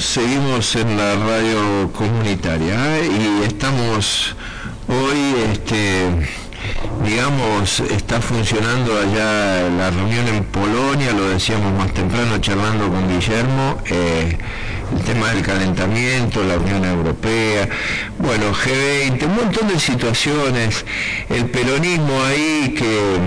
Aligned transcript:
seguimos 0.00 0.74
en 0.74 0.96
la 0.96 1.14
radio 1.14 1.92
comunitaria 1.92 2.98
¿eh? 2.98 3.08
y 3.08 3.44
estamos 3.44 4.34
hoy, 4.88 5.34
este, 5.52 6.08
digamos, 7.04 7.80
está 7.80 8.20
funcionando 8.20 8.98
allá 8.98 9.68
la 9.70 9.90
reunión 9.90 10.26
en 10.28 10.44
Polonia, 10.44 11.12
lo 11.12 11.28
decíamos 11.28 11.72
más 11.74 11.92
temprano 11.94 12.38
charlando 12.38 12.88
con 12.88 13.08
Guillermo, 13.08 13.78
eh, 13.86 14.36
el 14.96 15.02
tema 15.04 15.30
del 15.30 15.42
calentamiento, 15.42 16.42
la 16.42 16.56
Unión 16.58 16.84
Europea, 16.84 17.68
bueno, 18.18 18.52
G20, 18.52 19.26
un 19.26 19.36
montón 19.36 19.68
de 19.68 19.78
situaciones, 19.78 20.84
el 21.28 21.46
peronismo 21.46 22.22
ahí 22.24 22.74
que 22.76 23.18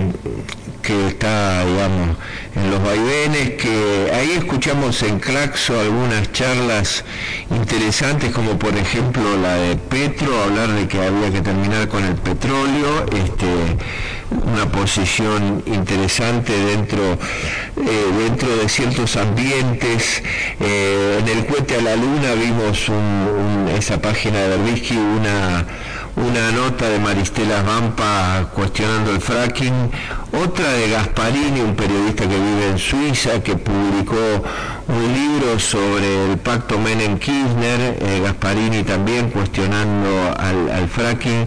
que 0.82 1.08
está, 1.08 1.64
digamos, 1.64 2.16
en 2.54 2.70
los 2.70 2.82
vaivenes, 2.82 3.50
que 3.60 4.10
ahí 4.14 4.32
escuchamos 4.32 5.02
en 5.02 5.18
Claxo 5.18 5.78
algunas 5.78 6.32
charlas 6.32 7.04
interesantes, 7.50 8.32
como 8.32 8.58
por 8.58 8.76
ejemplo 8.76 9.36
la 9.36 9.54
de 9.54 9.76
Petro, 9.76 10.42
hablar 10.42 10.68
de 10.72 10.88
que 10.88 10.98
había 10.98 11.30
que 11.30 11.40
terminar 11.40 11.88
con 11.88 12.04
el 12.04 12.14
petróleo, 12.14 13.06
este, 13.12 13.46
una 14.30 14.70
posición 14.70 15.62
interesante 15.66 16.52
dentro, 16.52 17.18
eh, 17.76 18.06
dentro 18.18 18.56
de 18.56 18.68
ciertos 18.68 19.16
ambientes. 19.16 20.22
Eh, 20.60 21.18
en 21.20 21.28
el 21.28 21.46
cohete 21.46 21.76
a 21.76 21.82
la 21.82 21.96
luna 21.96 22.34
vimos 22.34 22.90
esa 23.76 24.00
página 24.00 24.38
de 24.38 24.48
Berbisky, 24.56 24.96
una 24.96 25.66
una 26.18 26.50
nota 26.50 26.88
de 26.88 26.98
Maristela 26.98 27.62
Vampa 27.62 28.48
cuestionando 28.54 29.10
el 29.12 29.20
fracking, 29.20 29.90
otra 30.32 30.72
de 30.72 30.90
Gasparini, 30.90 31.60
un 31.60 31.74
periodista 31.74 32.28
que 32.28 32.36
vive 32.36 32.70
en 32.70 32.78
Suiza, 32.78 33.42
que 33.42 33.56
publicó 33.56 34.16
un 34.88 35.12
libro 35.12 35.58
sobre 35.58 36.30
el 36.30 36.38
pacto 36.38 36.78
Menem-Kirchner, 36.78 37.98
eh, 38.00 38.20
Gasparini 38.24 38.82
también 38.82 39.30
cuestionando 39.30 40.34
al, 40.38 40.88
fracking. 40.88 41.46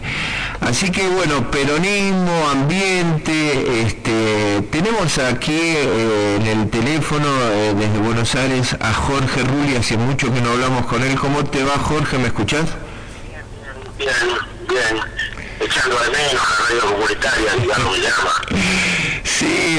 Así 0.60 0.90
que 0.90 1.08
bueno, 1.08 1.50
peronismo, 1.50 2.48
ambiente, 2.50 3.82
este, 3.82 4.62
tenemos 4.70 5.18
aquí 5.18 5.60
eh, 5.60 6.38
en 6.40 6.46
el 6.46 6.70
teléfono 6.70 7.28
eh, 7.52 7.74
desde 7.76 7.98
Buenos 7.98 8.34
Aires 8.34 8.76
a 8.80 8.92
Jorge 8.92 9.42
Rulli, 9.42 9.76
hace 9.76 9.96
mucho 9.96 10.32
que 10.32 10.40
no 10.40 10.50
hablamos 10.50 10.86
con 10.86 11.02
él. 11.02 11.18
¿Cómo 11.18 11.44
te 11.44 11.62
va 11.64 11.72
Jorge? 11.78 12.18
¿Me 12.18 12.28
escuchás? 12.28 12.66
Bien, 14.68 15.00
echando 15.60 15.98
de 15.98 16.10
menos 16.10 16.34
la 16.34 16.66
radio 16.66 16.94
comunitaria, 16.94 17.52
digamos, 17.60 17.98
llama. 17.98 18.62
Sí, 19.24 19.78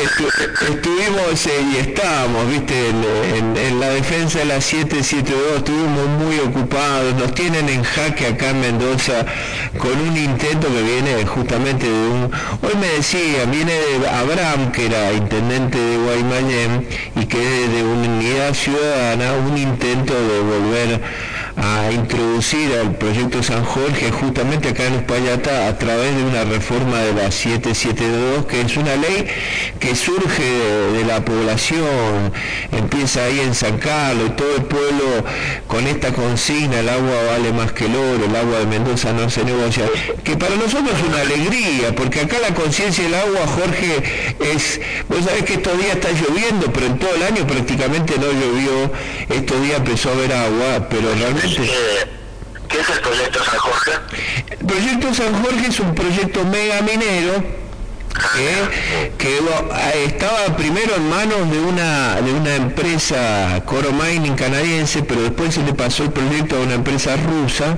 estuvimos 0.67 1.45
eh, 1.45 1.66
y 1.73 1.78
estábamos, 1.78 2.50
viste, 2.50 2.90
en, 2.90 3.80
la 3.80 3.90
defensa 3.90 4.40
de 4.40 4.45
la 4.45 4.62
772, 4.62 5.58
estuvimos 5.58 6.08
muy 6.20 6.40
ocupados, 6.40 7.14
nos 7.16 7.34
tienen 7.34 7.70
en 7.70 7.84
jaque 7.84 8.28
acá 8.28 8.50
en 8.50 8.62
Mendoza 8.62 9.25
con 9.78 9.92
un 9.92 10.17
intento 10.17 10.67
que 10.67 10.81
viene 10.81 11.25
justamente 11.25 11.86
de 11.86 12.08
un, 12.08 12.31
hoy 12.62 12.75
me 12.80 12.88
decía, 12.88 13.45
viene 13.45 13.73
de 13.73 14.08
Abraham, 14.08 14.72
que 14.72 14.86
era 14.86 15.14
intendente 15.14 15.78
de 15.78 15.97
Guaymallén, 15.97 16.88
y 17.16 17.25
que 17.25 17.38
de 17.38 17.84
una 17.84 18.08
unidad 18.08 18.53
ciudadana, 18.53 19.34
un 19.34 19.58
intento 19.58 20.14
de 20.14 20.40
volver 20.40 21.02
a 21.64 21.92
introducir 21.94 22.73
al 22.78 22.95
proyecto 22.95 23.42
San 23.42 23.64
Jorge 23.64 24.11
justamente 24.11 24.69
acá 24.69 24.86
en 24.86 24.95
Españata 24.95 25.69
a 25.69 25.78
través 25.78 26.14
de 26.14 26.23
una 26.25 26.44
reforma 26.44 27.00
de 27.00 27.14
la 27.14 27.31
772, 27.31 28.45
que 28.47 28.61
es 28.61 28.75
una 28.75 28.97
ley 28.97 29.25
que 29.80 29.95
surge 29.95 30.44
de, 30.44 31.06
la 31.06 31.23
población, 31.23 32.34
empieza 32.72 33.23
ahí 33.23 33.39
en 33.39 33.56
San 33.56 33.78
Carlos 33.78 34.36
todo 34.36 34.56
el 34.58 34.64
pueblo 34.64 35.06
con 35.67 35.88
esta 35.88 36.11
consigna, 36.11 36.80
el 36.80 36.89
agua 36.89 37.16
vale 37.30 37.53
más 37.53 37.72
que 37.72 37.86
el 37.86 37.95
oro, 37.95 38.25
el 38.25 38.36
agua 38.36 38.59
de 38.59 38.66
Mendoza 38.66 39.14
no 39.14 39.30
se 39.30 39.45
negocia, 39.45 39.86
que 40.23 40.36
para 40.36 40.56
nosotros 40.56 40.91
es 40.97 41.08
una 41.08 41.22
alegría, 41.22 41.95
porque 41.95 42.22
acá 42.22 42.38
la 42.39 42.53
conciencia 42.53 43.06
del 43.06 43.16
agua, 43.16 43.47
Jorge, 43.47 44.03
es, 44.53 44.81
vos 45.07 45.24
sabés 45.24 45.44
que 45.44 45.53
estos 45.53 45.78
días 45.78 45.95
está 45.95 46.09
lloviendo, 46.12 46.72
pero 46.74 46.88
en 46.88 47.00
todo 47.00 47.16
el 47.16 47.24
año 47.24 47.47
prácticamente 47.47 48.16
no 48.18 48.28
llovió, 48.31 48.91
estos 49.30 49.62
días 49.62 49.78
empezó 49.78 50.09
a 50.09 50.13
haber 50.13 50.34
agua, 50.34 50.88
pero 50.90 51.13
realmente... 51.16 51.53
¿Qué 51.56 52.80
es 52.80 52.90
el 52.90 53.00
proyecto 53.02 53.44
San 53.44 53.59
Jorge? 53.59 53.91
El 54.50 54.66
proyecto 54.66 55.14
San 55.14 55.44
Jorge 55.44 55.68
es 55.68 55.80
un 55.80 55.94
proyecto 55.94 56.44
mega 56.46 56.81
minero 56.81 57.62
que 59.18 59.40
estaba 60.06 60.56
primero 60.56 60.96
en 60.96 61.09
manos 61.09 61.50
de 61.50 61.59
una, 61.59 62.22
de 62.22 62.31
una 62.31 62.56
empresa 62.56 63.62
Coro 63.66 63.91
Mining 63.91 64.35
canadiense, 64.35 65.01
pero 65.03 65.22
después 65.22 65.56
se 65.56 65.63
le 65.63 65.74
pasó 65.74 66.03
el 66.03 66.12
proyecto 66.12 66.57
a 66.57 66.59
una 66.59 66.75
empresa 66.75 67.16
rusa, 67.16 67.78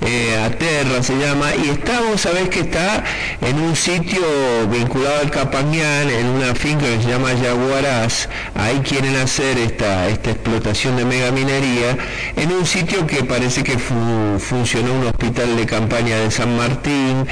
eh, 0.00 0.36
a 0.44 0.50
Terra 0.50 1.02
se 1.02 1.16
llama, 1.16 1.54
y 1.56 1.70
está, 1.70 2.00
vos 2.00 2.20
sabés 2.20 2.48
que 2.48 2.60
está 2.60 3.02
en 3.40 3.58
un 3.58 3.74
sitio 3.74 4.22
vinculado 4.70 5.20
al 5.20 5.30
Capañán, 5.30 6.08
en 6.08 6.26
una 6.26 6.54
finca 6.54 6.84
que 6.86 7.02
se 7.02 7.08
llama 7.08 7.32
Yaguaraz, 7.32 8.28
ahí 8.54 8.80
quieren 8.80 9.16
hacer 9.16 9.58
esta, 9.58 10.08
esta 10.08 10.30
explotación 10.30 10.96
de 10.96 11.04
megaminería, 11.04 11.96
en 12.36 12.52
un 12.52 12.64
sitio 12.66 13.06
que 13.06 13.24
parece 13.24 13.64
que 13.64 13.78
funcionó 13.78 14.94
un 14.94 15.06
hospital 15.06 15.56
de 15.56 15.66
campaña 15.66 16.16
de 16.18 16.30
San 16.30 16.56
Martín, 16.56 17.26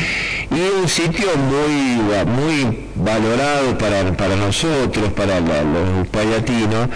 y 0.50 0.80
un 0.80 0.88
sitio 0.88 1.28
muy 1.36 2.00
muy 2.32 2.91
valorado 2.94 3.78
para, 3.78 4.36
nosotros, 4.36 5.12
para 5.12 5.40
los 5.40 6.08
payatinos. 6.08 6.88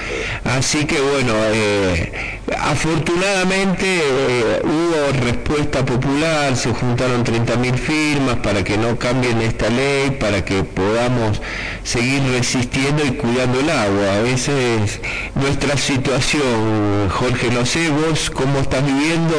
Así 0.44 0.84
que 0.84 1.00
bueno, 1.00 1.32
eh, 1.52 2.40
afortunadamente 2.58 3.84
eh, 3.86 4.60
hubo 4.62 5.24
respuesta 5.24 5.84
popular, 5.84 6.56
se 6.56 6.72
juntaron 6.72 7.24
30.000 7.24 7.74
firmas 7.74 8.36
para 8.36 8.62
que 8.62 8.76
no 8.76 8.98
cambien 8.98 9.40
esta 9.40 9.68
ley, 9.68 10.10
para 10.10 10.44
que 10.44 10.62
podamos 10.64 11.40
seguir 11.82 12.22
resistiendo 12.32 13.04
y 13.04 13.12
cuidando 13.12 13.60
el 13.60 13.70
agua. 13.70 14.16
A 14.16 14.20
veces 14.20 15.00
nuestra 15.34 15.76
situación, 15.76 17.08
Jorge, 17.10 17.50
no 17.50 17.64
sé 17.64 17.88
vos 17.90 18.30
cómo 18.30 18.60
estás 18.60 18.84
viviendo 18.84 19.34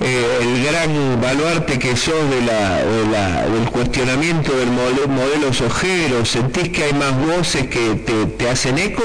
eh, 0.00 0.38
el 0.40 0.64
gran 0.64 1.20
baluarte 1.20 1.78
que 1.78 1.96
sos 1.96 2.30
de 2.30 2.40
la, 2.42 3.44
del 3.46 3.70
cuestionamiento 3.70 4.56
del 4.56 4.70
modelo 4.70 4.94
modelos 5.08 5.60
ojeros? 5.74 6.28
¿Sentís 6.28 6.68
que 6.70 6.84
hay 6.84 6.92
más 6.92 7.14
voces 7.26 7.66
que 7.68 7.96
te, 8.38 8.48
hacen 8.48 8.78
eco? 8.78 9.02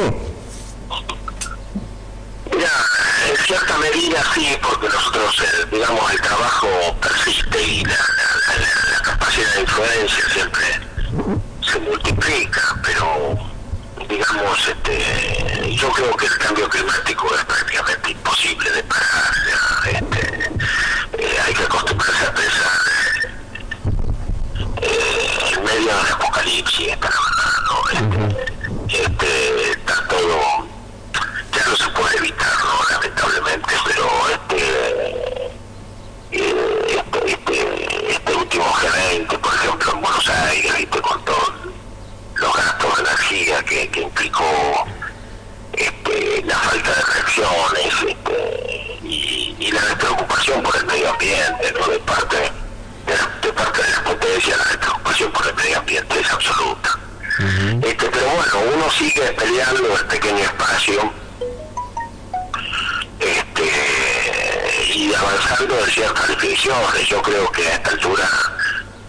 Mira, 2.55 2.71
en 3.29 3.45
cierta 3.45 3.77
medida 3.77 4.23
sí, 4.33 4.55
porque 4.61 4.87
nosotros, 4.87 5.35
eh, 5.41 5.65
digamos, 5.71 6.11
el 6.11 6.21
trabajo 6.21 6.67
persiste 7.01 7.61
y 7.63 7.83
la, 7.85 7.97
capacidad 9.03 9.53
de 9.55 9.61
influencia 9.61 10.23
siempre 10.31 10.65
se 11.61 11.79
multiplica, 11.79 12.61
pero 12.83 13.39
digamos, 14.07 14.67
este, 14.67 15.75
yo 15.75 15.89
creo 15.91 16.15
que 16.17 16.25
el 16.27 16.37
cambio 16.37 16.69
climático 16.69 17.33
es 17.33 17.45
prácticamente 17.45 18.11
imposible 18.11 18.69
de 18.71 18.83
parar. 18.83 19.33
Este, 19.85 20.51
eh, 21.17 21.37
hay 21.45 21.53
que 21.53 21.63
acostumbrarse 21.63 22.25
a 22.25 22.33
pensar 22.33 22.79
en 25.51 25.63
medio 25.63 25.95
del 26.03 26.13
apocalipsis 26.39 26.87
está 26.87 27.09
este, 27.91 29.03
este, 29.03 29.71
está 29.71 30.07
todo 30.07 30.67
ya 31.51 31.65
no 31.67 31.75
se 31.75 31.89
puede 31.89 32.17
evitarlo 32.17 32.71
lamentablemente 32.91 33.73
pero 33.85 34.07
este 34.31 35.51
este, 36.31 37.31
este, 37.31 38.11
este 38.11 38.35
último 38.35 38.73
gerente 38.73 39.37
por 39.37 39.53
ejemplo 39.53 39.91
en 39.93 40.01
Buenos 40.01 40.29
Aires 40.29 40.77
¿viste? 40.77 41.01
con 41.01 41.25
todos 41.25 41.53
los 42.35 42.53
gastos 42.55 42.95
de 42.95 43.01
energía 43.01 43.63
que, 43.63 43.89
que 43.89 44.01
implicó 44.01 44.85
este, 45.73 46.43
la 46.45 46.55
falta 46.55 46.89
de 46.89 47.01
reacciones 47.01 47.93
este, 48.07 48.99
y, 49.03 49.55
y 49.59 49.71
la 49.71 49.81
despreocupación 49.81 50.63
por 50.63 50.75
el 50.77 50.85
medio 50.85 51.11
ambiente 51.11 51.73
¿no? 51.77 51.87
de 51.87 51.99
parte 51.99 52.58
preocupación 55.19 55.31
por 55.31 55.47
el 55.47 55.55
medio 55.55 55.79
ambiente 55.79 56.19
es 56.19 56.31
absoluta. 56.31 56.99
este, 57.83 58.09
pero 58.09 58.25
bueno, 58.29 58.75
uno 58.75 58.91
sigue 58.91 59.21
peleando 59.33 59.95
el 59.95 60.05
pequeño 60.07 60.39
espacio 60.39 61.13
este, 63.19 64.93
y 64.95 65.13
avanzando 65.13 65.79
en 65.79 65.91
ciertas 65.91 66.27
definiciones. 66.27 67.07
Yo 67.07 67.21
creo 67.21 67.51
que 67.51 67.67
a 67.67 67.75
esta 67.75 67.91
altura 67.91 68.29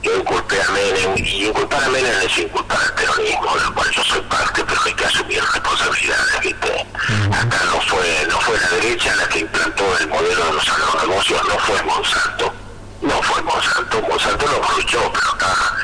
yo 0.02 0.16
inculpé 0.16 0.62
a 0.62 0.70
Menem, 0.70 1.14
y 1.16 1.46
inculpar 1.46 1.84
a 1.84 1.88
Menem 1.88 2.20
es 2.22 2.38
inculpar 2.38 2.80
al 2.80 2.94
terrorismo, 2.94 3.56
del 3.56 3.72
cual 3.74 3.90
yo 3.90 4.04
soy 4.04 4.20
parte, 4.22 4.64
pero 4.64 4.80
hay 4.84 4.94
que 4.94 5.04
asumir 5.04 5.42
responsabilidades, 5.42 6.40
¿viste? 6.40 6.86
Acá 7.32 7.60
no 7.66 7.80
fue, 7.82 8.26
no 8.28 8.40
fue 8.40 8.58
la 8.58 8.68
derecha 8.70 9.14
la 9.16 9.28
que 9.28 9.40
implantó 9.40 9.84
el 9.98 10.08
modelo 10.08 10.44
de 10.46 10.52
los 10.54 10.68
agronegocios, 10.68 11.48
no 11.48 11.58
fue 11.58 11.82
Monsanto 11.82 12.60
no 13.02 13.22
fue 13.22 13.42
Monsanto, 13.42 14.02
Monsanto 14.02 14.46
lo 14.46 14.56
aprovechó, 14.56 15.12
pero 15.12 15.30
acá 15.30 15.76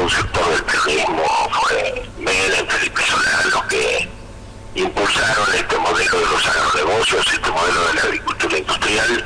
un 0.00 0.10
sector 0.10 0.48
del 0.50 0.64
periodismo, 0.64 1.24
fue 1.50 2.10
Mela, 2.18 2.64
Felipe 2.68 3.02
Solá, 3.02 3.44
los 3.52 3.64
que 3.64 4.08
impulsaron 4.74 5.54
este 5.54 5.76
modelo 5.76 6.20
de 6.20 6.26
los 6.26 6.46
agronegocios, 6.46 7.26
este 7.32 7.50
modelo 7.50 7.86
de 7.88 7.94
la 7.94 8.00
agricultura 8.02 8.58
industrial. 8.58 9.24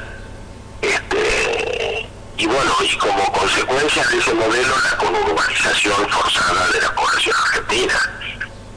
Este, 0.82 2.08
y 2.36 2.46
bueno, 2.46 2.72
y 2.82 2.96
como 2.96 3.32
consecuencia 3.32 4.04
de 4.06 4.18
ese 4.18 4.34
modelo, 4.34 4.74
la 4.80 4.96
conurbanización 4.98 6.08
forzada 6.08 6.68
de 6.68 6.80
la 6.80 6.94
población 6.94 7.36
argentina. 7.36 8.10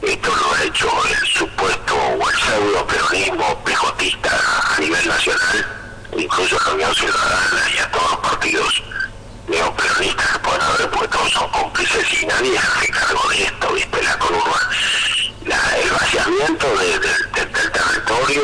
Esto 0.02 0.36
lo 0.36 0.54
ha 0.54 0.62
hecho 0.62 0.88
el 1.04 1.26
supuesto 1.26 1.96
o 1.96 2.30
el 2.30 2.36
pseudo 2.38 2.86
peronismo 2.86 3.64
pejotista 3.64 4.30
a 4.76 4.80
nivel 4.80 5.08
nacional, 5.08 5.66
incluso 6.16 6.56
la 6.64 6.74
Unión 6.74 6.94
Ciudadana 6.94 7.67
nadie 12.38 12.56
hace 12.56 12.88
cargo 12.88 13.28
de 13.30 13.42
esto, 13.42 13.72
¿viste? 13.72 14.02
La 14.02 14.18
columna, 14.18 15.76
el 15.82 15.90
vaciamiento 15.90 16.66
del 16.78 17.00
territorio, 17.72 18.42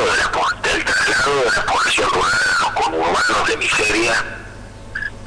del 0.63 0.85
traslado 0.85 1.37
de 1.45 1.51
la 1.57 1.67
población 1.67 2.11
rural 2.11 2.33
a 2.33 2.61
los 2.61 2.71
conurbanos 2.73 3.49
de 3.49 3.57
miseria, 3.57 4.25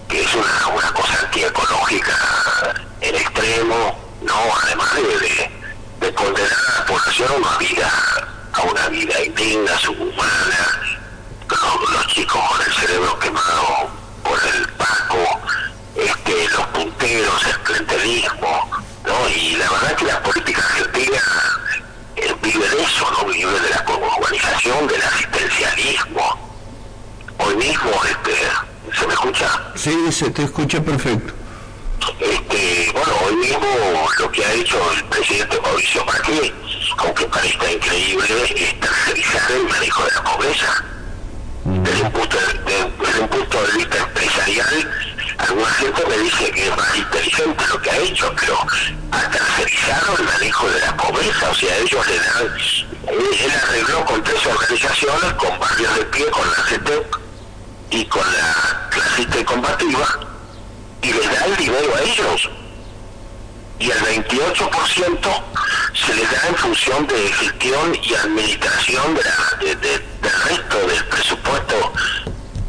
que 0.10 0.22
es 0.22 0.36
una, 0.36 0.68
una 0.68 0.92
cosa 0.92 1.18
antiecológica 1.24 2.18
en 3.00 3.16
extremo, 3.16 4.00
¿no? 4.24 4.36
Además 4.64 4.96
de, 4.96 5.52
de, 6.00 6.14
condenar 6.14 6.52
a 6.52 6.80
la 6.80 6.86
población 6.86 7.32
a 7.32 7.36
una 7.36 7.58
vida, 7.58 7.92
a 8.52 8.62
una 8.64 8.88
vida 8.90 9.24
indigna, 9.24 9.78
subhumana, 9.78 10.82
los, 11.50 11.90
los 11.92 12.08
chicos 12.08 12.42
con 12.50 12.62
el 12.66 12.74
cerebro 12.74 13.18
quemado 13.20 13.90
por 14.24 14.40
el 14.46 14.68
Paco, 14.74 15.40
este, 15.98 16.48
los 16.50 16.68
punteros, 16.68 17.46
el 17.46 17.60
clientelismo, 17.60 18.70
¿no? 19.06 19.30
Y 19.30 19.56
la 19.56 19.70
verdad 19.70 19.96
que 19.96 20.06
la 20.06 20.22
política 20.22 20.62
argentina 20.62 21.22
eh, 22.16 22.36
vive 22.42 22.70
de 22.70 22.84
eso, 22.84 23.10
¿no? 23.12 23.26
Vive 23.26 23.60
de 23.60 23.70
la 23.70 23.84
urbanización, 23.88 24.88
del 24.88 25.02
asistencialismo. 25.02 26.54
Hoy 27.40 27.56
mismo, 27.56 27.92
este, 28.06 28.98
¿se 29.00 29.08
me 29.08 29.14
escucha? 29.14 29.72
Sí, 29.76 30.07
se 30.18 30.32
te 30.32 30.44
escucha 30.44 30.82
perfecto. 30.82 31.32
Este, 32.20 32.92
bueno, 32.92 33.14
hoy 33.24 33.36
mismo 33.36 33.68
lo 34.18 34.32
que 34.32 34.44
ha 34.44 34.54
hecho 34.54 34.80
el 34.94 35.04
presidente 35.06 35.60
Mauricio 35.62 36.04
Macri, 36.06 36.54
aunque 36.98 37.26
parezca 37.26 37.72
increíble, 37.72 38.26
es 38.56 38.80
tercerizar 38.80 39.52
el 39.52 39.64
manejo 39.66 40.04
de 40.06 40.12
la 40.16 40.24
pobreza. 40.24 40.86
Desde 41.66 42.02
un 42.02 42.12
punto 42.12 42.38
de, 42.38 43.06
desde 43.06 43.20
un 43.20 43.28
punto 43.28 43.62
de 43.62 43.72
vista 43.74 43.98
empresarial, 43.98 44.92
alguna 45.38 45.72
gente 45.74 46.04
me 46.08 46.18
dice 46.18 46.52
que 46.52 46.68
es 46.68 46.78
más 46.78 46.98
inteligente 46.98 47.64
lo 47.68 47.82
que 47.82 47.92
ha 47.92 47.98
hecho, 47.98 48.34
pero 48.40 48.58
ha 49.12 49.30
tercerizado 49.30 50.18
el 50.18 50.24
manejo 50.24 50.68
de 50.70 50.80
la 50.80 50.98
pobreza, 50.98 51.50
o 51.52 51.54
sea, 51.54 51.78
ellos 51.78 52.08
le 52.08 52.20
dan, 52.20 52.58
él, 53.08 53.52
arregló 53.64 54.06
con 54.06 54.24
tres 54.24 54.44
organizaciones, 54.48 55.34
con 55.34 55.60
barrios 55.60 55.96
de 55.96 56.06
pie, 56.06 56.26
con 56.32 56.50
la 56.50 56.64
CETEP 56.70 57.16
y 57.92 58.06
con 58.06 58.34
la 58.34 58.88
clasista 58.90 59.46
combativa, 59.46 60.20
y 61.02 61.14
les 61.14 61.26
da 61.32 61.46
el 61.46 61.56
dinero 61.58 61.96
a 61.96 62.02
ellos. 62.02 62.50
Y 63.80 63.92
el 63.92 64.00
28% 64.00 65.44
se 65.94 66.16
les 66.16 66.32
da 66.32 66.48
en 66.48 66.56
función 66.56 67.06
de 67.08 67.32
gestión 67.32 67.96
y 68.04 68.16
administración 68.16 69.16
de 69.60 69.76
del 69.76 70.02
resto 70.22 70.78
del 70.88 71.06
presupuesto 71.06 71.94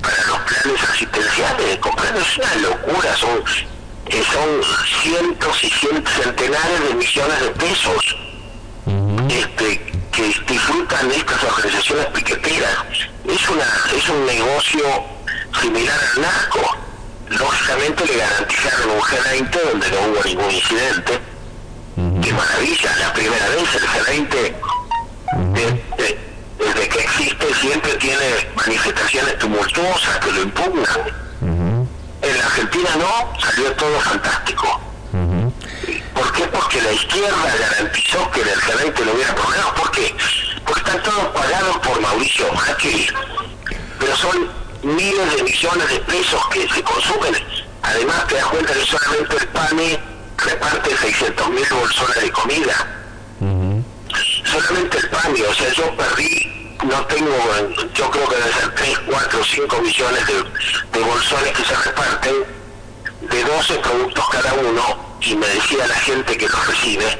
para 0.02 0.26
los 0.26 0.38
planes 0.40 0.82
asistenciales, 0.90 1.78
comprendo, 1.78 2.20
es 2.20 2.38
una 2.38 2.54
locura, 2.56 3.16
son, 3.16 3.42
eh, 4.06 4.22
son 4.32 4.62
cientos 5.02 5.64
y 5.64 5.70
cientos, 5.70 6.12
centenares 6.22 6.88
de 6.88 6.94
millones 6.94 7.40
de 7.40 7.50
pesos 7.50 8.16
este, 9.28 9.92
que 10.12 10.22
disfrutan 10.46 11.10
estas 11.10 11.42
organizaciones 11.44 12.06
piqueteras. 12.06 12.84
Es, 13.26 13.48
una, 13.48 13.64
es 13.94 14.08
similar 15.60 15.98
al 16.14 16.22
narco. 16.22 16.76
Lógicamente 17.28 18.06
le 18.06 18.16
garantizaron 18.16 18.90
un 18.90 19.00
G20 19.00 19.70
donde 19.70 19.90
no 19.90 19.96
hubo 20.08 20.24
ningún 20.24 20.50
incidente. 20.50 21.20
Qué 22.22 22.32
maravilla, 22.32 22.96
la 22.96 23.12
primera 23.12 23.48
vez 23.48 23.74
el 23.74 23.82
G20 23.82 24.54
desde 26.58 26.88
que 26.88 26.98
existe 27.00 27.54
siempre 27.54 27.94
tiene 27.94 28.48
manifestaciones 28.56 29.38
tumultuosas 29.38 30.18
que 30.18 30.32
lo 30.32 30.42
impugnan. 30.42 31.00
En 32.20 32.38
la 32.38 32.44
Argentina 32.44 32.90
no, 32.98 33.40
salió 33.40 33.72
todo 33.72 34.00
fantástico. 34.00 34.80
¿Por 36.14 36.32
qué? 36.32 36.42
Porque 36.44 36.82
la 36.82 36.92
izquierda 36.92 37.56
garantizó 37.58 38.30
que 38.30 38.42
en 38.42 38.48
el 38.48 38.60
G20 38.60 39.04
no 39.06 39.12
hubiera 39.12 39.34
problemas. 39.34 39.72
¿Por 39.72 39.90
qué? 39.92 40.14
Porque 40.64 40.80
están 40.80 41.02
todos 41.02 41.26
pagados 41.28 41.78
por 41.78 42.00
Mauricio 42.00 42.52
Macri. 42.52 43.08
Pero 43.98 44.16
son 44.16 44.50
miles 44.82 45.36
de 45.36 45.42
millones 45.42 45.88
de 45.88 46.00
pesos 46.00 46.40
que 46.48 46.68
se 46.68 46.82
consumen. 46.82 47.34
Además 47.82 48.26
te 48.26 48.34
das 48.36 48.46
cuenta 48.46 48.72
que 48.72 48.84
solamente 48.84 49.36
el 49.36 49.48
PANI 49.48 49.98
reparte 50.36 50.96
600 50.96 51.48
mil 51.50 51.66
bolsones 51.70 52.22
de 52.22 52.30
comida 52.30 52.98
solamente 54.50 54.98
el 54.98 55.08
PAMI, 55.08 55.42
o 55.42 55.54
sea, 55.54 55.72
yo 55.72 55.96
perdí, 55.96 56.76
no 56.84 57.04
tengo, 57.06 57.30
yo 57.94 58.10
creo 58.10 58.28
que 58.28 58.36
deben 58.36 58.52
ser 58.52 58.74
3, 58.74 58.98
4, 59.06 59.44
5 59.44 59.82
millones 59.82 60.26
de, 60.26 61.00
bolsones 61.00 61.52
que 61.56 61.64
se 61.64 61.74
reparten 61.74 62.34
de 63.20 63.44
12 63.44 63.74
productos 63.78 64.28
cada 64.30 64.52
uno 64.54 65.16
y 65.20 65.36
me 65.36 65.46
decía 65.46 65.86
la 65.86 65.94
gente 65.94 66.36
que 66.36 66.48
los 66.48 66.66
recibe 66.66 67.18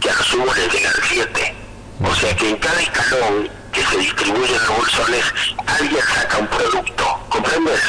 que 0.00 0.10
a 0.10 0.22
sumo 0.22 0.52
les 0.54 0.72
llegan 0.72 0.92
7. 1.08 1.54
O 2.02 2.14
sea 2.14 2.36
que 2.36 2.50
en 2.50 2.56
cada 2.56 2.80
escalón 2.80 3.50
que 3.72 3.84
se 3.84 3.96
distribuyen 3.98 4.58
los 4.58 4.76
bolsones, 4.76 5.24
alguien 5.66 6.02
saca 6.14 6.38
un 6.38 6.46
producto, 6.48 7.20
¿comprendes? 7.28 7.80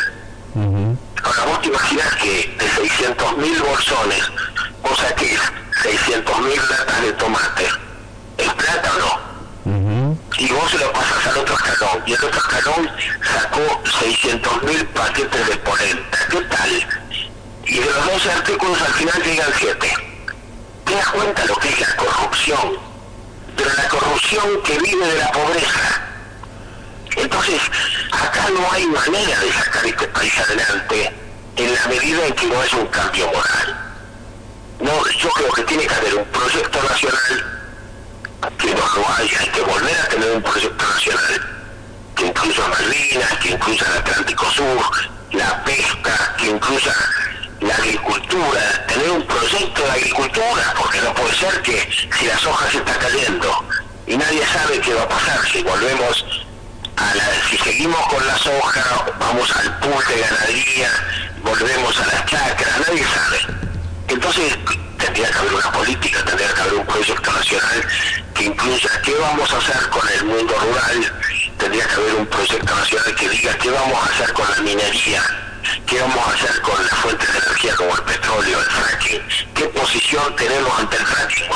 Ahora 1.23 1.45
vos 1.45 1.61
te 1.61 1.67
imaginas 1.69 2.15
que 2.15 2.55
de 2.59 2.69
600 2.69 3.37
mil 3.37 3.61
bolsones, 3.61 4.23
vos 4.81 4.97
saqués 4.97 5.39
600 5.83 6.39
mil 6.41 6.61
latas 6.69 7.01
de 7.01 7.13
tomate, 7.13 7.67
¿es 8.37 8.53
plata 8.53 8.91
o 8.95 8.99
no? 8.99 9.31
Y 10.37 10.51
vos 10.51 10.71
se 10.71 10.77
lo 10.79 10.91
pasas 10.91 11.27
al 11.27 11.37
otro 11.37 11.55
escalón, 11.55 12.03
y 12.05 12.13
el 12.13 12.23
otro 12.23 12.39
escalón 12.39 12.89
sacó 13.23 13.81
600 13.99 14.63
mil 14.63 14.85
paquetes 14.87 15.47
de 15.47 15.57
polenta, 15.57 16.17
¿qué 16.29 16.41
tal? 16.41 16.87
Y 17.65 17.79
de 17.79 17.85
los 17.85 18.05
12 18.05 18.31
artículos 18.31 18.81
al 18.81 18.93
final 18.93 19.23
llegan 19.23 19.51
7. 19.57 19.93
¿Te 20.85 20.95
das 20.95 21.07
cuenta 21.09 21.45
lo 21.45 21.55
que 21.55 21.69
es 21.69 21.79
la 21.79 21.95
corrupción? 21.95 22.90
Pero 23.55 23.73
la 23.73 23.87
corrupción 23.87 24.61
que 24.63 24.77
vive 24.79 25.05
de 25.05 25.19
la 25.19 25.31
pobreza. 25.31 26.01
Entonces, 27.17 27.61
acá 28.11 28.49
no 28.49 28.71
hay 28.71 28.85
manera 28.87 29.39
de 29.39 29.53
sacar 29.53 29.85
este 29.85 30.07
país 30.07 30.37
adelante 30.39 31.13
en 31.57 31.75
la 31.75 31.87
medida 31.87 32.25
en 32.25 32.33
que 32.33 32.47
no 32.47 32.63
es 32.63 32.73
un 32.73 32.87
cambio 32.87 33.27
moral. 33.27 33.91
No, 34.79 35.07
yo 35.09 35.29
creo 35.29 35.51
que 35.51 35.63
tiene 35.63 35.85
que 35.85 35.93
haber 35.93 36.15
un 36.15 36.25
proyecto 36.25 36.81
nacional 36.83 37.61
que 38.57 38.73
no 38.73 38.87
lo 38.95 39.13
hay, 39.15 39.29
hay 39.39 39.49
que 39.49 39.61
volver 39.61 39.99
a 39.99 40.07
tener 40.07 40.31
un 40.31 40.41
proyecto 40.41 40.83
nacional 40.83 41.41
que 42.15 42.25
incluya 42.25 42.67
Malvinas, 42.67 43.37
que 43.39 43.49
incluya 43.49 43.85
el 43.87 43.97
Atlántico 43.99 44.45
Sur, 44.51 44.91
la 45.33 45.63
pesca, 45.63 46.35
que 46.37 46.47
incluya 46.47 46.93
la 47.61 47.75
agricultura, 47.75 48.70
proyecto 49.51 49.83
de 49.83 49.91
agricultura, 49.91 50.73
porque 50.77 51.01
no 51.01 51.13
puede 51.13 51.35
ser 51.35 51.61
que 51.61 51.89
si 52.17 52.25
las 52.25 52.45
hojas 52.45 52.73
están 52.73 52.97
cayendo 52.99 53.65
y 54.07 54.15
nadie 54.15 54.45
sabe 54.47 54.79
qué 54.79 54.93
va 54.93 55.03
a 55.03 55.09
pasar 55.09 55.45
si 55.51 55.61
volvemos 55.61 56.25
a 56.95 57.15
la, 57.15 57.23
si 57.49 57.57
seguimos 57.57 57.99
con 58.07 58.25
las 58.25 58.45
hojas, 58.47 58.85
vamos 59.19 59.51
al 59.57 59.77
pool 59.79 60.03
de 60.07 60.21
ganadería, 60.21 60.89
volvemos 61.43 61.99
a 61.99 62.07
las 62.07 62.25
chacras, 62.27 62.87
nadie 62.87 63.03
sabe. 63.03 63.39
Entonces 64.07 64.57
tendría 64.97 65.29
que 65.29 65.37
haber 65.37 65.53
una 65.53 65.71
política, 65.73 66.23
tendría 66.23 66.53
que 66.53 66.61
haber 66.61 66.73
un 66.75 66.85
proyecto 66.85 67.33
nacional 67.33 67.87
que 68.33 68.43
incluya 68.45 69.01
qué 69.03 69.13
vamos 69.15 69.51
a 69.51 69.57
hacer 69.57 69.89
con 69.89 70.07
el 70.07 70.25
mundo 70.25 70.55
rural, 70.59 71.13
tendría 71.57 71.85
que 71.87 71.93
haber 71.95 72.15
un 72.15 72.27
proyecto 72.27 72.73
nacional 72.73 73.15
que 73.15 73.29
diga 73.29 73.57
qué 73.57 73.69
vamos 73.69 73.99
a 74.01 74.13
hacer 74.13 74.31
con 74.33 74.49
la 74.49 74.61
minería, 74.61 75.50
qué 75.85 75.99
vamos 75.99 76.27
a 76.27 76.31
hacer 76.33 76.61
con 76.61 76.83
las 76.83 76.93
fuentes 76.99 77.31
de 77.31 77.39
energía 77.39 77.75
como 77.75 77.95
el 77.95 78.03
petróleo, 78.03 78.59
el 78.59 78.65
fracking, 78.65 79.21
qué 79.53 79.63
posición 79.65 80.35
tenemos 80.35 80.79
ante 80.79 80.97
el 80.97 81.05
fracking, 81.05 81.47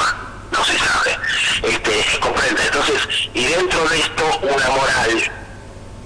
no 0.51 0.63
se 0.63 0.77
sabe, 0.77 1.19
este, 1.63 2.19
comprende. 2.19 2.61
Entonces, 2.63 3.07
y 3.33 3.45
dentro 3.45 3.87
de 3.89 3.99
esto 3.99 4.39
una 4.41 4.69
moral 4.69 5.31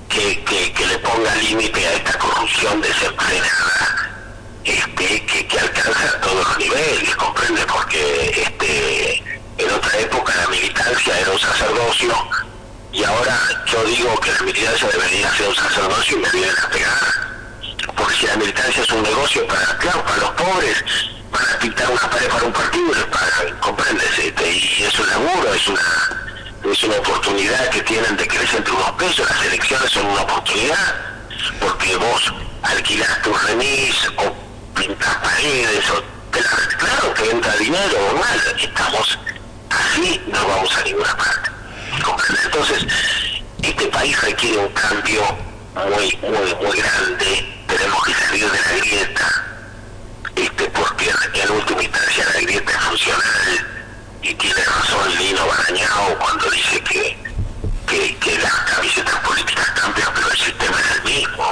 que, 0.10 0.44
que, 0.44 0.74
que 0.74 0.86
le 0.88 0.98
ponga 1.00 1.36
límite 1.36 1.86
a 1.88 1.94
esta 1.94 2.18
corrupción 2.18 2.82
desenfrenada 2.82 4.10
este, 4.64 5.26
que, 5.26 5.48
que 5.48 5.60
alcanza 5.60 6.20
todos 6.22 6.48
los 6.48 6.58
niveles, 6.60 7.16
comprende, 7.16 7.66
porque 7.66 8.30
este, 8.30 9.24
en 9.58 9.72
otra 9.72 9.98
época 10.00 10.34
la 10.36 10.48
militancia 10.48 11.20
era 11.20 11.32
un 11.32 11.40
sacerdocio 11.40 12.14
y 12.92 13.04
ahora 13.04 13.40
yo 13.66 13.84
digo 13.86 14.20
que 14.20 14.32
la 14.32 14.42
militancia 14.42 14.88
debería 14.90 15.32
ser 15.36 15.48
un 15.50 15.56
sacerdocio 15.56 16.18
y 16.18 16.22
me 16.22 16.30
vienen 16.32 16.56
a 16.64 16.70
pegar. 16.70 17.39
Porque 17.96 18.16
si 18.16 18.28
la 18.28 18.36
militancia 18.38 18.84
es 18.84 18.92
un 18.92 19.04
negocio 19.04 19.46
para, 19.48 19.78
claro, 19.78 20.04
para 20.06 20.18
los 20.18 20.32
pobres, 20.32 20.84
van 21.32 21.50
a 21.50 21.60
pintar 21.60 21.92
una 21.92 22.10
pared 22.10 22.28
para 22.30 22.46
un 22.46 22.54
partido, 22.54 22.94
comprendes, 23.62 24.20
este, 24.20 24.52
y 24.52 24.84
es 24.84 25.00
un 25.00 25.08
laburo, 25.08 25.54
es 25.54 25.68
una 25.68 25.82
es 26.72 26.84
una 26.84 26.96
oportunidad 26.98 27.70
que 27.70 27.82
tienen 27.82 28.18
de 28.18 28.28
crecer 28.28 28.58
entre 28.58 28.74
unos 28.74 28.92
pesos, 28.92 29.28
las 29.30 29.46
elecciones 29.46 29.92
son 29.92 30.06
una 30.06 30.22
oportunidad, 30.22 30.96
porque 31.60 31.96
vos 31.96 32.34
alquilas 32.64 33.22
tu 33.22 33.34
remis 33.34 33.96
o 34.18 34.36
pintas 34.76 35.16
paredes 35.16 35.90
o 35.90 36.04
claro 36.32 37.14
que 37.14 37.32
entra 37.32 37.56
dinero 37.56 37.98
normal, 38.12 38.42
estamos 38.62 39.18
así 39.70 40.22
no 40.28 40.48
vamos 40.48 40.78
a 40.78 40.84
ninguna 40.84 41.16
parte. 41.18 41.50
Entonces, 42.44 42.86
este 43.62 43.88
país 43.88 44.22
requiere 44.22 44.58
un 44.58 44.70
cambio 44.74 45.22
muy, 45.86 46.20
muy, 46.22 46.56
muy 46.56 46.78
grande, 46.78 47.64
tenemos 47.68 48.04
que 48.04 48.14
salir 48.14 48.52
de 48.52 48.60
la 48.60 48.72
grieta, 48.80 49.46
este, 50.36 50.70
porque 50.70 51.12
en 51.34 51.52
última 51.52 51.84
instancia 51.84 52.26
la 52.34 52.42
grieta 52.42 52.72
es 52.72 52.78
funcional 52.78 53.68
y 54.22 54.34
tiene 54.36 54.64
razón 54.64 55.16
Lino 55.18 55.46
Barañao 55.48 56.20
cuando 56.20 56.50
dice 56.52 56.82
que, 56.82 57.18
que, 57.88 58.18
que 58.18 58.38
las 58.40 58.54
camisetas 58.54 59.16
políticas 59.20 59.70
cambian, 59.72 60.10
pero 60.14 60.32
el 60.32 60.38
sistema 60.38 60.80
es 60.80 60.98
el 60.98 61.04
mismo. 61.04 61.52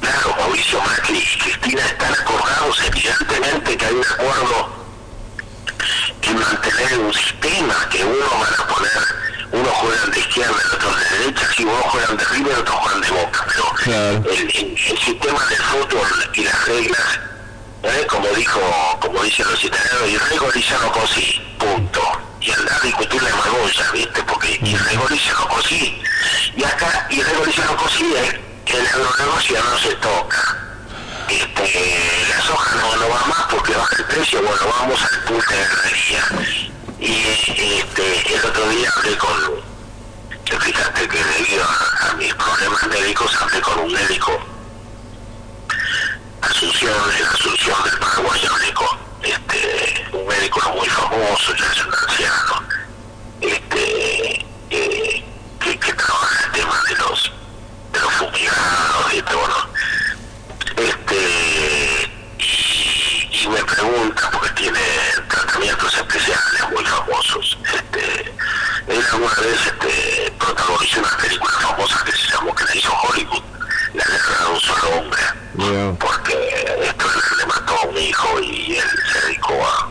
Claro, 0.00 0.36
Mauricio 0.38 0.80
Macri 0.82 1.18
y 1.18 1.38
Cristina 1.38 1.84
están 1.86 2.12
acordados 2.14 2.80
evidentemente 2.86 3.76
que 3.76 3.86
hay 3.86 3.94
un 3.94 4.06
acuerdo 4.06 4.78
en 6.22 6.38
mantener 6.38 6.98
un 6.98 7.14
sistema 7.14 7.88
que 7.90 8.04
uno 8.04 8.26
van 8.40 8.54
a 8.54 8.66
poner, 8.66 9.27
uno 9.52 9.68
juegan 9.70 10.10
de 10.10 10.20
izquierda, 10.20 10.56
el 10.64 10.74
otro 10.74 10.94
de 10.94 11.18
derecha, 11.18 11.48
si 11.56 11.64
uno 11.64 11.82
juegan 11.82 12.16
de 12.16 12.24
arriba, 12.24 12.52
el 12.52 12.58
otro 12.60 12.74
juegan 12.76 13.00
de 13.00 13.10
boca, 13.10 13.46
pero 13.48 14.30
el, 14.30 14.78
sistema 14.98 15.44
del 15.46 15.62
fútbol 15.62 16.30
y 16.34 16.44
las 16.44 16.66
reglas, 16.66 17.20
¿eh? 17.82 18.06
como 18.08 18.28
dijo, 18.28 18.60
como 19.00 19.22
dicen 19.22 19.46
los 19.50 19.64
italianos, 19.64 20.08
y 20.08 20.18
regolizano 20.18 20.92
così, 20.92 21.42
punto. 21.58 22.00
Y 22.40 22.52
andar 22.52 22.78
a 22.80 22.86
discutirle 22.86 23.30
Magoya, 23.32 23.90
¿viste? 23.92 24.22
Porque 24.22 24.58
y 24.62 24.76
regolizano 24.76 25.48
così. 25.48 26.00
Y 26.56 26.64
acá, 26.64 27.06
y 27.10 27.20
regolizano 27.20 27.76
così 27.76 28.14
es 28.14 28.34
que 28.64 28.78
el 28.78 28.86
agronegocio 28.86 29.62
no 29.64 29.78
se 29.78 29.94
toca. 29.96 30.56
Este, 31.28 32.26
la 32.30 32.40
soja 32.42 32.76
no, 32.76 32.96
no 32.96 33.08
va 33.08 33.24
más 33.26 33.46
porque 33.50 33.74
baja 33.74 33.96
el 33.96 34.04
precio, 34.04 34.40
bueno, 34.40 34.62
vamos 34.78 35.02
al 35.02 35.24
punto 35.24 35.50
de 35.50 35.60
herrería. 35.60 36.67
Y 37.00 37.78
este, 37.78 38.34
el 38.34 38.44
otro 38.44 38.68
día 38.70 38.90
hablé 38.96 39.16
con, 39.18 39.38
fíjate 40.60 41.08
que 41.08 41.24
debido 41.24 41.64
a, 41.64 42.14
mis 42.14 42.34
problemas 42.34 42.86
médicos 42.88 43.34
hablé 43.40 43.60
con 43.60 43.78
un 43.80 43.92
médico, 43.92 44.38
Asunción, 46.40 46.94
en 47.18 47.26
Asunción 47.26 47.82
del 47.84 47.98
Paraguay, 47.98 48.40
hablé 48.50 48.74
este, 49.22 50.06
un 50.12 50.26
médico 50.26 50.60
muy 50.74 50.88
famoso, 50.88 51.54
ya 51.56 51.66
es 51.66 51.84
un 51.84 51.94
anciano, 51.94 52.62
este, 53.40 54.46
que, 54.68 55.78
que 55.78 55.92
trabaja 55.92 56.46
el 56.46 56.52
tema 56.52 56.82
de 56.88 56.96
los 56.96 57.32
de 57.92 58.00
los 58.00 58.12
fumigados 58.14 59.14
y 59.14 59.22
todo, 59.22 59.68
Este, 60.76 62.10
y, 62.38 63.48
me 63.48 63.64
pregunta, 63.64 64.30
porque 64.30 64.50
tiene 64.50 64.80
tratamientos 65.28 65.94
especiales 65.94 66.57
muy 66.70 66.84
famosos, 66.84 67.58
este, 67.74 68.32
él 68.88 69.04
alguna 69.12 69.34
vez 69.34 69.66
este, 69.66 70.32
protagonizó 70.38 71.00
una 71.00 71.16
película 71.16 71.52
famosa 71.52 72.04
que 72.04 72.12
se 72.12 72.28
llamó, 72.32 72.54
que 72.54 72.64
le 72.64 72.78
hizo 72.78 72.92
Hollywood, 73.02 73.42
La 73.94 74.04
guerra 74.04 74.44
de 74.44 74.50
un 74.52 74.60
solo 74.60 74.88
hombre, 74.98 75.22
porque 75.98 76.34
esto 76.82 77.06
le 77.38 77.46
mató 77.46 77.74
a 77.74 77.86
un 77.86 77.96
hijo 77.98 78.40
y 78.40 78.76
él 78.76 78.90
se 79.12 79.20
dedicó 79.26 79.54
a, 79.66 79.88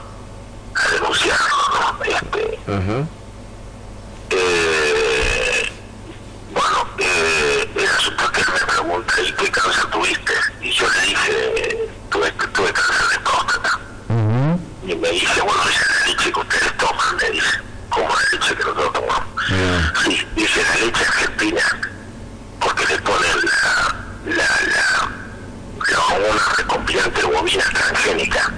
a 0.81 0.89
denunciarlo, 0.91 1.57
¿no? 1.73 2.03
Este, 2.03 2.59
eh, 4.29 5.71
bueno, 6.51 6.87
eh, 6.99 7.69
el 7.75 7.87
asunto 7.87 8.31
que 8.31 8.41
él 8.41 8.47
me 8.53 8.59
pregunta, 8.65 9.13
¿y 9.21 9.31
qué 9.33 9.51
cáncer 9.51 9.85
tuviste? 9.85 10.33
Y 10.61 10.71
yo 10.71 10.89
le 10.89 11.01
dije, 11.01 11.89
tuve, 12.09 12.31
tuve 12.31 12.73
cáncer. 12.73 12.96
Y 14.87 14.95
me 14.95 15.09
dice, 15.11 15.41
bueno, 15.41 15.61
esa 15.69 15.81
es 15.81 15.99
la 15.99 16.05
leche 16.07 16.31
que 16.31 16.39
ustedes 16.39 16.77
toman, 16.77 17.17
me 17.17 17.29
dice, 17.31 17.59
¿cómo 17.89 18.07
la 18.07 18.21
leche 18.31 18.55
que 18.55 18.63
nosotros 18.63 18.93
tomamos? 18.93 19.23
Sí, 20.05 20.27
dice 20.33 20.63
la 20.63 20.75
leche 20.85 21.05
argentina, 21.05 21.61
porque 22.61 22.85
le 22.85 22.97
ponen 22.99 23.37
la, 23.43 23.95
la, 24.33 24.47
la, 24.71 25.09
la 25.91 25.99
hormona 25.99 26.41
recombinante 26.55 27.21
bovina 27.25 27.63
transgénica, 27.73 28.53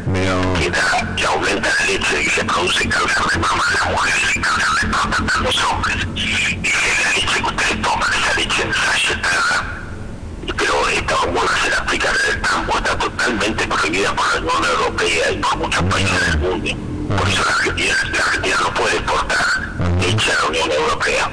que, 0.59 0.69
da, 0.69 1.15
que 1.15 1.25
aumenta 1.25 1.69
la 1.79 1.85
leche 1.85 2.21
y 2.21 2.29
se 2.29 2.45
produce 2.45 2.87
cáncer 2.87 3.25
de 3.31 3.39
mama 3.39 3.63
en 3.67 3.73
las 3.79 3.89
mujeres 3.89 4.35
y 4.35 4.39
cáncer 4.39 4.69
de 4.81 4.87
próstata 4.87 5.33
en 5.35 5.43
los 5.43 5.63
hombres. 5.63 5.97
Dice 6.13 7.03
la 7.05 7.11
leche 7.13 7.41
que 7.41 7.47
ustedes 7.47 7.81
toman, 7.81 8.09
esa 8.13 8.33
leche 8.35 8.61
ensayetada, 8.61 9.65
pero 10.55 10.89
esta 10.89 11.15
hormona 11.15 11.51
se 11.63 11.69
la 11.71 11.77
aplica 11.77 12.09
en 12.09 12.35
el 12.35 12.38
campo, 12.49 12.77
está 12.77 12.97
totalmente 12.97 13.67
prohibida 13.67 14.13
por 14.15 14.25
la 14.33 14.39
Unión 14.39 14.65
Europea 14.65 15.31
y 15.31 15.37
por 15.37 15.57
muchos 15.57 15.83
países 15.83 16.19
del 16.25 16.37
mundo. 16.39 17.15
Por 17.15 17.29
eso 17.29 17.43
la 17.45 17.51
Argentina, 17.51 17.95
la 18.11 18.19
Argentina 18.19 18.57
no 18.61 18.73
puede 18.73 18.95
exportar 18.97 19.45
leche 20.01 20.31
a 20.31 20.35
la 20.35 20.45
Unión 20.47 20.71
Europea. 20.71 21.31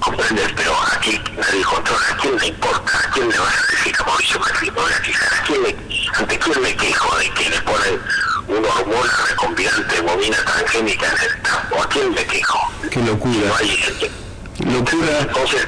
¿Comprendes? 0.00 0.52
Pero 0.56 0.74
aquí 0.92 1.20
nadie 1.36 1.64
controla. 1.64 2.06
¿A 2.10 2.16
quién 2.16 2.38
le 2.38 2.46
importa? 2.48 2.98
¿A 2.98 3.10
quién 3.12 3.28
le 3.28 3.38
vas 3.38 3.54
a 3.54 3.72
decir 3.72 3.94
a 3.98 4.04
Mauricio 4.04 4.40
Macri? 4.40 4.68
A 4.68 5.02
quejar. 5.02 5.34
¿A 5.34 5.42
quién 5.44 5.62
le, 5.62 5.76
¿Ante 6.14 6.38
quién 6.38 6.62
me 6.62 6.76
quejo 6.76 7.18
de 7.18 7.30
que 7.30 7.50
le 7.50 7.60
ponen 7.62 8.00
una 8.48 8.68
hormona 8.68 9.12
recombinante 9.28 10.00
bovina 10.00 10.36
transgénica 10.44 11.06
en 11.06 11.22
el 11.22 11.42
campo? 11.42 11.82
¿A 11.82 11.88
quién 11.88 12.10
me 12.10 12.24
quejo? 12.26 12.58
Qué 12.90 13.00
locura. 13.00 13.48
No 13.48 13.56
hay, 13.56 13.84
locura. 14.58 15.18
Entonces, 15.20 15.66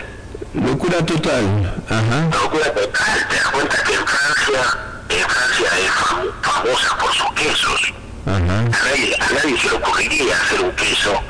locura 0.56 1.04
total. 1.04 1.74
Ajá. 1.88 2.28
Locura 2.32 2.72
total. 2.72 3.28
Te 3.28 3.36
das 3.36 3.48
cuenta 3.48 3.82
que 3.82 3.94
en 3.94 4.06
Francia, 4.06 4.78
en 5.08 5.28
Francia 5.28 5.68
es 5.78 5.90
fam 5.92 6.42
famosa 6.42 6.98
por 6.98 7.12
sus 7.14 7.32
quesos. 7.34 7.92
Ajá. 8.26 8.58
A, 8.60 8.84
nadie, 8.88 9.16
a 9.20 9.32
nadie 9.32 9.58
se 9.60 9.68
le 9.68 9.76
ocurriría 9.76 10.36
hacer 10.36 10.60
un 10.60 10.72
queso 10.72 11.22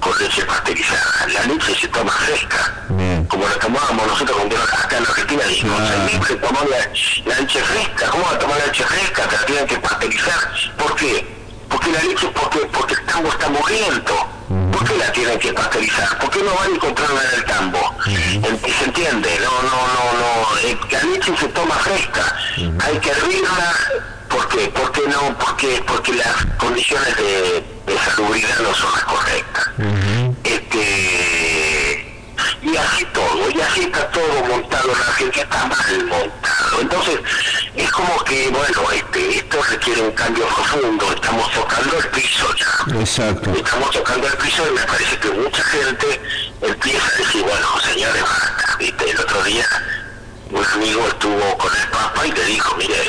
con 0.00 0.18
leche 0.18 0.44
pasteurizada. 0.44 1.26
La 1.32 1.42
leche 1.44 1.74
se 1.74 1.88
toma 1.88 2.12
fresca, 2.12 2.74
como 3.28 3.46
la 3.46 3.54
tomábamos 3.58 4.06
nosotros 4.06 4.36
cuando 4.36 4.56
acá 4.56 4.96
en 4.96 5.06
Argentina, 5.06 5.42
y 5.48 5.60
claro. 5.60 6.36
tomamos 6.40 6.70
la, 6.70 7.40
leche 7.40 7.60
fresca. 7.62 8.10
¿Cómo 8.10 8.24
va 8.24 8.32
a 8.32 8.38
tomar 8.38 8.58
la 8.58 8.66
leche 8.66 8.84
fresca? 8.84 9.28
Te 9.28 9.36
la 9.36 9.46
tienen 9.46 9.66
que 9.66 9.76
pasteurizar. 9.78 10.50
¿Por 10.78 10.96
qué? 10.96 11.26
Porque 11.68 11.92
la 11.92 12.02
leche, 12.02 12.26
porque, 12.28 12.58
porque 12.72 12.94
el 12.94 13.06
tambo 13.06 13.28
está 13.28 13.48
muriendo. 13.48 14.39
¿Por 14.50 14.84
qué 14.84 14.96
la 14.96 15.12
tienen 15.12 15.38
que 15.38 15.52
pasteurizar? 15.52 16.18
¿Por 16.18 16.28
qué 16.30 16.42
no 16.42 16.52
van 16.56 16.72
a 16.72 16.74
encontrarla 16.74 17.22
en 17.22 17.38
el 17.38 17.44
tambo? 17.44 17.94
¿Se 18.04 18.84
entiende? 18.84 19.30
No, 19.40 19.62
no, 19.62 19.76
no, 19.94 20.04
no. 20.18 20.90
La 20.90 21.02
leche 21.04 21.36
se 21.38 21.48
toma 21.48 21.76
fresca. 21.76 22.34
Hay 22.84 22.98
que 22.98 23.10
hervirla. 23.10 23.74
¿Por 24.28 24.48
qué? 24.48 24.68
Porque 24.74 25.02
no, 25.08 25.38
porque, 25.38 25.82
porque 25.86 26.14
las 26.14 26.46
condiciones 26.58 27.16
de, 27.16 27.64
de 27.86 27.98
salubridad 27.98 28.58
no 28.60 28.74
son 28.74 28.90
las 28.92 29.04
correctas. 29.04 29.70
Este 30.42 31.09
y 32.72 32.76
así 32.76 33.04
todo, 33.06 33.50
y 33.50 33.60
así 33.60 33.80
está 33.82 34.10
todo 34.10 34.44
montado 34.44 34.92
en 34.92 35.00
Argentina, 35.00 35.42
está 35.42 35.66
mal 35.66 36.04
montado. 36.06 36.80
Entonces, 36.80 37.20
es 37.76 37.90
como 37.90 38.24
que, 38.24 38.48
bueno, 38.48 38.90
este, 38.92 39.38
esto 39.38 39.62
requiere 39.62 40.02
un 40.02 40.12
cambio 40.12 40.46
profundo, 40.46 41.12
estamos 41.12 41.52
tocando 41.52 41.98
el 41.98 42.08
piso 42.08 42.46
ya. 42.56 43.00
Exacto. 43.00 43.50
Estamos 43.52 43.90
tocando 43.90 44.26
el 44.26 44.36
piso 44.38 44.66
y 44.68 44.74
me 44.74 44.82
parece 44.82 45.18
que 45.18 45.30
mucha 45.30 45.62
gente 45.64 46.20
empieza 46.62 47.06
a 47.06 47.18
decir, 47.18 47.42
bueno, 47.42 47.80
señores, 47.80 48.22
basta, 48.22 48.76
¿viste? 48.78 49.10
El 49.10 49.20
otro 49.20 49.42
día 49.44 49.66
un 50.52 50.64
amigo 50.64 51.06
estuvo 51.06 51.58
con 51.58 51.72
el 51.76 51.88
Papa 51.88 52.26
y 52.26 52.32
le 52.32 52.44
dijo, 52.44 52.76
mire, 52.76 52.99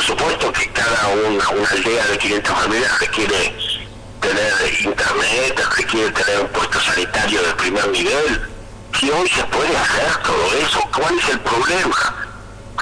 Por 0.00 0.06
supuesto 0.06 0.50
que 0.54 0.66
cada 0.72 1.08
una, 1.08 1.46
una 1.50 1.68
aldea 1.68 2.06
de 2.06 2.16
500 2.16 2.58
familias 2.58 3.00
requiere 3.00 3.54
tener 4.22 4.54
internet, 4.82 5.62
requiere 5.76 6.10
tener 6.12 6.40
un 6.40 6.48
puesto 6.48 6.80
sanitario 6.80 7.42
de 7.42 7.52
primer 7.56 7.86
nivel. 7.88 8.48
Si 8.98 9.10
hoy 9.10 9.28
se 9.28 9.44
puede 9.44 9.76
hacer 9.76 10.16
todo 10.22 10.54
eso, 10.54 10.80
¿cuál 10.96 11.18
es 11.18 11.28
el 11.28 11.40
problema? 11.40 12.26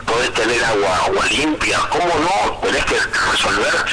Podés 0.06 0.32
tener 0.34 0.64
agua, 0.64 0.96
agua 1.06 1.26
limpia, 1.26 1.80
¿cómo 1.90 2.14
no? 2.20 2.52
Tenés 2.60 2.84
que 2.84 3.00
resolver 3.32 3.84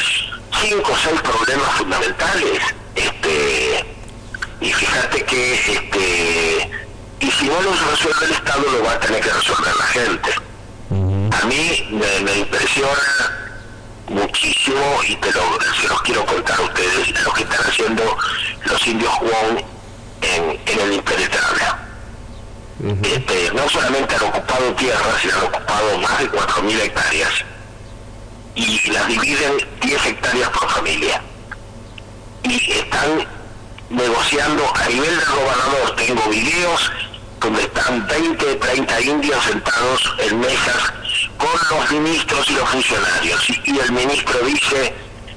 cinco 0.61 0.91
o 0.91 0.97
seis 0.97 1.19
problemas 1.21 1.71
fundamentales. 1.79 2.61
Este, 2.93 3.85
y 4.61 4.71
fíjate 4.71 5.23
que 5.23 5.73
este, 5.73 6.71
y 7.21 7.31
si 7.31 7.45
no 7.47 7.59
los 7.59 7.89
resuelve 7.89 8.25
el 8.27 8.31
Estado 8.33 8.61
lo 8.71 8.83
va 8.83 8.91
a 8.91 8.99
tener 8.99 9.19
que 9.19 9.31
resolver 9.31 9.75
la 9.77 9.87
gente. 9.87 10.44
A 11.45 11.47
mí 11.47 11.87
me 11.91 12.37
impresiona 12.39 12.89
muchísimo 14.07 14.81
y 15.07 15.15
te 15.17 15.31
lo, 15.31 15.43
se 15.79 15.87
los 15.87 16.01
quiero 16.01 16.25
contar 16.25 16.59
a 16.59 16.63
ustedes 16.63 17.23
lo 17.23 17.33
que 17.33 17.43
están 17.43 17.61
haciendo 17.67 18.17
los 18.63 18.87
indios 18.87 19.13
Juan 19.13 19.63
en, 20.23 20.59
en 20.65 20.79
el 20.79 20.93
impenetrable. 20.93 21.65
este, 23.03 23.51
no 23.53 23.69
solamente 23.69 24.15
han 24.15 24.23
ocupado 24.23 24.73
tierras, 24.73 25.21
sino 25.21 25.37
han 25.37 25.43
ocupado 25.43 25.99
más 25.99 26.17
de 26.17 26.31
4.000 26.31 26.81
hectáreas 26.81 27.31
y 28.55 28.91
las 28.91 29.07
dividen 29.07 29.53
10 29.81 30.03
hectáreas 30.03 30.49
por 30.49 30.67
familia. 30.67 31.21
Y 32.41 32.71
están 32.71 33.23
negociando 33.91 34.63
a 34.75 34.89
nivel 34.89 35.15
del 35.15 35.29
gobernador, 35.29 35.95
tengo 35.95 36.23
videos 36.27 36.91
donde 37.39 37.61
están 37.61 38.07
20, 38.07 38.55
30 38.55 39.01
indios 39.01 39.43
sentados 39.43 40.15
en 40.17 40.39
mesas 40.39 41.04
con 41.37 41.77
los 41.77 41.91
ministros 41.91 42.49
y 42.49 42.53
los 42.53 42.69
funcionarios. 42.69 43.49
Y, 43.65 43.79
el 43.79 43.91
ministro 43.91 44.39
dice, 44.45 44.93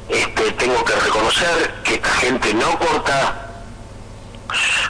este, 0.08 0.52
tengo 0.52 0.84
que 0.84 0.94
reconocer 0.94 1.74
que 1.84 1.94
esta 1.94 2.10
gente 2.10 2.54
no 2.54 2.78
corta 2.78 3.44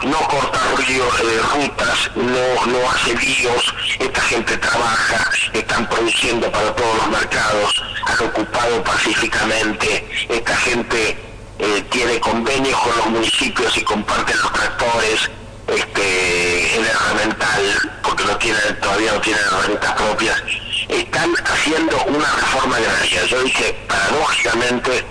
no 0.04 0.18
corta 0.28 0.58
eh, 0.88 1.40
rutas, 1.54 2.10
no, 2.14 2.66
no 2.66 2.90
hace 2.90 3.14
líos, 3.16 3.74
esta 3.98 4.20
gente 4.22 4.56
trabaja, 4.58 5.30
están 5.52 5.88
produciendo 5.88 6.50
para 6.52 6.74
todos 6.76 6.96
los 6.96 7.08
mercados, 7.08 7.82
han 8.06 8.26
ocupado 8.28 8.84
pacíficamente, 8.84 10.26
esta 10.28 10.56
gente 10.56 11.18
eh, 11.58 11.84
tiene 11.90 12.20
convenios 12.20 12.78
con 12.80 12.96
los 12.96 13.06
municipios 13.06 13.76
y 13.76 13.82
comparten 13.82 14.38
los 14.38 14.52
tractores, 14.52 15.30
este, 15.66 16.76
el 16.78 16.86
herramental, 16.86 17.92
porque 18.02 18.24
no 18.24 18.36
tienen, 18.36 18.80
todavía 18.80 19.12
no 19.12 19.20
tienen 19.20 19.42
herramientas 19.44 19.92
propias, 19.92 20.42
están 20.88 21.32
haciendo 21.44 21.96
una 22.04 22.30
reforma 22.36 22.76
agraria. 22.76 23.24
Yo 23.26 23.42
dije, 23.42 23.76
paradójicamente, 23.88 25.04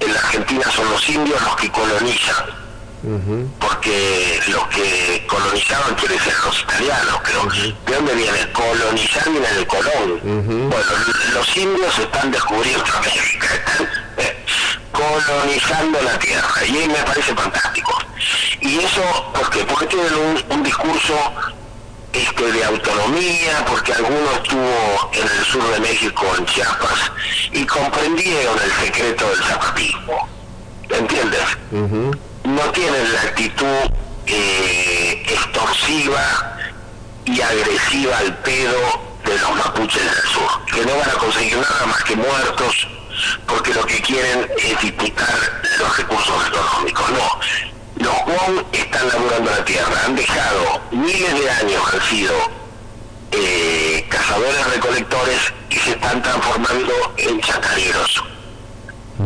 en 0.00 0.12
la 0.12 0.18
Argentina 0.20 0.64
son 0.74 0.90
los 0.90 1.08
indios 1.08 1.40
los 1.42 1.56
que 1.56 1.70
colonizan, 1.70 2.46
porque 3.58 4.40
los 4.48 4.66
que 4.68 5.26
colonizaban 5.26 5.94
quiere 5.94 6.14
decir 6.14 6.34
los 6.44 6.60
italianos, 6.60 7.20
pero 7.24 7.44
¿de 7.46 7.94
dónde 7.94 8.14
viene? 8.14 8.52
Colonizar 8.52 9.28
viene 9.30 9.48
del 9.52 9.66
colón. 9.66 10.20
Bueno, 10.70 10.92
los 11.34 11.56
indios 11.56 11.98
están 11.98 12.30
descubriendo 12.30 12.84
América, 12.96 13.48
están 13.54 13.88
eh, 14.18 14.44
colonizando 14.92 16.00
la 16.02 16.18
tierra, 16.18 16.64
y 16.66 16.88
me 16.88 17.02
parece 17.04 17.34
fantástico. 17.34 17.98
Y 18.60 18.78
eso, 18.78 19.32
¿por 19.34 19.50
qué? 19.50 19.64
Porque 19.64 19.86
tienen 19.86 20.14
un, 20.14 20.44
un 20.50 20.62
discurso 20.62 21.14
este, 22.12 22.52
de 22.52 22.64
autonomía, 22.64 23.64
porque 23.66 23.92
alguno 23.92 24.32
estuvo 24.42 25.10
en 25.12 25.22
el 25.22 25.44
sur 25.44 25.70
de 25.72 25.80
México, 25.80 26.26
en 26.38 26.46
Chiapas, 26.46 27.12
y 27.52 27.64
comprendieron 27.66 28.58
el 28.62 28.72
secreto 28.84 29.28
del 29.28 29.44
zapatismo. 29.44 30.28
¿Entiendes? 30.88 31.42
No 31.70 32.62
tienen 32.72 33.12
la 33.12 33.20
actitud 33.22 33.90
eh, 34.26 35.22
extorsiva 35.28 36.56
y 37.24 37.40
agresiva 37.40 38.18
al 38.18 38.36
pedo 38.38 39.10
de 39.24 39.38
los 39.38 39.54
mapuches 39.54 40.02
del 40.02 40.32
sur, 40.32 40.64
que 40.66 40.84
no 40.84 40.96
van 40.96 41.10
a 41.10 41.14
conseguir 41.14 41.58
nada 41.58 41.86
más 41.86 42.02
que 42.02 42.16
muertos, 42.16 42.88
porque 43.46 43.72
lo 43.72 43.84
que 43.86 44.00
quieren 44.00 44.50
es 44.58 44.80
disputar 44.80 45.62
los 45.78 45.96
recursos 45.96 46.46
económicos. 46.48 47.10
No, 47.10 48.04
los 48.04 48.16
Wong 48.26 48.64
están 49.00 49.20
laburando 49.20 49.50
la 49.50 49.64
tierra, 49.64 50.02
han 50.04 50.14
dejado 50.14 50.80
miles 50.90 51.40
de 51.40 51.50
años, 51.50 51.82
han 51.94 52.02
sido 52.02 52.34
eh, 53.32 54.06
cazadores 54.10 54.66
recolectores 54.74 55.40
y 55.70 55.76
se 55.76 55.90
están 55.92 56.22
transformando 56.22 56.92
en 57.16 57.40
chacareros. 57.40 58.24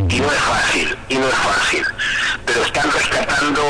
Y 0.08 0.20
no 0.20 0.30
es 0.30 0.40
fácil, 0.40 0.98
y 1.08 1.14
no 1.16 1.28
es 1.28 1.34
fácil, 1.34 1.84
pero 2.46 2.64
están 2.64 2.90
rescatando 2.90 3.62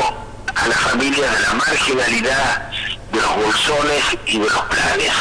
a 0.55 0.69
las 0.69 0.79
familias 0.81 1.39
de 1.39 1.41
la 1.41 1.55
marginalidad, 1.55 2.71
de 3.13 3.21
los 3.21 3.37
bolsones 3.37 4.05
y 4.27 4.39
de 4.39 4.45
los 4.45 4.63
planes, 4.63 5.13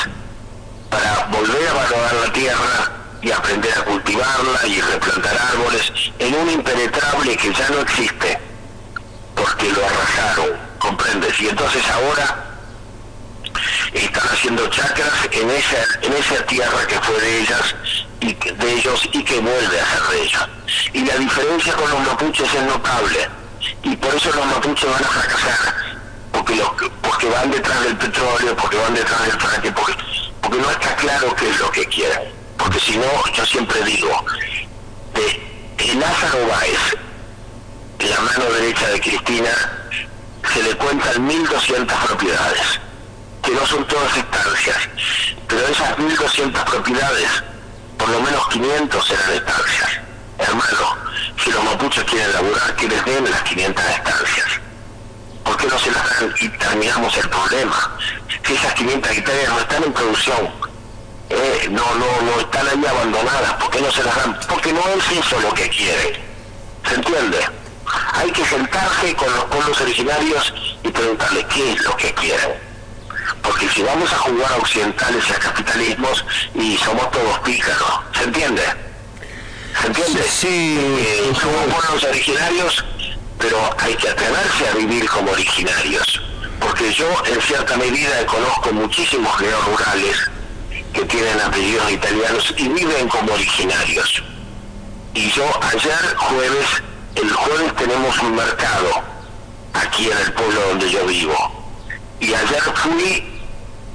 para 0.89 1.25
volver 1.25 1.67
a 1.67 1.73
valorar 1.73 2.13
la 2.25 2.33
tierra 2.33 2.91
y 3.21 3.31
aprender 3.31 3.77
a 3.77 3.83
cultivarla 3.83 4.67
y 4.67 4.81
replantar 4.81 5.37
árboles 5.53 5.91
en 6.19 6.35
un 6.35 6.49
impenetrable 6.49 7.37
que 7.37 7.53
ya 7.53 7.69
no 7.69 7.79
existe 7.79 8.39
porque 9.35 9.69
lo 9.71 9.85
arrasaron, 9.85 10.62
¿comprendes? 10.83 11.39
Y 11.39 11.47
entonces 11.47 11.81
ahora 11.89 12.43
están 13.93 14.27
haciendo 14.27 14.67
chacras 14.67 15.13
en 15.31 15.49
esa, 15.49 15.77
en 16.01 16.13
esa 16.13 16.45
tierra 16.45 16.85
que 16.87 16.99
fue 16.99 17.21
de 17.21 17.39
ellas 17.39 17.75
y 18.19 18.33
de 18.33 18.73
ellos 18.73 19.09
y 19.13 19.23
que 19.23 19.39
vuelve 19.39 19.79
a 19.79 19.85
ser 19.85 20.03
de 20.11 20.23
ellas. 20.23 20.47
Y 20.91 21.05
la 21.05 21.15
diferencia 21.15 21.73
con 21.73 21.89
los 21.89 21.99
mapuches 22.01 22.53
es 22.53 22.63
notable. 22.63 23.29
Y 23.83 23.95
por 23.95 24.13
eso 24.13 24.29
los 24.33 24.45
mapuches 24.45 24.91
van 24.91 25.03
a 25.03 25.07
fracasar, 25.07 25.73
porque 26.33 26.61
porque 27.01 27.29
van 27.29 27.49
detrás 27.49 27.83
del 27.83 27.95
petróleo, 27.95 28.55
porque 28.57 28.77
van 28.77 28.93
detrás 28.93 29.25
del 29.25 29.39
frente, 29.39 29.71
porque, 29.71 29.93
porque 30.41 30.57
no 30.57 30.69
está 30.69 30.95
claro 30.97 31.33
qué 31.35 31.49
es 31.49 31.59
lo 31.59 31.71
que 31.71 31.85
quieren. 31.85 32.33
Porque 32.57 32.79
si 32.79 32.97
no, 32.97 33.25
yo 33.33 33.45
siempre 33.45 33.81
digo, 33.83 34.25
de, 35.13 35.85
de 35.85 35.95
Lázaro 35.95 36.45
Báez 36.47 36.97
la 38.09 38.19
mano 38.19 38.45
derecha 38.51 38.87
de 38.89 38.99
Cristina 38.99 39.49
se 40.51 40.63
le 40.63 40.75
cuentan 40.77 41.27
1.200 41.27 41.85
propiedades, 42.07 42.79
que 43.41 43.51
no 43.51 43.65
son 43.65 43.85
todas 43.87 44.17
estancias, 44.17 44.77
pero 45.47 45.67
esas 45.67 45.97
1.200 45.97 46.63
propiedades, 46.63 47.29
por 47.97 48.09
lo 48.09 48.21
menos 48.21 48.47
500 48.49 49.11
eran 49.11 49.31
estancias. 49.33 49.89
Hermano, 50.39 50.97
si 51.43 51.51
los 51.51 51.63
mapuches 51.63 52.03
quieren 52.05 52.33
laburar, 52.33 52.75
que 52.75 52.87
les 52.87 53.05
den 53.05 53.29
las 53.29 53.41
500 53.43 53.85
estancias. 53.85 54.47
¿Por 55.43 55.57
qué 55.57 55.67
no 55.67 55.77
se 55.77 55.91
las 55.91 56.19
dan 56.19 56.33
y 56.39 56.49
terminamos 56.49 57.17
el 57.17 57.29
problema? 57.29 57.97
Si 58.45 58.53
esas 58.53 58.73
500 58.73 59.11
hectáreas 59.11 59.49
no 59.49 59.59
están 59.59 59.83
en 59.83 59.93
producción, 59.93 60.49
eh, 61.29 61.67
no, 61.69 61.83
no, 61.95 62.21
no 62.21 62.39
están 62.39 62.67
ahí 62.67 62.85
abandonadas, 62.85 63.53
¿por 63.53 63.69
qué 63.71 63.81
no 63.81 63.91
se 63.91 64.03
las 64.03 64.15
dan? 64.15 64.39
Porque 64.47 64.73
no 64.73 64.81
es 64.89 65.25
eso 65.25 65.39
lo 65.41 65.53
que 65.53 65.69
quieren. 65.69 66.21
¿Se 66.87 66.95
entiende? 66.95 67.62
Hay 68.13 68.31
que 68.31 68.45
sentarse 68.45 69.15
con 69.15 69.33
los 69.33 69.45
pueblos 69.45 69.81
originarios 69.81 70.53
y 70.83 70.89
preguntarle 70.89 71.45
qué 71.47 71.73
es 71.73 71.83
lo 71.83 71.95
que 71.97 72.13
quieren. 72.13 72.51
Porque 73.41 73.67
si 73.69 73.83
vamos 73.83 74.11
a 74.11 74.17
jugar 74.17 74.51
a 74.53 74.57
occidentales 74.57 75.23
y 75.29 75.33
a 75.33 75.39
capitalismos, 75.39 76.25
y 76.55 76.77
somos 76.77 77.09
todos 77.11 77.39
pícaros, 77.39 77.99
¿se 78.13 78.23
entiende? 78.23 78.63
¿Se 79.81 79.87
entiende? 79.87 80.23
Sí. 80.23 80.77
Eh, 80.79 81.33
somos 81.39 81.73
pueblos 81.73 82.03
originarios, 82.03 82.85
pero 83.39 83.57
hay 83.79 83.95
que 83.95 84.09
atreverse 84.09 84.69
a 84.69 84.73
vivir 84.75 85.07
como 85.09 85.31
originarios. 85.31 86.21
Porque 86.59 86.93
yo, 86.93 87.07
en 87.25 87.41
cierta 87.41 87.75
medida, 87.77 88.25
conozco 88.25 88.71
muchísimos 88.71 89.33
rurales 89.65 90.17
que 90.93 91.03
tienen 91.05 91.39
apellidos 91.41 91.91
italianos 91.91 92.53
y 92.57 92.69
viven 92.69 93.07
como 93.09 93.33
originarios. 93.33 94.23
Y 95.13 95.29
yo 95.31 95.45
ayer 95.61 96.15
jueves, 96.17 96.67
el 97.15 97.31
jueves 97.31 97.75
tenemos 97.75 98.17
un 98.19 98.35
mercado 98.35 99.03
aquí 99.73 100.09
en 100.09 100.17
el 100.17 100.33
pueblo 100.33 100.61
donde 100.69 100.89
yo 100.89 101.05
vivo. 101.05 101.35
Y 102.19 102.33
ayer 102.33 102.61
fui 102.75 103.33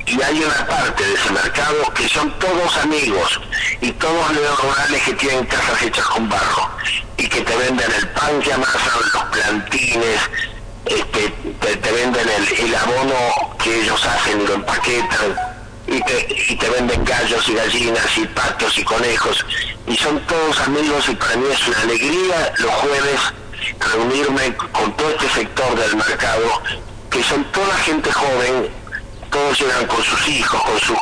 y 0.07 0.23
hay 0.23 0.43
una 0.43 0.67
parte 0.67 1.05
de 1.05 1.15
ese 1.15 1.31
mercado 1.31 1.93
que 1.95 2.09
son 2.09 2.31
todos 2.39 2.77
amigos 2.79 3.41
y 3.81 3.93
todos 3.93 4.33
los 4.33 4.63
rurales 4.63 5.03
que 5.03 5.15
tienen 5.15 5.45
casas 5.47 5.83
hechas 5.83 6.05
con 6.07 6.29
barro 6.29 6.71
y 7.17 7.29
que 7.29 7.43
te 7.43 7.57
venden 7.57 7.91
el 7.93 8.09
pan 8.11 8.41
que 8.41 8.53
amasan, 8.53 9.01
los 9.13 9.25
plantines, 9.25 10.21
este, 10.87 11.29
te, 11.61 11.93
venden 11.93 12.27
el, 12.59 12.75
abono 12.75 13.57
que 13.59 13.83
ellos 13.83 14.03
hacen 14.07 14.41
y 14.41 14.47
lo 14.47 14.55
empaquetan 14.55 15.48
y 15.89 16.01
te, 16.03 16.37
y 16.49 16.57
te 16.57 16.69
venden 16.71 17.05
gallos 17.05 17.49
y 17.49 17.55
gallinas 17.55 18.19
y 18.19 18.27
patos 18.27 18.79
y 18.79 18.85
conejos 18.85 19.45
y 19.87 19.97
son 19.97 20.21
todos 20.27 20.61
amigos 20.61 21.09
y 21.09 21.15
para 21.15 21.37
mí 21.37 21.47
es 21.51 21.69
una 21.69 21.81
alegría 21.81 22.53
los 22.59 22.71
jueves 22.73 23.21
reunirme 23.81 24.55
con 24.73 24.97
todo 24.97 25.11
este 25.11 25.29
sector 25.31 25.75
del 25.79 25.97
mercado 25.97 26.63
que 27.11 27.23
son 27.23 27.45
toda 27.53 27.75
gente 27.79 28.13
joven 28.13 28.69
todos 29.31 29.61
llegan 29.61 29.87
con 29.87 30.03
sus 30.03 30.29
hijos, 30.29 30.63
con 30.63 30.81
sus 30.81 30.99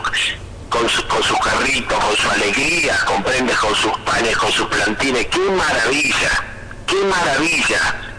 con, 0.69 0.89
con 1.09 1.23
sus 1.23 1.39
carritos, 1.39 1.99
con 2.05 2.17
su 2.17 2.31
alegría, 2.31 2.99
comprendes, 3.07 3.57
con 3.57 3.75
sus 3.75 3.93
panes, 3.99 4.37
con 4.37 4.51
sus 4.51 4.67
plantines. 4.67 5.27
¡Qué 5.27 5.39
maravilla! 5.39 6.45
¡Qué 6.87 6.97
maravilla! 6.97 8.16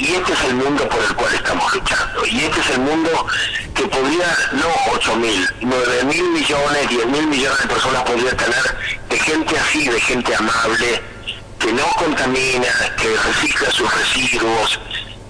Y 0.00 0.14
este 0.14 0.32
es 0.32 0.44
el 0.44 0.54
mundo 0.54 0.88
por 0.88 1.04
el 1.04 1.14
cual 1.14 1.34
estamos 1.34 1.74
luchando. 1.74 2.26
Y 2.26 2.40
este 2.40 2.60
es 2.60 2.70
el 2.70 2.80
mundo 2.80 3.26
que 3.74 3.86
podría, 3.86 4.34
no 4.52 4.68
8 4.92 5.16
mil, 5.16 5.46
9 5.60 6.04
mil 6.04 6.30
millones, 6.30 6.88
10 6.88 7.06
mil 7.06 7.26
millones 7.26 7.58
de 7.60 7.68
personas 7.68 8.02
podría 8.04 8.34
tener 8.34 8.78
de 9.10 9.18
gente 9.18 9.58
así, 9.58 9.86
de 9.88 10.00
gente 10.00 10.34
amable, 10.34 11.02
que 11.58 11.72
no 11.74 11.84
contamina, 11.98 12.96
que 12.96 13.14
recicla 13.14 13.70
sus 13.72 13.94
residuos, 13.94 14.80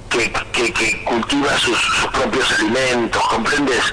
que, 0.08 0.32
que, 0.52 1.04
cultiva 1.04 1.58
sus, 1.58 1.78
propios 2.12 2.52
alimentos, 2.52 3.22
¿comprendes? 3.26 3.92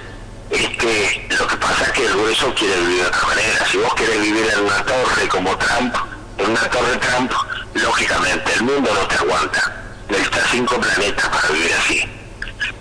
este, 0.51 1.27
lo 1.39 1.47
que 1.47 1.57
pasa 1.57 1.85
es 1.85 1.91
que 1.93 2.05
el 2.05 2.13
grueso 2.13 2.53
quiere 2.53 2.79
vivir 2.81 3.01
de 3.01 3.07
otra 3.07 3.27
manera. 3.27 3.65
Si 3.71 3.77
vos 3.77 3.95
querés 3.95 4.21
vivir 4.21 4.47
en 4.53 4.59
una 4.59 4.85
torre 4.85 5.27
como 5.27 5.57
Trump, 5.57 5.95
en 6.37 6.51
una 6.51 6.69
torre 6.69 6.97
Trump, 6.97 7.31
lógicamente 7.73 8.53
el 8.53 8.61
mundo 8.61 8.93
no 8.93 9.07
te 9.07 9.15
aguanta. 9.15 9.76
Necesitas 10.09 10.43
cinco 10.51 10.79
planetas 10.79 11.29
para 11.29 11.49
vivir 11.49 11.71
así. 11.73 12.01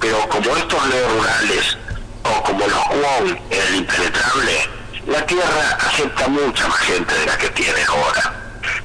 Pero 0.01 0.29
como 0.29 0.57
estos 0.57 0.81
rurales 0.83 1.79
o 2.23 2.43
como 2.43 2.67
los 2.67 2.85
Kwon 2.87 3.39
en 3.51 3.61
el 3.69 3.75
impenetrable, 3.77 4.69
la 5.07 5.25
Tierra 5.27 5.79
acepta 5.81 6.29
mucha 6.29 6.69
más 6.69 6.79
gente 6.81 7.15
de 7.15 7.27
la 7.27 7.39
que 7.39 7.49
tiene 7.51 7.83
ahora. 7.89 8.35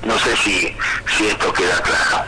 No 0.06 0.18
sé 0.20 0.36
si, 0.38 0.76
si 1.18 1.28
esto 1.28 1.54
queda 1.54 1.82
claro. 1.82 2.26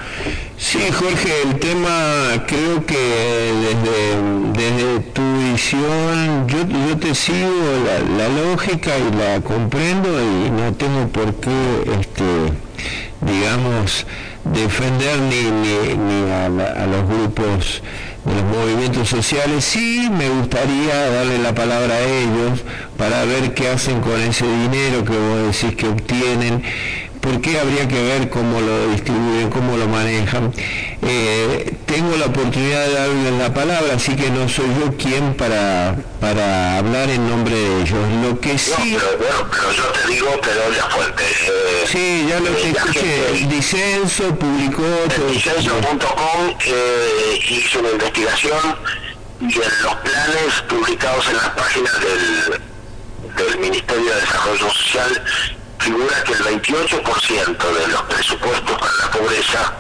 Sí, 0.57 0.79
Jorge, 0.91 1.41
el 1.41 1.59
tema 1.59 2.45
creo 2.47 2.85
que 2.85 2.95
desde, 2.95 4.53
desde 4.53 4.99
tu 5.11 5.21
visión 5.51 6.47
yo, 6.47 6.87
yo 6.87 6.97
te 6.97 7.13
sigo 7.13 7.49
la, 7.85 8.29
lógica 8.29 8.91
y 8.97 9.15
la 9.15 9.41
comprendo 9.41 10.09
y 10.09 10.49
no 10.49 10.73
tengo 10.73 11.07
por 11.09 11.35
qué, 11.35 11.99
este, 11.99 12.23
digamos, 13.21 14.05
defender 14.45 15.19
ni, 15.19 15.43
ni, 15.95 16.31
a, 16.31 16.45
a, 16.45 16.87
los 16.87 17.07
grupos 17.07 17.81
de 18.25 18.33
los 18.33 18.43
movimientos 18.43 19.09
sociales. 19.09 19.63
Sí, 19.63 20.09
me 20.11 20.29
gustaría 20.29 21.09
darle 21.11 21.39
la 21.39 21.53
palabra 21.53 21.95
a 21.95 22.01
ellos 22.01 22.63
para 22.97 23.25
ver 23.25 23.53
qué 23.53 23.69
hacen 23.69 24.01
con 24.01 24.19
ese 24.21 24.45
dinero 24.45 25.03
que 25.03 25.17
vos 25.17 25.61
decís 25.61 25.75
que 25.75 25.87
obtienen 25.87 26.63
¿Por 27.23 27.39
qué 27.39 27.57
habría 27.57 27.87
que 27.87 28.03
ver 28.03 28.29
cómo 28.29 28.59
lo 28.59 28.89
distribuyen, 28.89 29.49
cómo 29.49 29.77
lo 29.77 29.87
manejan? 29.87 30.53
Eh, 31.01 31.73
tengo 31.85 32.17
la 32.17 32.25
oportunidad 32.25 32.85
de 32.85 32.93
darles 32.95 33.33
la 33.39 33.53
palabra, 33.53 33.93
así 33.95 34.13
que 34.13 34.29
no 34.29 34.49
soy 34.49 34.65
yo 34.77 34.91
quien 34.97 35.33
para, 35.35 35.95
para 36.19 36.79
hablar 36.79 37.09
en 37.09 37.29
nombre 37.29 37.55
de 37.55 37.81
ellos. 37.81 37.97
Lo 38.21 38.37
que 38.41 38.57
sí... 38.57 38.97
pero, 39.17 39.71
yo 39.71 39.83
te 39.83 40.11
digo, 40.11 40.27
doy 40.27 40.75
la 40.75 40.89
fuente. 40.89 41.23
Eh, 41.23 41.85
sí, 41.89 42.25
ya 42.27 42.41
lo 42.41 42.53
que 42.57 42.71
escuché. 42.71 43.47
Dicenso 43.47 44.35
publicó... 44.35 44.83
Dicenso.com 45.31 46.55
eh, 46.65 47.39
hizo 47.51 47.79
una 47.79 47.89
investigación 47.91 48.75
y 49.39 49.45
en 49.45 49.83
los 49.83 49.95
planes 49.95 50.61
publicados 50.67 51.25
en 51.29 51.37
las 51.37 51.49
páginas 51.51 51.93
del, 52.01 52.61
del 53.37 53.59
Ministerio 53.59 54.13
de 54.13 54.19
Desarrollo 54.19 54.69
Social 54.71 55.23
figura 55.83 56.23
que 56.23 56.31
el 56.31 56.43
28% 56.43 57.73
de 57.73 57.87
los 57.89 58.01
presupuestos 58.03 58.77
para 58.77 58.93
la 59.01 59.11
pobreza 59.11 59.73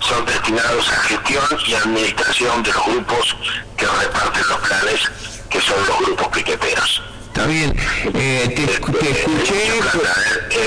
son 0.00 0.26
destinados 0.26 0.90
a 0.90 0.96
gestión 1.04 1.44
y 1.66 1.74
administración 1.74 2.62
de 2.62 2.72
los 2.74 2.84
grupos 2.84 3.36
que 3.78 3.86
reparten 3.86 4.42
los 4.50 4.58
planes, 4.58 5.00
que 5.48 5.60
son 5.62 5.76
los 5.86 5.98
grupos 6.00 6.28
piqueteros. 6.28 7.02
Está 7.28 7.46
bien, 7.46 7.74
eh, 8.14 8.52
te, 8.54 8.64
escuché... 8.64 9.80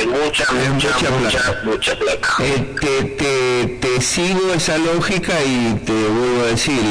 Mucha, 0.07 0.51
mucha, 0.51 1.09
mucha, 1.11 1.61
mucha, 1.63 1.95
plata. 1.95 2.29
Eh, 2.39 2.75
te, 2.79 3.03
te, 3.03 3.67
te, 3.81 4.01
sigo 4.01 4.53
esa 4.53 4.77
lógica 4.77 5.33
y 5.43 5.81
te 5.85 5.91
vuelvo 5.91 6.43
a 6.43 6.47
decir, 6.47 6.81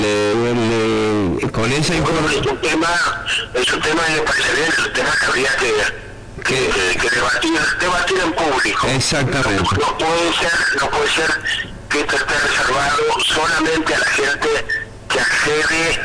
con 1.52 1.72
esa 1.72 1.94
información... 1.96 2.44
es 2.44 2.50
un 2.50 2.60
tema, 2.60 3.24
es 3.54 3.72
un 3.72 3.80
tema 3.80 4.02
de 4.04 4.20
parece 4.22 4.68
es 4.68 4.78
un 4.78 4.92
tema 4.92 5.10
que 5.18 5.26
habría 5.26 5.56
que 5.56 6.07
que, 6.44 6.98
que, 7.00 7.10
debatir, 7.10 7.60
debatir 7.80 8.18
en 8.20 8.32
público. 8.32 8.86
Exactamente. 8.88 9.76
No, 9.78 9.98
puede 9.98 10.32
ser, 10.34 10.52
no 10.80 10.90
puede 10.90 11.10
ser 11.10 11.40
que 11.88 12.00
esto 12.00 12.16
esté 12.16 12.34
reservado 12.38 13.02
solamente 13.24 13.94
a 13.94 13.98
la 13.98 14.06
gente 14.06 14.66
que 15.08 15.20
accede 15.20 16.00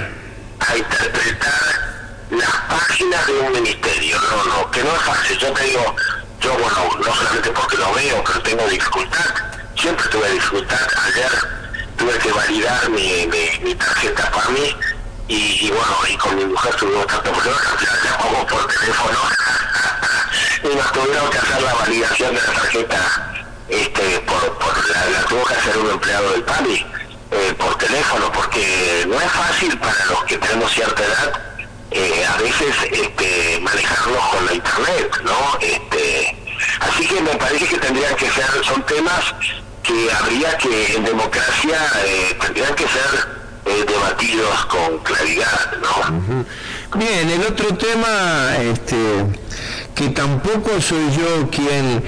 a 0.60 0.78
interpretar 0.78 1.94
las 2.32 2.56
páginas 2.70 3.28
de 3.28 3.34
un 3.34 3.52
ministerio. 3.52 4.20
No, 4.22 4.46
no, 4.46 4.72
que 4.72 4.84
no 4.84 4.96
es 4.96 5.02
fácil. 5.02 5.38
Yo 5.38 5.52
te 5.54 5.64
digo, 5.64 5.96
yo 6.42 6.54
bueno, 6.54 6.98
no 7.06 7.16
solamente 7.16 7.50
porque 7.52 7.78
lo 7.78 7.94
veo, 7.94 8.24
pero 8.24 8.42
tengo 8.42 8.68
dificultad. 8.68 9.36
Siempre 9.76 10.08
tuve 10.08 10.30
dificultad. 10.32 10.88
Ayer 11.06 11.32
tuve 11.98 12.18
que 12.20 12.32
validar 12.32 12.90
mi, 12.90 13.28
mi, 13.28 13.60
mi 13.64 13.76
tarjeta 13.76 14.32
para 14.32 14.50
mí 14.50 14.76
y, 15.28 15.70
bueno, 15.72 15.96
y 16.10 16.18
con 16.18 16.36
mi 16.36 16.46
mujer 16.46 16.76
tuvimos 16.76 17.08
tanto 17.08 17.32
problema 17.32 17.58
que 17.62 17.68
al 17.68 17.78
final 17.78 18.00
llamamos 18.04 18.52
por 18.52 18.68
teléfono 18.68 19.20
y 20.64 20.76
nos 20.76 20.92
tuvieron 20.92 21.30
que 21.30 21.38
hacer 21.38 21.62
la 21.62 21.74
validación 21.74 22.36
de 22.36 22.42
la 22.42 22.54
tarjeta, 22.54 23.34
este, 23.70 24.20
por, 24.22 24.58
por 24.58 24.90
la, 24.90 25.26
tuvo 25.28 25.44
que 25.44 25.54
hacer 25.56 25.78
un 25.78 25.90
empleado 25.92 26.32
del 26.32 26.44
PAMI 26.44 26.86
eh, 27.32 27.54
por 27.58 27.76
teléfono, 27.78 28.32
porque 28.32 29.06
no 29.08 29.20
es 29.20 29.32
fácil 29.32 29.78
para 29.80 30.06
los 30.06 30.24
que 30.26 30.38
tenemos 30.38 30.72
cierta 30.72 31.04
edad 31.04 31.54
eh, 31.92 32.26
a 32.26 32.38
veces 32.38 32.76
este, 32.92 33.60
manejarlos 33.62 34.26
con 34.30 34.46
la 34.46 34.54
internet, 34.54 35.22
¿no? 35.24 35.58
Este, 35.62 36.36
así 36.80 37.06
que 37.06 37.22
me 37.22 37.36
parece 37.36 37.68
que 37.68 37.78
tendrían 37.78 38.16
que 38.16 38.30
ser, 38.32 38.46
son 38.64 38.84
temas 38.84 39.36
que 39.84 40.12
habría 40.12 40.58
que 40.58 40.96
en 40.96 41.04
democracia 41.04 41.78
eh, 42.06 42.38
tendrían 42.42 42.74
que 42.74 42.86
ser 42.88 43.28
eh, 43.66 43.86
debatidos 43.88 44.66
con 44.66 44.98
claridad, 45.00 45.74
¿no? 45.82 46.46
Bien, 46.98 47.30
el 47.30 47.42
otro 47.44 47.76
tema, 47.76 48.58
este, 48.60 49.26
que 49.96 50.10
tampoco 50.10 50.82
soy 50.82 51.12
yo 51.12 51.50
quien 51.50 52.04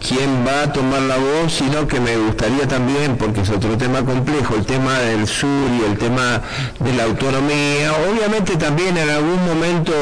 quién 0.00 0.46
va 0.46 0.62
a 0.62 0.72
tomar 0.72 1.02
la 1.02 1.16
voz, 1.16 1.52
sino 1.52 1.86
que 1.86 2.00
me 2.00 2.16
gustaría 2.16 2.66
también, 2.66 3.16
porque 3.16 3.42
es 3.42 3.50
otro 3.50 3.76
tema 3.76 4.04
complejo, 4.04 4.56
el 4.56 4.64
tema 4.64 4.98
del 4.98 5.26
sur 5.26 5.68
y 5.78 5.90
el 5.90 5.98
tema 5.98 6.42
de 6.78 6.92
la 6.94 7.04
autonomía. 7.04 7.92
Obviamente 8.10 8.56
también 8.56 8.96
en 8.96 9.10
algún 9.10 9.44
momento 9.44 9.92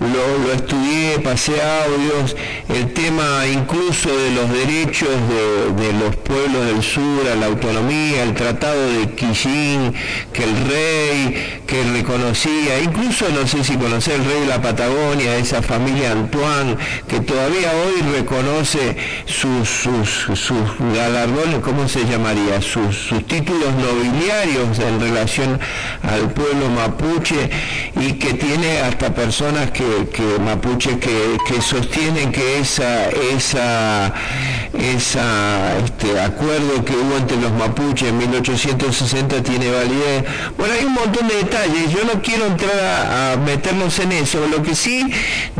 lo, 0.00 0.52
estudié, 0.52 1.18
pasé 1.18 1.54
audios, 1.60 2.36
el 2.68 2.92
tema 2.92 3.46
incluso 3.46 4.08
de 4.08 4.30
los 4.30 4.48
derechos 4.50 5.10
de, 5.76 5.92
los 5.92 6.16
pueblos 6.16 6.66
del 6.66 6.82
sur 6.82 7.28
a 7.30 7.34
la 7.34 7.46
autonomía, 7.46 8.22
el 8.22 8.34
tratado 8.34 8.80
de 8.92 9.10
Quillín, 9.14 9.92
que 10.32 10.44
el 10.44 10.56
rey, 10.68 11.60
que 11.66 11.82
reconocía, 11.92 12.80
incluso 12.80 13.28
no 13.30 13.46
sé 13.46 13.64
si 13.64 13.76
conocer 13.76 14.14
el 14.14 14.24
rey 14.24 14.40
de 14.40 14.46
la 14.46 14.62
Patagonia, 14.62 15.36
esa 15.36 15.62
familia 15.62 16.12
Antoine, 16.12 16.76
que 17.08 17.20
todavía 17.20 17.72
hoy 17.72 18.02
reconoce 18.12 18.96
sus, 19.32 19.68
sus, 19.68 20.38
sus 20.38 20.78
galardones, 20.94 21.60
¿cómo 21.60 21.88
se 21.88 22.04
llamaría? 22.04 22.60
Sus, 22.60 22.96
sus 22.96 23.26
títulos 23.26 23.72
nobiliarios 23.74 24.78
en 24.78 25.00
relación 25.00 25.58
al 26.02 26.30
pueblo 26.30 26.68
mapuche 26.68 27.50
y 28.00 28.12
que 28.14 28.34
tiene 28.34 28.80
hasta 28.80 29.14
personas 29.14 29.70
que, 29.70 30.08
que 30.12 30.38
mapuche 30.38 30.98
que, 30.98 31.38
que 31.48 31.60
sostienen 31.60 32.30
que 32.30 32.58
esa, 32.58 33.08
esa, 33.08 34.12
esa 34.74 35.78
este, 35.84 36.18
acuerdo 36.18 36.84
que 36.84 36.94
hubo 36.94 37.16
entre 37.16 37.36
los 37.36 37.52
mapuches 37.52 38.08
en 38.08 38.18
1860 38.18 39.42
tiene 39.42 39.70
validez. 39.70 40.24
Bueno, 40.56 40.74
hay 40.78 40.84
un 40.84 40.94
montón 40.94 41.28
de 41.28 41.36
detalles, 41.36 41.92
yo 41.92 42.04
no 42.04 42.22
quiero 42.22 42.46
entrar 42.46 42.72
a, 42.80 43.36
meternos 43.36 43.98
en 43.98 44.12
eso, 44.12 44.46
lo 44.48 44.62
que 44.62 44.74
sí 44.74 45.04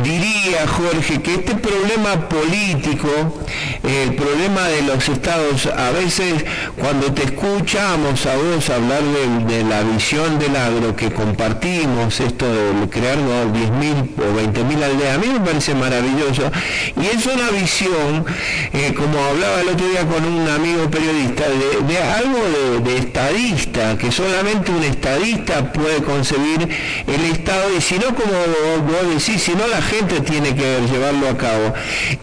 diría, 0.02 0.66
Jorge, 0.66 1.20
que 1.20 1.34
este 1.34 1.54
problema 1.54 2.28
político, 2.28 3.08
el 3.84 4.14
problema 4.14 4.68
de 4.68 4.82
los 4.82 5.08
estados, 5.08 5.66
a 5.66 5.90
veces 5.90 6.44
cuando 6.78 7.12
te 7.12 7.24
escuchamos 7.24 8.26
a 8.26 8.36
vos 8.36 8.70
hablar 8.70 9.02
de, 9.02 9.62
la 9.64 9.82
visión 9.82 10.38
del 10.38 10.56
agro 10.56 10.96
que 10.96 11.12
compartimos, 11.12 12.20
esto 12.20 12.46
de 12.46 12.88
crear 12.88 13.16
10.000 13.18 14.12
o 14.18 14.40
20.000 14.40 14.82
aldeas, 14.82 15.16
a 15.16 15.18
mí 15.18 15.26
me 15.28 15.40
parece 15.40 15.74
maravilloso. 15.74 16.50
Y 17.00 17.06
es 17.06 17.26
una 17.26 17.50
visión, 17.50 18.24
eh, 18.72 18.94
como 19.02 19.24
hablaba 19.24 19.60
el 19.62 19.68
otro 19.70 19.88
día 19.88 20.06
con 20.06 20.24
un 20.24 20.48
amigo 20.48 20.88
periodista, 20.88 21.44
de, 21.48 21.98
algo 21.98 22.38
de, 22.84 22.98
estadista, 22.98 23.98
que 23.98 24.12
solamente 24.12 24.70
un 24.70 24.84
estadista 24.84 25.72
puede 25.72 26.02
concebir 26.02 26.68
el 27.06 27.24
Estado, 27.32 27.64
y 27.76 27.80
si 27.80 27.98
no, 27.98 28.14
como 28.14 28.32
vos 28.86 29.08
decís, 29.08 29.42
si 29.42 29.54
no 29.54 29.66
la 29.66 29.82
gente 29.82 30.20
tiene 30.20 30.54
que 30.54 30.80
llevarlo 30.90 31.28
a 31.28 31.36
cabo. 31.36 31.74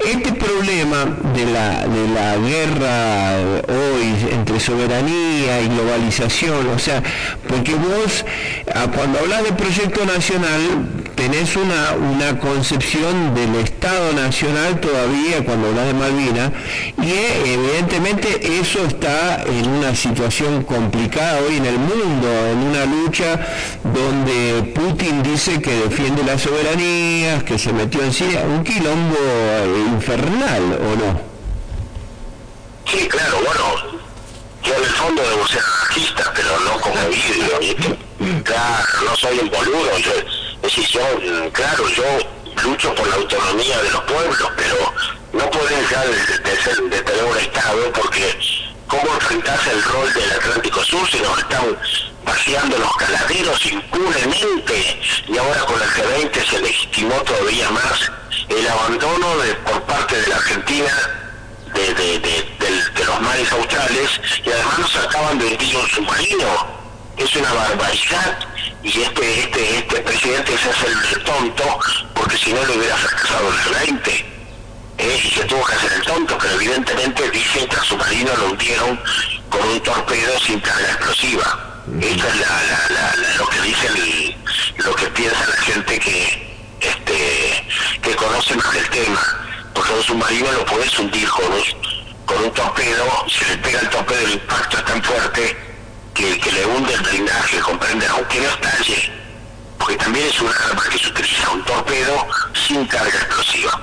Este 0.05 0.31
problema 0.31 1.05
de 1.35 1.45
la, 1.47 1.85
de 1.85 2.07
la 2.13 2.37
guerra 2.37 3.39
hoy 3.67 4.33
entre 4.33 4.59
soberanía 4.59 5.61
y 5.61 5.67
globalización, 5.67 6.67
o 6.69 6.79
sea, 6.79 7.03
porque 7.47 7.75
vos 7.75 8.23
ah, 8.73 8.87
cuando 8.95 9.19
hablas 9.19 9.43
de 9.43 9.51
proyecto 9.51 10.05
nacional 10.05 11.08
tenés 11.19 11.57
una, 11.57 11.95
una 11.95 12.39
concepción 12.39 13.35
del 13.35 13.53
Estado 13.55 14.13
Nacional 14.13 14.79
todavía 14.79 15.43
cuando 15.43 15.67
hablas 15.67 15.87
de 15.87 15.93
Malvinas 15.93 16.51
y 16.97 17.11
evidentemente 17.11 18.57
eso 18.61 18.85
está 18.85 19.43
en 19.43 19.67
una 19.67 19.93
situación 19.93 20.63
complicada 20.63 21.41
hoy 21.41 21.57
en 21.57 21.65
el 21.65 21.77
mundo, 21.77 22.27
en 22.53 22.59
una 22.59 22.85
lucha 22.85 23.37
donde 23.83 24.71
Putin 24.73 25.21
dice 25.21 25.61
que 25.61 25.71
defiende 25.71 26.23
la 26.23 26.39
soberanía, 26.39 27.43
que 27.43 27.59
se 27.59 27.73
metió 27.73 28.01
en 28.01 28.13
Siria, 28.13 28.45
un 28.45 28.63
quilombo 28.63 29.17
eh, 29.19 29.85
infernal, 29.91 30.63
¿o 30.71 30.95
no? 30.95 31.21
Sí, 32.85 33.09
claro, 33.09 33.39
bueno, 33.45 33.99
yo 34.63 34.73
en 34.73 34.83
el 34.85 34.89
fondo 34.91 35.21
debo 35.21 35.45
ser 35.47 35.61
artista, 35.83 36.31
pero 36.33 36.57
no 36.61 36.79
como 36.79 36.95
vidrio, 37.09 37.99
Claro, 38.43 38.83
no 39.05 39.15
soy 39.15 39.39
un 39.39 39.49
boludo, 39.49 39.97
yo, 39.97 40.11
decisión, 40.61 41.49
claro, 41.51 41.87
yo 41.89 42.03
lucho 42.63 42.93
por 42.95 43.07
la 43.07 43.15
autonomía 43.15 43.81
de 43.81 43.91
los 43.91 44.01
pueblos, 44.01 44.51
pero 44.57 44.93
no 45.33 45.49
puedo 45.49 45.67
dejar 45.67 46.05
de, 46.07 46.89
de, 46.89 47.01
tener 47.01 47.23
un 47.23 47.37
Estado 47.37 47.93
porque 47.93 48.37
cómo 48.87 49.13
enfrentarse 49.13 49.71
el 49.71 49.83
rol 49.83 50.13
del 50.13 50.31
Atlántico 50.31 50.83
Sur 50.83 51.09
si 51.09 51.19
nos 51.19 51.37
están 51.37 51.77
vaciando 52.25 52.77
los 52.77 52.95
caladeros 52.97 53.65
impunemente 53.65 54.99
y 55.27 55.37
ahora 55.37 55.59
con 55.65 55.81
el 55.81 55.89
G20 55.89 56.49
se 56.49 56.59
legitimó 56.61 57.15
todavía 57.21 57.69
más 57.69 58.11
el 58.49 58.67
abandono 58.67 59.37
de, 59.37 59.53
por 59.55 59.81
parte 59.83 60.19
de 60.19 60.27
la 60.27 60.35
Argentina 60.35 60.91
de, 61.73 62.19
de, 62.19 63.05
los 63.05 63.21
mares 63.21 63.51
australes 63.51 64.21
y 64.43 64.49
además 64.49 64.79
nos 64.79 64.95
acaban 64.97 65.39
de 65.39 65.49
venir 65.49 65.75
un 65.75 65.89
submarino. 65.89 66.79
Es 67.17 67.35
una 67.35 67.51
barbaridad 67.53 68.39
y 68.83 69.01
este 69.01 69.39
este 69.41 69.77
este 69.79 70.01
presidente 70.01 70.57
se 70.57 70.69
hace 70.69 70.87
el 70.87 71.23
tonto 71.23 71.79
porque 72.13 72.37
si 72.37 72.53
no 72.53 72.65
le 72.65 72.77
hubiera 72.77 72.95
fracasado 72.95 73.49
el 73.49 73.55
G20 73.55 74.25
eh, 74.99 75.21
y 75.23 75.29
se 75.29 75.45
tuvo 75.45 75.63
que 75.63 75.75
hacer 75.75 75.93
el 75.93 76.01
tonto, 76.01 76.37
pero 76.41 76.55
evidentemente 76.55 77.31
dicen 77.31 77.67
que 77.69 77.75
al 77.77 77.85
submarino 77.85 78.35
lo 78.35 78.51
hundieron 78.51 78.99
con 79.49 79.67
un 79.67 79.79
torpedo 79.79 80.37
sin 80.39 80.59
carga 80.59 80.87
explosiva. 80.87 81.81
Esto 82.01 82.27
es 82.27 82.35
la, 82.35 83.15
lo 83.37 83.47
que 83.47 83.61
dice 83.61 84.35
lo 84.77 84.93
que 84.95 85.05
piensa 85.07 85.47
la 85.47 85.61
gente 85.63 85.99
que 85.99 86.55
este 86.81 87.65
que 88.01 88.15
conoce 88.15 88.55
más 88.55 88.75
el 88.75 88.89
tema. 88.89 89.21
Porque 89.73 89.93
un 89.93 90.03
submarino 90.03 90.51
lo 90.51 90.65
puedes 90.65 90.99
hundir 90.99 91.29
con 91.29 91.45
un, 91.45 91.63
con 92.25 92.43
un 92.43 92.51
torpedo 92.51 93.25
si 93.29 93.45
le 93.45 93.57
pega 93.57 93.79
el 93.79 93.89
torpedo 93.89 94.19
el 94.19 94.33
impacto 94.33 94.77
es 94.77 94.85
tan 94.85 95.01
fuerte 95.01 95.68
que, 96.19 96.37
que 96.37 96.51
le 96.51 96.65
hunde 96.65 96.93
el 96.93 97.01
blindaje 97.01 97.59
comprende 97.59 98.05
aunque 98.07 98.41
no 98.41 98.49
estalle 98.49 99.11
porque 99.77 99.95
también 99.95 100.27
es 100.27 100.41
una 100.41 100.51
arma 100.51 100.83
que 100.91 100.99
se 100.99 101.07
utiliza 101.07 101.49
un 101.51 101.63
torpedo 101.63 102.27
sin 102.67 102.85
carga 102.85 103.17
explosiva. 103.17 103.79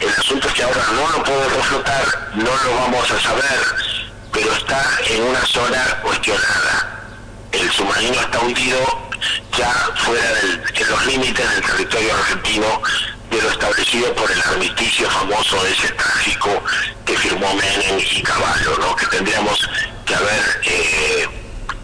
El 0.00 0.08
asunto 0.18 0.48
es 0.48 0.54
que 0.54 0.62
ahora 0.64 0.84
no 0.92 1.08
lo 1.16 1.22
puedo 1.22 1.48
reflotar 1.50 2.30
no 2.34 2.50
lo 2.50 2.74
vamos 2.74 3.10
a 3.12 3.20
saber 3.20 3.60
pero 4.32 4.52
está 4.52 4.84
en 5.08 5.22
una 5.22 5.46
zona 5.46 6.00
cuestionada. 6.02 7.00
El 7.52 7.70
submarino 7.70 8.20
está 8.20 8.40
hundido 8.40 9.08
ya 9.56 9.72
fuera 9.96 10.34
del, 10.34 10.62
en 10.74 10.90
los 10.90 11.06
límites 11.06 11.50
del 11.50 11.62
territorio 11.64 12.14
argentino 12.14 12.82
de 13.30 13.42
lo 13.42 13.50
establecido 13.50 14.14
por 14.14 14.30
el 14.30 14.40
armisticio 14.40 15.08
famoso 15.10 15.62
de 15.62 15.70
ese 15.70 15.88
trágico 15.90 16.62
que 17.04 17.16
firmó 17.16 17.54
Menem 17.54 17.98
y 17.98 18.22
Caballo, 18.22 18.78
¿no? 18.80 18.96
que 18.96 19.06
tendríamos 19.06 19.68
que 20.08 20.14
haber 20.14 20.60
eh, 20.64 21.28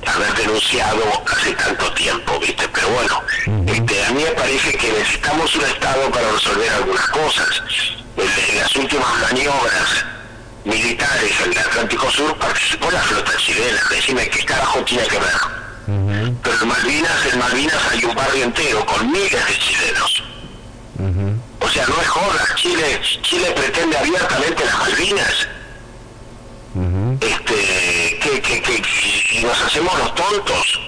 haber 0.06 0.34
denunciado 0.34 1.02
hace 1.30 1.52
tanto 1.52 1.92
tiempo, 1.92 2.38
¿viste? 2.40 2.66
Pero 2.68 2.88
bueno, 2.88 3.22
este, 3.66 4.04
a 4.04 4.10
mí 4.12 4.24
me 4.24 4.30
parece 4.30 4.72
que 4.72 4.92
necesitamos 4.92 5.54
un 5.54 5.64
Estado 5.64 6.10
para 6.10 6.30
resolver 6.32 6.70
algunas 6.70 7.06
cosas. 7.08 7.62
En, 8.16 8.58
las 8.58 8.74
últimas 8.76 9.20
maniobras 9.20 10.04
militares 10.64 11.32
en 11.44 11.52
el 11.52 11.58
Atlántico 11.58 12.10
Sur 12.10 12.36
participó 12.38 12.90
la 12.90 13.00
flota 13.02 13.36
chilena. 13.36 13.80
Decime 13.90 14.28
qué 14.28 14.44
carajo 14.44 14.80
tiene 14.84 15.06
que 15.06 15.18
ver. 15.18 16.34
Pero 16.42 16.62
en 16.62 16.68
Malvinas, 16.68 17.26
en 17.32 17.38
Malvinas 17.38 17.82
hay 17.90 18.04
un 18.04 18.14
barrio 18.14 18.44
entero 18.44 18.86
con 18.86 19.10
miles 19.12 19.46
de 19.46 19.58
chilenos 19.58 20.22
o 21.60 21.68
sea, 21.68 21.86
no 21.86 22.00
es 22.00 22.08
joda. 22.08 22.54
Chile, 22.56 23.00
Chile 23.22 23.52
pretende 23.56 23.96
abiertamente 23.96 24.64
las 24.64 24.78
Malvinas. 24.78 25.48
Este, 27.20 28.18
que, 28.20 28.40
que, 28.40 28.60
que, 28.60 28.82
nos 29.44 29.60
hacemos 29.62 29.98
los 29.98 30.14
tontos. 30.14 30.80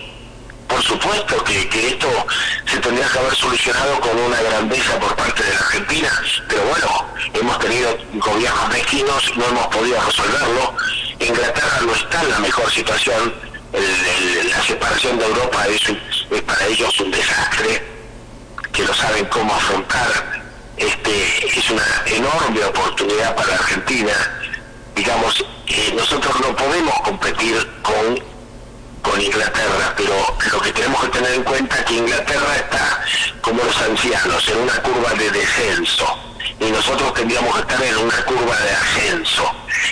Por 0.68 0.82
supuesto 0.82 1.44
que, 1.44 1.68
que 1.68 1.88
esto 1.88 2.08
se 2.66 2.78
tendría 2.78 3.08
que 3.08 3.18
haber 3.18 3.34
solucionado 3.36 4.00
con 4.00 4.18
una 4.18 4.40
grandeza 4.42 4.98
por 4.98 5.14
parte 5.14 5.42
de 5.42 5.54
la 5.54 5.60
Argentina, 5.60 6.22
pero 6.48 6.62
bueno, 6.64 7.06
hemos 7.34 7.58
tenido 7.60 7.96
gobiernos 8.14 8.68
mezquinos, 8.68 9.36
no 9.36 9.44
hemos 9.46 9.66
podido 9.68 10.00
resolverlo. 10.00 10.74
Inglaterra 11.20 11.80
no 11.82 11.92
está 11.94 12.22
en 12.22 12.30
la 12.30 12.38
mejor 12.40 12.70
situación, 12.70 13.32
la 13.72 14.62
separación 14.62 15.18
de 15.18 15.26
Europa 15.26 15.66
es 15.68 16.42
para 16.42 16.66
ellos 16.66 17.00
un 17.00 17.10
desastre, 17.10 17.82
que 18.72 18.82
no 18.82 18.94
saben 18.94 19.24
cómo 19.26 19.54
afrontar 19.54 20.44
este, 20.76 21.58
es 21.58 21.70
una 21.70 21.84
enorme 22.06 22.64
oportunidad 22.64 23.34
para 23.34 23.54
Argentina. 23.54 24.12
Digamos, 24.94 25.44
eh, 25.68 25.92
nosotros 25.96 26.38
no 26.40 26.54
podemos 26.54 26.94
competir 27.00 27.56
con, 27.82 28.18
con 29.08 29.20
Inglaterra, 29.20 29.94
pero 29.96 30.14
lo 30.52 30.60
que 30.60 30.72
tenemos 30.72 31.00
que 31.04 31.08
tener 31.08 31.34
en 31.34 31.42
cuenta 31.44 31.76
es 31.76 31.84
que 31.84 31.94
Inglaterra 31.94 32.56
está 32.56 33.04
como 33.40 33.62
los 33.62 33.82
ancianos, 33.82 34.48
en 34.48 34.58
una 34.58 34.82
curva 34.82 35.10
de 35.14 35.30
descenso, 35.30 36.18
y 36.60 36.70
nosotros 36.70 37.14
tendríamos 37.14 37.54
que 37.54 37.60
estar 37.60 37.82
en 37.82 37.96
una 37.98 38.24
curva 38.24 38.56
de 38.56 38.70
ascenso. 38.70 39.44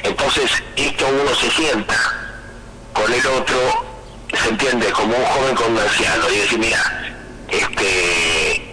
Entonces, 0.02 0.50
esto 0.76 1.06
uno 1.06 1.34
se 1.34 1.50
sienta 1.50 1.96
con 2.92 3.12
el 3.12 3.26
otro, 3.26 3.86
se 4.32 4.48
entiende, 4.48 4.90
como 4.90 5.16
un 5.16 5.24
joven 5.24 5.54
con 5.54 5.72
un 5.72 5.78
anciano, 5.78 6.30
y 6.30 6.36
decir, 6.38 6.58
mira, 6.58 7.14
este 7.48 8.70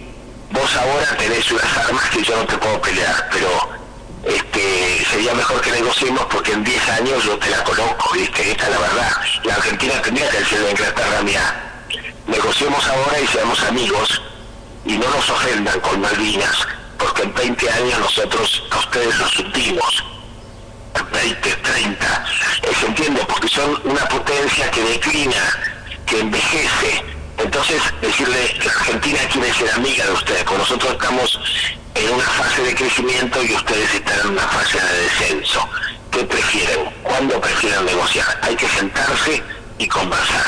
vos 0.50 0.76
ahora 0.76 1.16
tenés 1.16 1.50
unas 1.50 1.76
armas 1.78 2.10
que 2.10 2.22
yo 2.22 2.36
no 2.36 2.44
te 2.44 2.58
puedo 2.58 2.80
pelear, 2.82 3.28
pero 3.32 3.81
este 4.24 5.04
sería 5.10 5.34
mejor 5.34 5.60
que 5.60 5.72
negociemos 5.72 6.24
porque 6.30 6.52
en 6.52 6.64
10 6.64 6.88
años 6.90 7.24
yo 7.24 7.36
te 7.38 7.50
la 7.50 7.64
conozco, 7.64 8.14
¿viste? 8.14 8.50
Esta 8.52 8.64
es 8.64 8.70
la 8.70 8.78
verdad. 8.78 9.12
La 9.44 9.54
Argentina 9.54 10.02
tendría 10.02 10.28
que 10.30 10.38
decirle 10.38 10.68
a 10.68 10.70
Inglaterra, 10.70 11.22
mira, 11.22 11.84
negociemos 12.26 12.86
ahora 12.86 13.20
y 13.20 13.26
seamos 13.26 13.62
amigos 13.64 14.22
y 14.84 14.92
no 14.92 15.08
nos 15.10 15.28
ofendan 15.30 15.80
con 15.80 16.00
Malvinas, 16.00 16.66
porque 16.98 17.22
en 17.22 17.34
20 17.34 17.70
años 17.70 17.98
nosotros 17.98 18.62
a 18.70 18.78
ustedes 18.78 19.18
los 19.18 19.30
subimos. 19.32 20.04
20, 21.12 21.50
30, 21.56 22.24
¿se 22.80 22.86
entiende? 22.86 23.22
Porque 23.28 23.48
son 23.48 23.78
una 23.84 24.06
potencia 24.08 24.70
que 24.70 24.82
declina, 24.82 25.58
que 26.06 26.20
envejece, 26.20 27.04
entonces, 27.38 27.82
decirle, 28.00 28.54
la 28.64 28.70
Argentina 28.70 29.18
quiere 29.30 29.52
ser 29.52 29.70
amiga 29.72 30.06
de 30.06 30.12
ustedes, 30.12 30.44
porque 30.44 30.58
nosotros 30.58 30.92
estamos 30.92 31.40
en 31.94 32.10
una 32.10 32.24
fase 32.24 32.62
de 32.62 32.74
crecimiento 32.74 33.42
y 33.42 33.54
ustedes 33.54 33.94
están 33.94 34.20
en 34.20 34.26
una 34.28 34.48
fase 34.48 34.80
de 34.80 35.00
descenso. 35.02 35.68
¿Qué 36.10 36.24
prefieren? 36.24 36.90
¿Cuándo 37.02 37.40
prefieren 37.40 37.84
negociar? 37.84 38.38
Hay 38.42 38.56
que 38.56 38.68
sentarse 38.68 39.42
y 39.78 39.88
conversar. 39.88 40.46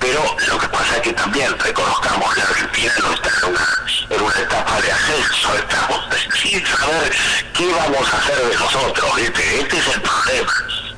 Pero 0.00 0.36
lo 0.48 0.58
que 0.58 0.68
pasa 0.68 0.96
es 0.96 1.02
que 1.02 1.12
también 1.12 1.56
reconozcamos 1.58 2.34
que 2.34 2.42
Argentina 2.42 2.92
no 3.02 3.12
está 3.12 3.30
en 3.42 3.50
una, 3.50 3.68
en 4.10 4.22
una 4.22 4.38
etapa 4.40 4.80
de 4.80 4.92
ascenso, 4.92 5.54
estamos 5.56 6.00
sin 6.40 6.66
saber 6.66 7.12
qué 7.54 7.72
vamos 7.72 8.12
a 8.12 8.18
hacer 8.18 8.36
de 8.48 8.56
nosotros, 8.56 9.18
este, 9.18 9.60
este 9.60 9.78
es 9.78 9.86
el 9.94 10.02
problema, 10.02 10.52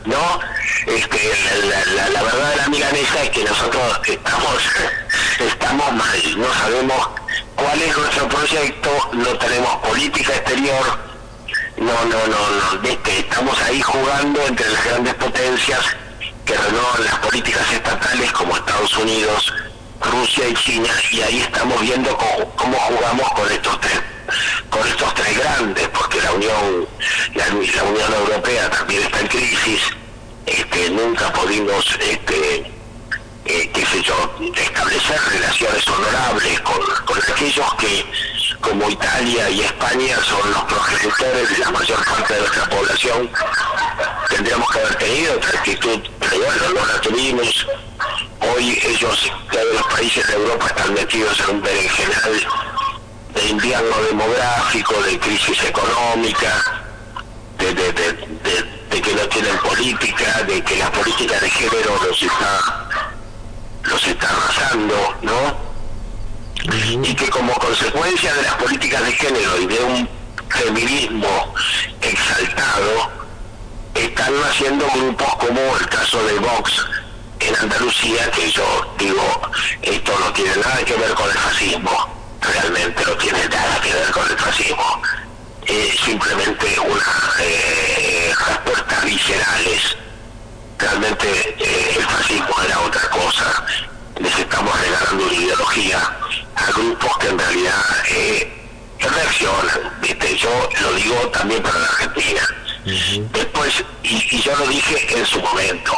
¿no? 0.06 0.40
Este, 0.86 1.32
la, 1.94 2.08
la 2.10 2.22
verdad 2.22 2.50
de 2.50 2.56
la 2.56 2.68
milanesa 2.68 3.22
es 3.22 3.30
que 3.30 3.44
nosotros 3.44 4.00
estamos, 4.06 4.62
estamos 5.38 5.92
mal, 5.92 6.38
no 6.38 6.54
sabemos 6.54 7.08
cuál 7.64 7.80
es 7.80 7.96
nuestro 7.96 8.28
proyecto, 8.28 8.90
no 9.14 9.38
tenemos 9.38 9.76
política 9.76 10.34
exterior, 10.34 10.98
no, 11.78 12.04
no, 12.04 12.26
no, 12.26 12.82
no, 12.82 12.90
estamos 13.06 13.62
ahí 13.62 13.80
jugando 13.80 14.46
entre 14.46 14.68
las 14.68 14.84
grandes 14.84 15.14
potencias 15.14 15.80
que 16.44 16.54
renuevan 16.54 17.04
las 17.04 17.18
políticas 17.20 17.72
estatales 17.72 18.32
como 18.32 18.54
Estados 18.54 18.96
Unidos, 18.98 19.54
Rusia 20.00 20.46
y 20.48 20.54
China, 20.54 20.90
y 21.10 21.20
ahí 21.22 21.40
estamos 21.40 21.80
viendo 21.80 22.14
cómo, 22.56 22.76
jugamos 22.76 23.32
con 23.32 23.50
estos 23.50 23.80
tres 23.80 24.00
con 24.68 24.86
estos 24.86 25.14
tres 25.14 25.38
grandes, 25.38 25.88
porque 25.88 26.20
la 26.20 26.32
Unión, 26.32 26.86
la, 27.34 27.46
Unión 27.84 28.14
Europea 28.14 28.68
también 28.70 29.02
está 29.04 29.20
en 29.20 29.28
crisis, 29.28 29.80
este, 30.46 30.90
nunca 30.90 31.32
pudimos 31.32 31.84
este, 32.00 32.73
eh, 33.46 33.70
qué 33.72 33.86
sé 33.86 34.02
yo, 34.02 34.14
establecer 34.56 35.20
relaciones 35.30 35.86
honorables 35.88 36.60
con, 36.60 36.80
con 37.04 37.18
aquellos 37.30 37.74
que, 37.74 38.04
como 38.60 38.88
Italia 38.88 39.50
y 39.50 39.60
España, 39.60 40.16
son 40.22 40.50
los 40.50 40.62
progenitores 40.64 41.50
de 41.50 41.58
la 41.58 41.70
mayor 41.70 42.04
parte 42.04 42.34
de 42.34 42.40
nuestra 42.40 42.70
población, 42.70 43.30
tendríamos 44.30 44.70
que 44.70 44.78
haber 44.78 44.94
tenido 44.96 45.34
otra 45.34 45.50
actitud, 45.50 46.00
pero 46.20 46.36
bueno, 46.38 46.68
no 46.80 46.86
la 46.86 47.00
tuvimos. 47.00 47.66
Hoy 48.40 48.78
ellos, 48.84 49.32
todos 49.50 49.74
los 49.74 49.86
países 49.88 50.26
de 50.26 50.34
Europa 50.34 50.66
están 50.66 50.94
metidos 50.94 51.40
en 51.40 51.56
un 51.56 51.62
berenjenal 51.62 52.46
de 53.34 53.48
invierno 53.48 54.02
demográfico, 54.10 54.94
de 55.02 55.18
crisis 55.18 55.62
económica, 55.64 56.84
de, 57.58 57.74
de, 57.74 57.92
de, 57.92 58.12
de, 58.90 59.02
que 59.02 59.14
no 59.14 59.28
tienen 59.28 59.56
política, 59.58 60.42
de 60.46 60.62
que 60.62 60.76
la 60.76 60.90
política 60.92 61.38
de 61.40 61.50
género 61.50 62.00
los 62.06 62.22
está 62.22 62.83
los 63.84 64.06
está 64.06 64.28
arrasando, 64.28 64.94
¿no? 65.22 65.64
Y 67.02 67.14
que 67.14 67.28
como 67.28 67.52
consecuencia 67.54 68.32
de 68.34 68.42
las 68.42 68.54
políticas 68.54 69.04
de 69.04 69.12
género 69.12 69.60
y 69.60 69.66
de 69.66 69.78
un 69.80 70.08
feminismo 70.48 71.54
exaltado, 72.00 73.10
están 73.94 74.40
naciendo 74.40 74.86
grupos 74.94 75.34
como 75.36 75.76
el 75.78 75.88
caso 75.88 76.24
de 76.24 76.38
Vox 76.38 76.86
en 77.40 77.56
Andalucía, 77.56 78.30
que 78.30 78.50
yo 78.50 78.94
digo, 78.98 79.40
esto 79.82 80.18
no 80.18 80.32
tiene 80.32 80.56
nada 80.56 80.78
que 80.84 80.94
ver 80.94 81.12
con 81.14 81.30
el 81.30 81.36
fascismo, 81.36 82.08
realmente 82.40 83.04
no 83.04 83.12
tiene 83.16 83.48
nada 83.48 83.80
que 83.80 83.92
ver 83.92 84.10
con 84.10 84.30
el 84.30 84.38
fascismo, 84.38 85.02
es 85.66 86.00
simplemente 86.00 86.80
unas 86.80 87.40
eh, 87.40 88.32
respuestas 88.48 89.04
viscerales 89.04 89.96
realmente 90.78 91.54
eh, 91.58 91.94
el 91.96 92.02
fascismo 92.04 92.54
era 92.64 92.80
otra 92.80 93.08
cosa. 93.10 93.64
Les 94.18 94.38
estamos 94.38 94.80
regalando 94.80 95.24
una 95.24 95.34
ideología 95.34 95.98
a 96.56 96.66
grupos 96.72 97.18
que 97.18 97.28
en 97.28 97.38
realidad 97.38 97.82
eh, 98.08 98.52
reaccionan. 98.98 100.00
¿viste? 100.00 100.36
Yo 100.36 100.68
lo 100.80 100.92
digo 100.94 101.16
también 101.30 101.62
para 101.62 101.78
la 101.78 101.86
Argentina. 101.86 102.42
Después, 103.32 103.82
y, 104.02 104.42
yo 104.42 104.54
lo 104.56 104.66
dije 104.66 105.18
en 105.18 105.24
su 105.24 105.40
momento, 105.40 105.94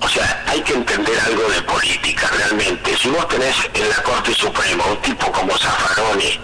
o 0.00 0.08
sea, 0.08 0.44
hay 0.46 0.60
que 0.62 0.74
entender 0.74 1.18
algo 1.20 1.48
de 1.48 1.62
política 1.62 2.30
realmente. 2.36 2.96
Si 2.96 3.08
vos 3.08 3.26
tenés 3.28 3.56
en 3.74 3.88
la 3.88 4.02
Corte 4.02 4.32
Suprema 4.32 4.84
un 4.86 5.02
tipo 5.02 5.30
como 5.32 5.56
Zaffaroni, 5.58 6.40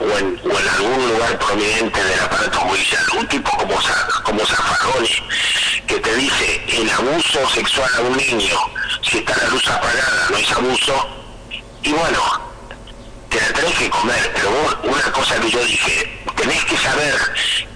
o 0.00 0.18
en, 0.18 0.40
o 0.44 0.58
en 0.58 0.68
algún 0.68 1.08
lugar 1.12 1.38
prominente 1.38 2.02
del 2.02 2.20
aparato 2.20 2.58
judicial, 2.60 3.04
un 3.18 3.28
tipo 3.28 3.50
como, 3.56 3.74
como 4.24 4.46
Zaffaroni, 4.46 5.08
que 5.86 5.98
te 5.98 6.14
dice 6.14 6.64
el 6.68 6.90
abuso 6.90 7.48
sexual 7.50 7.90
a 7.96 8.00
un 8.00 8.16
niño, 8.16 8.56
si 9.02 9.18
está 9.18 9.36
la 9.36 9.48
luz 9.48 9.68
apagada, 9.68 10.28
no 10.30 10.36
es 10.36 10.52
abuso, 10.52 11.08
y 11.82 11.92
bueno, 11.92 12.40
te 13.28 13.40
la 13.40 13.52
tenés 13.52 13.74
que 13.74 13.90
comer, 13.90 14.32
pero 14.34 14.50
vos, 14.50 14.76
una 14.84 15.12
cosa 15.12 15.38
que 15.40 15.50
yo 15.50 15.62
dije, 15.64 16.22
tenés 16.36 16.64
que 16.64 16.76
saber 16.78 17.14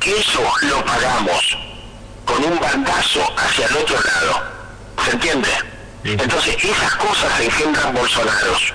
que 0.01 0.19
eso 0.19 0.43
lo 0.63 0.85
pagamos 0.85 1.59
con 2.25 2.43
un 2.43 2.59
bandazo 2.59 3.21
hacia 3.37 3.67
el 3.67 3.77
otro 3.77 4.01
lado, 4.01 4.43
¿se 5.05 5.11
entiende? 5.11 5.51
Entonces 6.05 6.57
esas 6.63 6.95
cosas 6.97 7.41
engendran 7.41 7.95
Bolsonaros. 7.95 8.75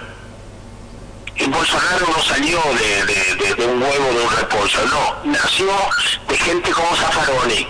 Bolsonaro 1.48 2.08
no 2.08 2.24
salió 2.24 2.62
de, 2.74 3.56
de, 3.56 3.66
un 3.66 3.82
huevo 3.82 4.14
de 4.14 4.26
un 4.26 4.32
repolso, 4.32 4.86
no, 4.86 5.32
nació 5.32 5.72
de 6.28 6.38
gente 6.38 6.72
como 6.72 6.96
Zaffaroni, 6.96 7.68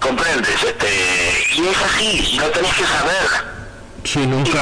¿comprendes? 0.00 0.62
Este, 0.62 1.46
y 1.56 1.66
es 1.66 1.82
así, 1.82 2.38
lo 2.38 2.50
tenés 2.50 2.74
que 2.74 2.84
saber. 2.84 3.55
Sí, 4.06 4.24
nunca, 4.24 4.60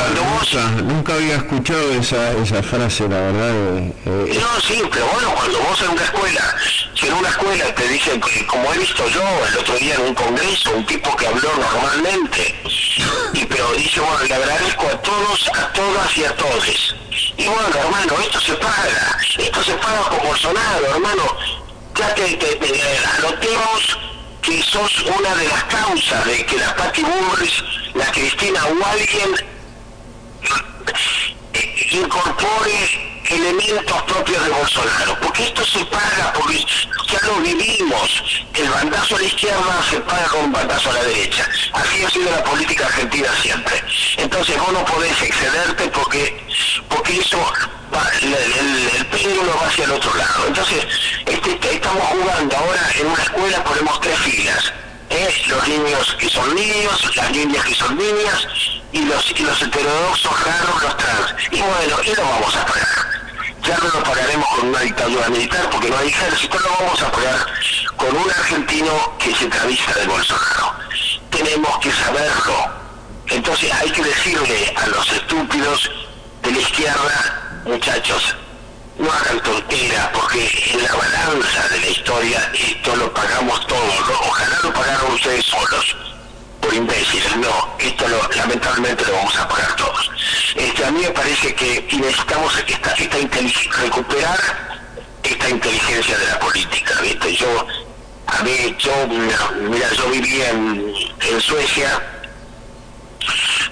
nunca, 0.82 1.12
había 1.12 1.36
escuchado 1.36 1.92
esa, 1.92 2.32
esa 2.32 2.62
frase, 2.62 3.06
la 3.06 3.20
verdad. 3.20 3.50
Eh, 3.50 3.92
eh, 4.06 4.40
no, 4.40 4.60
sí, 4.62 4.82
pero 4.90 5.06
bueno, 5.08 5.34
cuando 5.34 5.58
vos 5.58 5.82
en 5.82 5.90
una 5.90 6.02
escuela, 6.02 6.56
si 6.94 7.06
en 7.08 7.12
una 7.12 7.28
escuela 7.28 7.74
te 7.74 7.86
dicen, 7.88 8.22
como 8.46 8.72
he 8.72 8.78
visto 8.78 9.06
yo 9.10 9.22
el 9.46 9.58
otro 9.58 9.76
día 9.76 9.96
en 9.96 10.00
un 10.00 10.14
congreso, 10.14 10.70
un 10.74 10.86
tipo 10.86 11.14
que 11.16 11.26
habló 11.26 11.50
normalmente, 11.58 12.54
y 13.34 13.44
pero 13.44 13.70
dice, 13.72 14.00
bueno, 14.00 14.24
le 14.26 14.34
agradezco 14.34 14.86
a 14.86 15.02
todos, 15.02 15.50
a 15.52 15.72
todas 15.74 16.16
y 16.16 16.24
a 16.24 16.36
todos. 16.36 16.94
Y 17.36 17.46
bueno, 17.46 17.68
hermano, 17.78 18.14
esto 18.22 18.40
se 18.40 18.54
paga, 18.54 19.18
esto 19.36 19.62
se 19.62 19.74
paga 19.74 20.04
con 20.08 20.26
Bolsonaro, 20.26 20.86
hermano. 20.86 21.22
Ya 21.96 22.14
que 22.14 22.24
te, 22.36 22.56
te, 22.56 22.98
anotemos 23.18 23.98
que 24.44 24.62
sos 24.62 25.02
una 25.18 25.34
de 25.36 25.48
las 25.48 25.64
causas 25.64 26.26
de 26.26 26.44
que 26.44 26.58
la 26.58 26.76
Patti 26.76 27.02
Burris, 27.02 27.64
la 27.94 28.04
Cristina 28.12 28.60
o 28.66 28.86
alguien 28.86 29.30
eh, 31.54 31.88
incorpore 31.92 33.13
elementos 33.28 34.02
propios 34.02 34.44
de 34.44 34.50
Bolsonaro, 34.50 35.18
porque 35.20 35.44
esto 35.44 35.64
se 35.64 35.84
paga, 35.86 36.32
porque 36.34 36.64
ya 37.08 37.20
lo 37.26 37.40
vivimos, 37.40 38.44
el 38.54 38.68
bandazo 38.68 39.16
a 39.16 39.18
la 39.18 39.24
izquierda 39.24 39.84
se 39.90 40.00
paga 40.00 40.26
con 40.26 40.44
un 40.44 40.52
bandazo 40.52 40.90
a 40.90 40.94
la 40.94 41.04
derecha, 41.04 41.48
así 41.72 42.04
ha 42.04 42.10
sido 42.10 42.30
la 42.30 42.44
política 42.44 42.86
argentina 42.86 43.28
siempre. 43.40 43.82
Entonces 44.16 44.58
vos 44.58 44.72
no 44.72 44.84
podés 44.84 45.20
excederte 45.22 45.88
porque, 45.88 46.44
porque 46.88 47.18
eso 47.18 47.38
el, 48.22 49.06
péndulo 49.06 49.56
va 49.60 49.68
hacia 49.68 49.84
el 49.84 49.92
otro 49.92 50.14
lado. 50.14 50.46
Entonces, 50.48 50.86
este, 51.26 51.74
estamos 51.74 52.02
jugando 52.04 52.56
ahora 52.56 52.90
en 52.98 53.06
una 53.06 53.22
escuela, 53.22 53.64
ponemos 53.64 54.00
tres 54.00 54.18
filas. 54.18 54.72
¿eh? 55.10 55.42
Los 55.46 55.68
niños 55.68 56.16
que 56.18 56.28
son 56.28 56.54
niños, 56.54 57.16
las 57.16 57.30
niñas 57.30 57.64
que 57.64 57.74
son 57.74 57.96
niñas, 57.96 58.48
y 58.92 59.04
los, 59.04 59.30
y 59.30 59.42
los 59.42 59.62
heterodoxos 59.62 60.44
raros, 60.44 60.82
los 60.82 60.96
trans. 60.96 61.34
Y 61.50 61.60
bueno, 61.60 61.96
y 62.04 62.14
lo 62.14 62.22
vamos 62.22 62.56
a 62.56 62.66
pagar. 62.66 62.93
Ya 63.64 63.78
no 63.78 63.88
lo 63.88 64.02
pagaremos 64.02 64.48
con 64.48 64.68
una 64.68 64.80
dictadura 64.80 65.28
militar 65.28 65.70
porque 65.70 65.88
no 65.88 65.96
hay 65.98 66.08
ejército, 66.08 66.58
lo 66.58 66.68
vamos 66.80 67.02
a 67.02 67.10
pagar 67.10 67.46
con 67.96 68.16
un 68.16 68.30
argentino 68.30 69.18
que 69.18 69.34
se 69.34 69.46
travista 69.46 69.94
de 69.94 70.06
Bolsonaro. 70.06 70.74
Tenemos 71.30 71.78
que 71.78 71.90
saberlo. 71.92 72.84
Entonces 73.28 73.72
hay 73.72 73.90
que 73.90 74.02
decirle 74.02 74.74
a 74.76 74.86
los 74.88 75.10
estúpidos 75.12 75.90
de 76.42 76.52
la 76.52 76.58
izquierda 76.58 77.44
muchachos, 77.64 78.36
no 78.98 79.10
hagan 79.10 79.40
tonteras, 79.40 80.08
porque 80.12 80.48
en 80.72 80.82
la 80.82 80.94
balanza 80.94 81.68
de 81.68 81.80
la 81.80 81.88
historia 81.88 82.50
esto 82.52 82.96
lo 82.96 83.12
pagamos 83.12 83.66
todos, 83.66 83.94
ojalá 84.20 84.58
lo 84.62 84.72
pagaron 84.72 85.12
ustedes 85.12 85.44
solos, 85.46 85.96
por 86.64 86.74
imbéciles, 86.74 87.36
no, 87.36 87.76
esto 87.78 88.08
lo, 88.08 88.28
lamentablemente 88.36 89.04
lo 89.04 89.12
vamos 89.12 89.36
a 89.36 89.48
pagar 89.48 89.76
todos. 89.76 90.10
Este, 90.56 90.84
a 90.84 90.90
mí 90.90 91.00
me 91.00 91.10
parece 91.10 91.54
que 91.54 91.86
necesitamos 91.92 92.56
esta, 92.66 92.94
recuperar 93.82 94.40
esta 95.22 95.50
inteligencia 95.50 96.18
de 96.18 96.26
la 96.26 96.38
política, 96.38 96.94
¿viste? 97.02 97.36
Yo, 97.36 97.66
a 98.26 98.44
yo, 98.78 99.06
mira, 99.08 99.92
yo 99.92 100.10
vivía 100.10 100.50
en, 100.50 100.94
Suecia, 101.40 102.00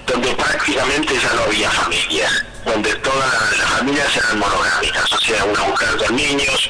donde 0.05 0.29
prácticamente 0.35 1.13
ya 1.17 1.33
no 1.33 1.43
había 1.43 1.71
familias 1.71 2.43
donde 2.65 2.93
todas 2.95 3.57
las 3.57 3.69
familias 3.71 4.15
eran 4.15 4.39
monogámicas, 4.39 5.11
o 5.11 5.19
sea, 5.19 5.43
una 5.43 5.63
mujer, 5.65 5.97
dos 5.97 6.11
niños, 6.11 6.69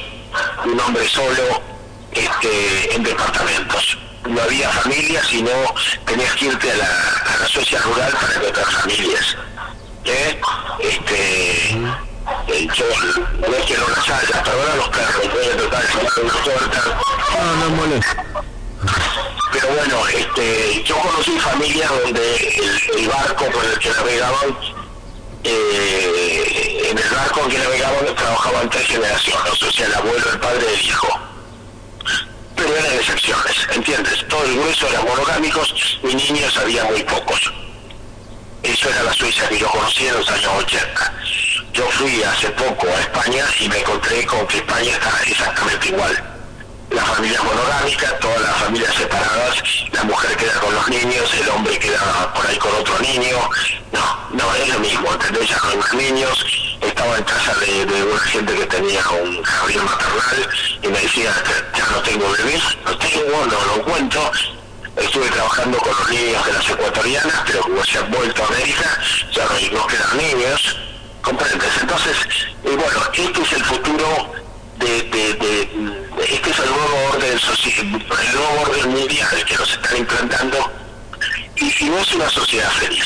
un 0.64 0.80
hombre 0.80 1.08
solo, 1.08 1.62
este, 2.10 2.96
en 2.96 3.02
departamentos. 3.04 3.96
No 4.28 4.42
había 4.42 4.70
familias, 4.70 5.26
sino 5.28 5.50
tenías 6.06 6.32
que 6.34 6.46
irte 6.46 6.72
a 6.72 6.76
la, 6.76 6.86
a 6.86 7.38
la 7.40 7.46
Suecia 7.46 7.80
rural 7.82 8.12
para 8.12 8.34
encontrar 8.34 8.66
familias. 8.66 9.36
¿Eh? 10.04 10.40
Este, 10.80 11.78
yo 12.74 12.84
no 13.48 13.56
es 13.56 13.64
que 13.64 13.76
no 13.76 13.88
las 13.88 14.08
haya, 14.08 14.42
pero 14.42 14.60
ahora 14.60 14.76
los 14.76 14.88
perros, 14.88 15.28
una 16.22 16.32
torta. 16.44 16.98
No, 17.32 17.56
no 17.56 17.76
molesta. 17.76 18.24
Pero 19.52 19.68
bueno, 19.68 20.08
este, 20.08 20.82
yo 20.84 20.98
conocí 20.98 21.38
familias 21.38 21.90
donde 22.02 22.36
el, 22.96 23.08
barco 23.08 23.46
con 23.52 23.64
el 23.64 23.78
que 23.78 23.90
navegaban, 23.90 24.58
eh, 25.44 26.88
en 26.90 26.98
el 26.98 27.10
barco 27.10 27.40
el 27.44 27.52
que 27.52 27.58
navegaban 27.58 28.14
trabajaban 28.14 28.70
tres 28.70 28.86
generaciones, 28.86 29.62
o 29.62 29.72
sea, 29.72 29.86
el 29.86 29.94
abuelo, 29.94 30.30
el 30.32 30.40
padre 30.40 30.66
y 30.70 30.74
el 30.74 30.86
hijo. 30.86 31.20
Pero 32.64 32.78
eran 32.78 32.96
excepciones, 32.96 33.56
¿entiendes? 33.74 34.26
Todo 34.26 34.42
el 34.44 34.54
grueso 34.54 34.88
eran 34.88 35.04
monogámicos 35.04 35.98
y 36.02 36.14
niños 36.14 36.56
había 36.56 36.82
muy 36.84 37.02
pocos. 37.02 37.52
Eso 38.62 38.88
era 38.88 39.02
la 39.02 39.12
Suiza 39.12 39.46
que 39.50 39.58
yo 39.58 39.68
conocí 39.68 40.06
en 40.06 40.14
los 40.14 40.30
años 40.30 40.50
80. 40.60 41.12
Yo 41.74 41.84
fui 41.90 42.22
hace 42.22 42.48
poco 42.52 42.86
a 42.86 43.00
España 43.00 43.44
y 43.60 43.68
me 43.68 43.80
encontré 43.80 44.24
con 44.24 44.46
que 44.46 44.56
España 44.56 44.92
está 44.92 45.12
exactamente 45.26 45.88
igual 45.88 46.34
la 46.90 47.02
familia 47.02 47.42
monogámica, 47.42 48.18
todas 48.18 48.40
las 48.40 48.56
familias 48.56 48.94
separadas, 48.94 49.62
la 49.92 50.04
mujer 50.04 50.36
queda 50.36 50.60
con 50.60 50.74
los 50.74 50.88
niños, 50.88 51.34
el 51.34 51.48
hombre 51.50 51.78
queda 51.78 52.32
por 52.32 52.46
ahí 52.46 52.56
con 52.56 52.74
otro 52.76 52.98
niño. 53.00 53.36
No, 53.92 54.28
no, 54.30 54.54
es 54.54 54.68
lo 54.68 54.78
mismo, 54.78 55.12
¿entendés? 55.12 55.48
Ya 55.48 55.58
con 55.58 55.76
los 55.76 55.94
niños, 55.94 56.46
en 57.16 57.24
casa 57.24 57.54
de, 57.56 58.02
una 58.02 58.20
gente 58.20 58.54
que 58.54 58.66
tenía 58.66 59.02
un 59.10 59.42
jardín 59.42 59.84
maternal 59.84 60.48
y 60.82 60.88
me 60.88 61.00
decía, 61.00 61.32
ya 61.76 61.86
no 61.90 62.02
tengo 62.02 62.30
bebés, 62.30 62.62
no 62.84 62.96
tengo, 62.98 63.46
no 63.46 63.64
lo 63.66 63.76
encuentro. 63.76 64.30
Estuve 64.96 65.28
trabajando 65.28 65.78
con 65.78 65.90
los 65.90 66.10
niños 66.10 66.46
de 66.46 66.52
las 66.52 66.70
ecuatorianas, 66.70 67.42
pero 67.46 67.60
como 67.62 67.84
se 67.84 67.98
han 67.98 68.10
vuelto 68.10 68.42
a 68.42 68.46
América, 68.46 68.98
ya 69.32 69.44
no, 69.44 69.78
no 69.78 69.86
quedan 69.86 70.16
niños, 70.16 70.76
¿comprendes? 71.20 71.70
Entonces, 71.80 72.16
eh, 72.64 72.76
bueno, 72.76 73.00
este 73.12 73.42
es 73.42 73.52
el 73.52 73.64
futuro 73.64 74.32
de, 74.78 75.02
de, 75.02 76.04
este 76.28 76.50
es 76.50 76.58
el 76.58 76.70
nuevo 76.70 77.08
orden 77.12 77.32
el 77.32 78.34
nuevo 78.34 78.62
orden 78.62 78.90
mundial 78.90 79.44
que 79.44 79.56
nos 79.56 79.72
están 79.72 79.96
implantando 79.96 80.72
y, 81.56 81.70
si 81.70 81.88
no 81.88 81.98
es 81.98 82.12
una 82.14 82.28
sociedad 82.30 82.70
feliz 82.72 83.04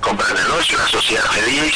comprende 0.00 0.42
no 0.48 0.58
es 0.60 0.70
una 0.70 0.88
sociedad 0.88 1.24
feliz 1.30 1.74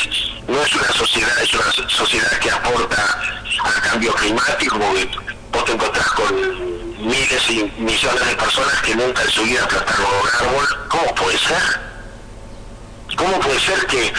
no 0.49 0.63
es 0.63 0.75
una 0.75 0.93
sociedad 0.93 1.43
es 1.43 1.55
una 1.55 1.73
sociedad 1.89 2.39
que 2.39 2.51
aporta 2.51 3.21
al 3.65 3.83
cambio 3.83 4.13
climático 4.15 4.79
porque 4.79 5.09
vos 5.51 5.65
te 5.65 5.73
encontrás 5.73 6.09
con 6.13 7.09
miles 7.09 7.51
y 7.51 7.63
millones 7.79 8.27
de 8.27 8.37
personas 8.37 8.81
que 8.83 8.95
nunca 8.95 9.23
en 9.23 9.31
su 9.31 9.43
vida 9.43 9.67
plantaron 9.69 10.07
un 10.07 10.29
árbol 10.29 10.89
¿cómo 10.89 11.15
puede 11.15 11.39
ser? 11.39 11.81
¿cómo 13.17 13.41
puede 13.41 13.61
ser 13.61 13.87
que 13.87 14.13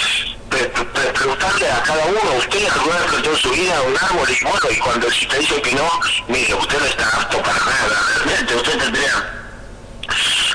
preguntarle 1.14 1.72
a 1.72 1.82
cada 1.84 2.06
uno, 2.06 2.20
¿usted 2.38 2.68
alguna 2.70 2.96
vez 2.98 3.06
plantó 3.10 3.36
su 3.38 3.50
vida 3.52 3.82
un 3.82 3.98
árbol? 3.98 4.30
Y 4.30 4.44
bueno, 4.44 4.60
y 4.72 4.78
cuando 4.80 5.12
si 5.12 5.26
te 5.26 5.40
dice 5.40 5.62
que 5.62 5.72
no, 5.74 5.90
mire, 6.28 6.54
usted 6.54 6.80
no 6.80 6.86
está 6.86 7.08
apto 7.10 7.42
para 7.42 7.60
nada, 7.60 8.04
realmente 8.16 8.56
usted 8.56 8.78
tendría 8.78 9.43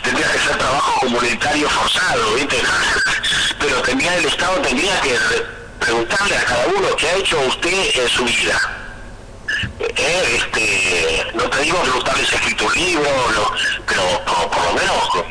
tendría 0.09 0.33
que 0.33 0.39
ser 0.39 0.57
trabajo 0.57 1.01
comunitario 1.01 1.69
forzado, 1.69 2.35
¿viste? 2.35 2.57
Pero 3.59 3.83
tendría 3.83 4.17
el 4.17 4.25
Estado 4.25 4.55
tendría 4.63 5.01
que 5.03 5.19
preguntarle 5.81 6.37
a 6.37 6.45
cada 6.45 6.67
uno 6.69 6.97
qué 6.97 7.09
ha 7.09 7.17
hecho 7.17 7.39
usted 7.41 7.91
en 7.95 8.09
su 8.09 8.25
vida. 8.25 8.59
Eh, 9.81 10.39
este, 10.39 11.27
no 11.35 11.43
te 11.45 11.61
digo 11.61 11.79
si 11.85 12.11
ha 12.11 12.37
escrito 12.37 12.67
un 12.67 12.75
libro, 12.75 13.53
pero 13.87 14.03
por 14.25 14.65
lo 14.65 14.73
menos 14.75 15.27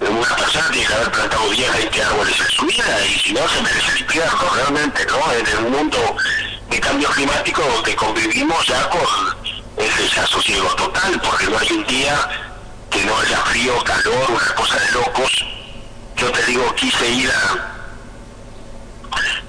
una 0.00 0.36
persona 0.36 0.70
tiene 0.70 0.86
que 0.86 0.94
haber 0.94 1.10
plantado 1.12 1.50
10, 1.50 1.72
20 1.72 2.02
árboles 2.02 2.40
en 2.40 2.50
su 2.50 2.66
vida 2.66 3.06
y 3.06 3.18
si 3.18 3.32
no 3.32 3.48
se 3.48 3.62
merece 3.62 3.92
el 3.92 3.98
infierno 4.00 4.50
realmente, 4.54 5.06
¿no? 5.06 5.32
En 5.32 5.46
el 5.46 5.70
mundo 5.70 6.16
de 6.70 6.80
cambio 6.80 7.08
climático 7.10 7.62
donde 7.62 7.94
convivimos 7.96 8.66
ya 8.66 8.88
con 8.90 9.00
ese 9.78 10.02
desasosiego 10.02 10.68
total, 10.74 11.20
porque 11.20 11.46
no 11.46 11.58
hay 11.58 11.72
un 11.72 11.86
día 11.86 12.51
que 12.92 13.04
no 13.04 13.16
haya 13.18 13.38
frío, 13.38 13.82
calor, 13.84 14.30
una 14.30 14.54
cosa 14.54 14.78
de 14.78 14.92
locos. 14.92 15.44
Yo 16.16 16.30
te 16.30 16.44
digo, 16.44 16.74
quise 16.74 17.08
ir 17.08 17.30
a 17.30 17.72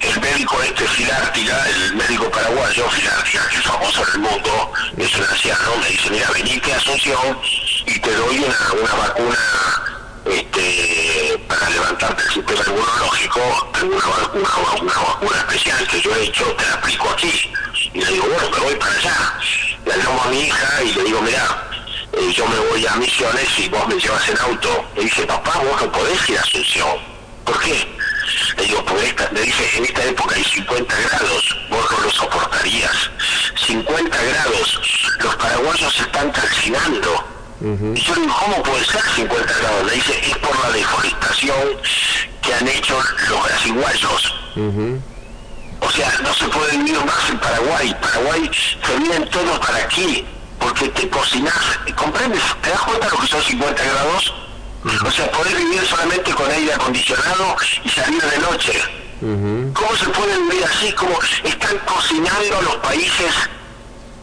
el 0.00 0.20
médico 0.20 0.60
este 0.62 0.86
Filártiga, 0.88 1.68
el 1.68 1.94
médico 1.94 2.30
paraguayo 2.30 2.88
Filártiga, 2.90 3.48
que 3.48 3.56
es 3.56 3.62
famoso 3.62 4.02
en 4.02 4.08
el 4.14 4.18
mundo, 4.18 4.72
es 4.96 5.14
un 5.14 5.24
anciano, 5.24 5.76
me 5.80 5.88
dice, 5.88 6.10
mira, 6.10 6.30
venite 6.30 6.72
a 6.72 6.76
Asunción 6.76 7.38
y 7.86 7.98
te 8.00 8.14
doy 8.14 8.38
una, 8.38 8.82
una 8.82 8.94
vacuna 8.94 9.38
este, 10.26 11.44
para 11.48 11.68
levantarte 11.70 12.22
el 12.22 12.30
sistema 12.30 12.62
inmunológico, 12.66 13.40
tengo 13.78 13.96
una, 13.96 14.94
vacuna 14.94 15.36
especial 15.38 15.86
que 15.86 16.00
yo 16.00 16.14
he 16.16 16.24
hecho, 16.24 16.44
te 16.56 16.64
la 16.64 16.74
aplico 16.74 17.10
aquí. 17.10 17.52
Y 17.92 18.00
le 18.00 18.12
digo, 18.12 18.26
bueno, 18.26 18.50
me 18.50 18.58
voy 18.64 18.74
para 18.76 18.92
allá. 18.92 19.38
Le 19.84 19.96
llamo 19.98 20.22
a 20.22 20.28
mi 20.28 20.40
hija 20.40 20.82
y 20.82 20.94
le 20.94 21.04
digo, 21.04 21.20
mira, 21.22 21.68
eh, 22.18 22.32
yo 22.32 22.46
me 22.46 22.58
voy 22.70 22.86
a 22.86 22.94
Misiones 22.96 23.58
y 23.58 23.68
vos 23.68 23.86
me 23.88 23.98
llevas 23.98 24.28
en 24.28 24.38
auto. 24.38 24.84
Me 24.96 25.02
dice, 25.04 25.26
papá, 25.26 25.58
vos 25.58 25.82
no 25.82 25.92
podés 25.92 26.28
ir 26.28 26.38
a 26.38 26.42
Asunción. 26.42 26.98
¿Por 27.44 27.60
qué? 27.60 27.86
Le 28.56 28.64
digo, 28.64 28.84
pues 28.84 29.14
me 29.32 29.40
dice, 29.40 29.76
en 29.76 29.84
esta 29.84 30.04
época 30.04 30.34
hay 30.34 30.44
50 30.44 30.96
grados, 30.96 31.56
vos 31.70 31.90
no 31.90 32.00
lo 32.00 32.10
soportarías. 32.10 33.10
50 33.66 34.22
grados, 34.22 34.80
los 35.20 35.36
paraguayos 35.36 35.94
se 35.94 36.02
están 36.02 36.30
calcinando 36.30 37.34
y 37.60 38.00
yo 38.00 38.14
digo, 38.14 38.34
¿cómo 38.44 38.62
puede 38.62 38.84
ser 38.84 39.00
50 39.16 39.58
grados? 39.58 39.86
Le 39.86 39.94
dice, 39.94 40.20
es 40.20 40.36
por 40.38 40.58
la 40.60 40.70
deforestación 40.70 41.80
que 42.42 42.54
han 42.54 42.68
hecho 42.68 42.98
los 43.30 43.42
brasiguayos. 43.42 44.34
O 45.80 45.90
sea, 45.90 46.12
no 46.22 46.34
se 46.34 46.46
puede 46.48 46.76
vivir 46.76 47.02
más 47.04 47.30
en 47.30 47.38
Paraguay. 47.38 47.96
Paraguay 48.02 48.50
se 48.86 48.98
vienen 48.98 49.30
todos 49.30 49.58
para 49.60 49.78
aquí, 49.78 50.26
porque 50.64 50.88
te 50.88 51.08
cocinas, 51.08 51.54
¿comprendes? 51.94 52.42
¿Te 52.62 52.70
das 52.70 52.80
cuenta 52.80 53.08
lo 53.08 53.18
que 53.18 53.26
son 53.26 53.42
50 53.42 53.82
grados? 53.84 54.34
O 55.06 55.10
sea, 55.10 55.30
poder 55.30 55.56
vivir 55.56 55.86
solamente 55.86 56.34
con 56.34 56.50
aire 56.50 56.72
acondicionado 56.74 57.56
y 57.84 57.88
salir 57.88 58.22
de 58.22 58.38
noche. 58.38 58.82
¿Cómo 59.20 59.96
se 59.96 60.06
puede 60.06 60.36
vivir 60.42 60.64
así? 60.64 60.92
Como 60.92 61.16
están 61.44 61.78
cocinando 61.86 62.62
los 62.62 62.76
países 62.76 63.32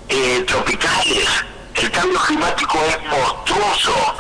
eh, 0.10 0.44
tropicales 0.48 1.28
el 1.82 1.90
cambio 1.90 2.20
climático 2.20 2.78
es 2.86 2.98
monstruoso 3.10 4.16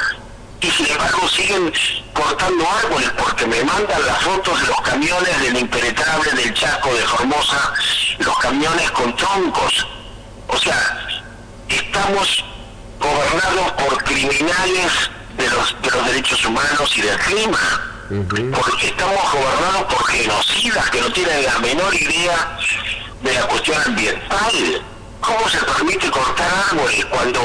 y 0.61 0.71
sin 0.71 0.87
embargo 0.87 1.27
siguen 1.27 1.71
cortando 2.13 2.65
árboles 2.83 3.11
porque 3.17 3.45
me 3.45 3.63
mandan 3.63 4.05
las 4.05 4.17
fotos 4.23 4.59
de 4.61 4.67
los 4.67 4.81
camiones 4.81 5.41
del 5.41 5.57
impenetrable 5.59 6.31
del 6.31 6.53
Chaco 6.55 6.91
de 6.93 7.01
Formosa, 7.01 7.73
los 8.17 8.37
camiones 8.39 8.89
con 8.91 9.15
troncos. 9.15 9.85
O 10.47 10.57
sea, 10.57 11.07
estamos 11.75 12.43
gobernados 12.99 13.71
por 13.73 14.03
criminales 14.03 15.09
de 15.37 15.49
los, 15.49 15.75
de 15.81 15.91
los 15.91 16.05
derechos 16.05 16.45
humanos 16.45 16.97
y 16.97 17.01
del 17.01 17.17
clima. 17.19 17.87
Porque 18.53 18.87
estamos 18.87 19.31
gobernados 19.31 19.93
por 19.93 20.05
genocidas 20.07 20.89
que 20.89 20.99
no 20.99 21.11
tienen 21.13 21.45
la 21.45 21.59
menor 21.59 21.95
idea 21.95 22.57
de 23.21 23.33
la 23.33 23.47
cuestión 23.47 23.81
ambiental. 23.85 24.85
¿Cómo 25.21 25.47
se 25.47 25.59
permite 25.59 26.11
cortar 26.11 26.51
árboles 26.71 27.05
cuando 27.05 27.39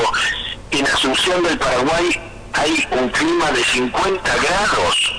en 0.72 0.86
Asunción 0.86 1.42
del 1.44 1.58
Paraguay 1.58 2.20
hay 2.54 2.88
un 2.90 3.08
clima 3.10 3.52
de 3.52 3.62
50 3.62 4.34
grados? 4.36 5.12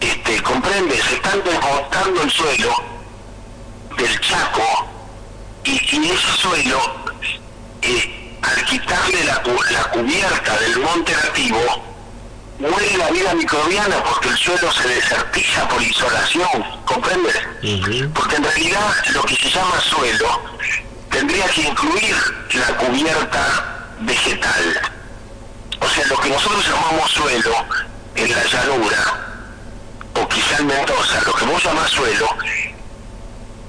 Este, 0.00 0.42
comprende, 0.42 1.00
se 1.00 1.14
están 1.14 1.40
desmontando 1.44 2.22
el 2.22 2.30
suelo 2.30 2.74
del 3.96 4.20
Chaco 4.20 4.89
y, 5.64 5.76
ese 5.76 6.36
suelo, 6.38 6.80
eh, 7.82 8.38
al 8.42 8.64
quitarle 8.64 9.24
la, 9.24 9.42
la 9.70 9.84
cubierta 9.90 10.58
del 10.58 10.78
monte 10.78 11.12
nativo, 11.12 11.58
muere 12.58 12.96
la 12.98 13.10
vida 13.10 13.34
microbiana 13.34 14.02
porque 14.04 14.28
el 14.28 14.36
suelo 14.36 14.72
se 14.72 14.88
desertiza 14.88 15.68
por 15.68 15.82
insolación, 15.82 16.64
¿comprendes? 16.84 17.36
Porque 18.14 18.36
en 18.36 18.44
realidad 18.44 18.94
lo 19.12 19.22
que 19.22 19.36
se 19.36 19.50
llama 19.50 19.80
suelo 19.80 20.40
tendría 21.10 21.46
que 21.48 21.62
incluir 21.62 22.16
la 22.54 22.76
cubierta 22.76 23.86
vegetal. 24.00 24.80
O 25.80 25.88
sea, 25.88 26.06
lo 26.06 26.20
que 26.20 26.28
nosotros 26.28 26.64
llamamos 26.66 27.10
suelo 27.10 27.54
en 28.14 28.30
la 28.30 28.44
llanura, 28.44 29.26
o 30.14 30.28
quizá 30.28 30.58
en 30.58 30.66
Mendoza, 30.66 31.22
lo 31.26 31.34
que 31.34 31.44
vos 31.46 31.64
llamás 31.64 31.90
suelo, 31.90 32.28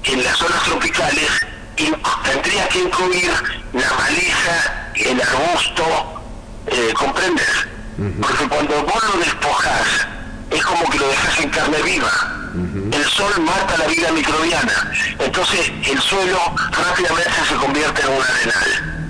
en 0.04 0.22
las 0.22 0.36
zonas 0.36 0.62
tropicales 0.64 1.30
tendría 1.76 2.68
que 2.68 2.78
incluir 2.80 3.32
la 3.72 3.90
maleza, 3.94 4.90
el 4.94 5.20
arbusto, 5.20 6.22
eh, 6.66 6.92
¿comprendes? 6.94 7.66
Porque 8.20 8.48
cuando 8.48 8.82
vos 8.84 9.02
lo 9.14 9.20
despojas, 9.20 10.06
es 10.50 10.62
como 10.64 10.88
que 10.90 10.98
lo 10.98 11.08
dejas 11.08 11.40
en 11.40 11.50
carne 11.50 11.82
viva. 11.82 12.10
El 12.92 13.04
sol 13.04 13.32
mata 13.40 13.78
la 13.78 13.86
vida 13.86 14.12
microbiana. 14.12 14.90
Entonces 15.18 15.72
el 15.86 16.00
suelo 16.00 16.38
rápidamente 16.70 17.30
se 17.48 17.54
convierte 17.54 18.02
en 18.02 18.08
un 18.08 18.22
arenal. 18.22 19.02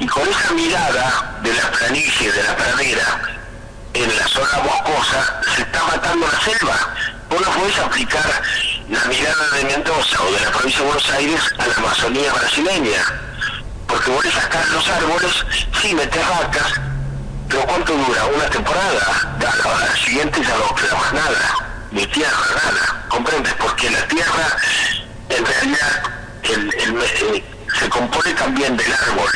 Y 0.00 0.06
con 0.06 0.28
esa 0.28 0.52
mirada 0.52 1.38
de 1.42 1.54
la 1.54 1.70
planicie, 1.72 2.32
de 2.32 2.42
la 2.42 2.56
pradera, 2.56 3.22
en 3.94 4.16
la 4.16 4.28
zona 4.28 4.58
boscosa, 4.58 5.40
se 5.54 5.62
está 5.62 5.84
matando 5.84 6.26
la 6.26 6.40
selva. 6.40 6.94
Vos 7.30 7.40
no 7.40 7.50
podés 7.52 7.78
aplicar 7.78 8.42
la 8.88 9.04
mirada 9.06 9.48
de 9.56 9.64
Mendoza 9.64 10.22
o 10.22 10.32
de 10.32 10.40
la 10.40 10.50
provincia 10.50 10.80
de 10.80 10.86
Buenos 10.86 11.10
Aires 11.10 11.40
a 11.58 11.66
la 11.66 11.74
Amazonía 11.74 12.32
brasileña 12.32 13.26
porque 13.86 14.10
vos 14.10 14.24
le 14.24 14.32
sacás 14.32 14.68
los 14.70 14.88
árboles, 14.88 15.32
sí 15.80 15.94
metes 15.94 16.28
vacas, 16.28 16.72
pero 17.48 17.64
¿cuánto 17.66 17.92
dura? 17.92 18.26
Una 18.26 18.50
temporada. 18.50 19.38
A 19.38 19.68
la, 19.68 19.96
siguiente 19.96 20.40
ya 20.42 20.56
no 20.56 20.98
más 20.98 21.12
nada, 21.12 21.54
ni 21.92 22.06
tierra, 22.06 22.46
nada. 22.64 23.06
¿Comprendes? 23.08 23.54
Porque 23.54 23.90
la 23.90 24.06
tierra, 24.08 24.56
en 25.28 25.46
realidad, 25.46 26.02
el, 26.42 27.44
se 27.78 27.88
compone 27.88 28.32
también 28.34 28.76
del 28.76 28.92
árbol, 28.92 29.30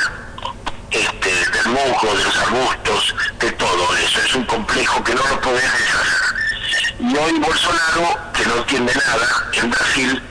este, 0.90 1.30
del 1.30 1.66
musgo, 1.68 2.14
de 2.16 2.24
los 2.24 2.36
arbustos, 2.36 3.14
de 3.38 3.52
todo 3.52 3.96
eso. 3.96 4.20
Es 4.20 4.34
un 4.34 4.44
complejo 4.46 5.02
que 5.04 5.14
no 5.14 5.26
lo 5.26 5.40
podés 5.40 5.62
deshacer. 5.62 6.19
Y 6.98 7.16
hoy 7.16 7.38
Bolsonaro, 7.38 8.18
que 8.32 8.44
no 8.46 8.56
entiende 8.56 8.92
nada, 8.94 9.50
en 9.54 9.70
Brasil 9.70 10.22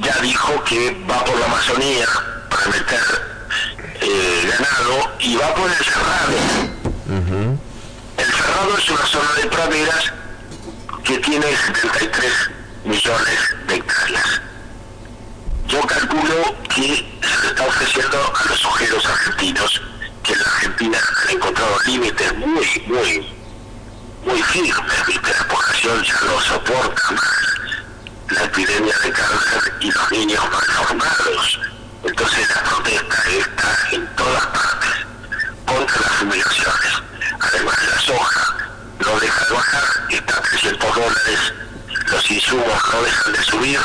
ya 0.00 0.16
dijo 0.20 0.62
que 0.64 0.96
va 1.10 1.24
por 1.24 1.38
la 1.38 1.46
Amazonía 1.46 2.06
para 2.48 2.66
meter 2.66 3.00
eh, 4.00 4.50
ganado 4.50 5.16
y 5.18 5.36
va 5.36 5.54
por 5.54 5.70
el 5.70 5.84
cerrado. 5.84 6.38
El 8.16 8.32
cerrado 8.32 8.78
es 8.78 8.90
una 8.90 9.06
zona 9.06 9.32
de 9.34 9.46
praderas 9.46 10.12
que 11.04 11.18
tiene 11.18 11.46
73 11.46 12.32
millones 12.84 13.38
de 13.66 13.74
hectáreas. 13.76 14.40
Yo 15.68 15.80
calculo 15.82 16.54
que 16.74 16.82
se 16.82 17.42
le 17.42 17.48
está 17.48 17.66
ofreciendo 17.66 18.18
a 18.18 18.48
los 18.48 18.64
ojeros 18.64 19.04
argentinos, 19.06 19.82
que 20.22 20.32
en 20.32 20.38
la 20.40 20.46
Argentina 20.46 20.98
han 21.22 21.30
encontrado 21.36 21.78
límites 21.86 22.36
muy, 22.36 22.66
muy, 22.86 23.37
muy 24.24 24.42
firmes, 24.42 25.06
¿viste? 25.06 25.30
la 25.30 25.48
población 25.48 26.02
ya 26.04 26.20
no 26.26 26.40
soporta 26.40 27.10
más 27.10 27.38
la 28.30 28.44
epidemia 28.44 28.94
de 28.98 29.10
cáncer 29.12 29.74
y 29.80 29.90
los 29.90 30.10
niños 30.12 30.44
malformados 30.50 31.58
entonces 32.04 32.48
la 32.54 32.62
protesta 32.62 33.22
está 33.28 33.88
en 33.92 34.06
todas 34.14 34.46
partes 34.46 34.90
contra 35.66 36.00
las 36.00 36.12
fumigaciones. 36.12 37.02
Además 37.40 37.76
la 37.90 38.00
soja 38.00 38.56
no 39.00 39.20
deja 39.20 39.44
de 39.46 39.52
bajar, 39.52 39.84
está 40.10 40.38
a 40.38 40.42
300 40.42 40.94
dólares, 40.94 41.52
los 42.06 42.30
insumos 42.30 42.82
no 42.92 43.02
dejan 43.02 43.32
de 43.32 43.42
subir, 43.42 43.80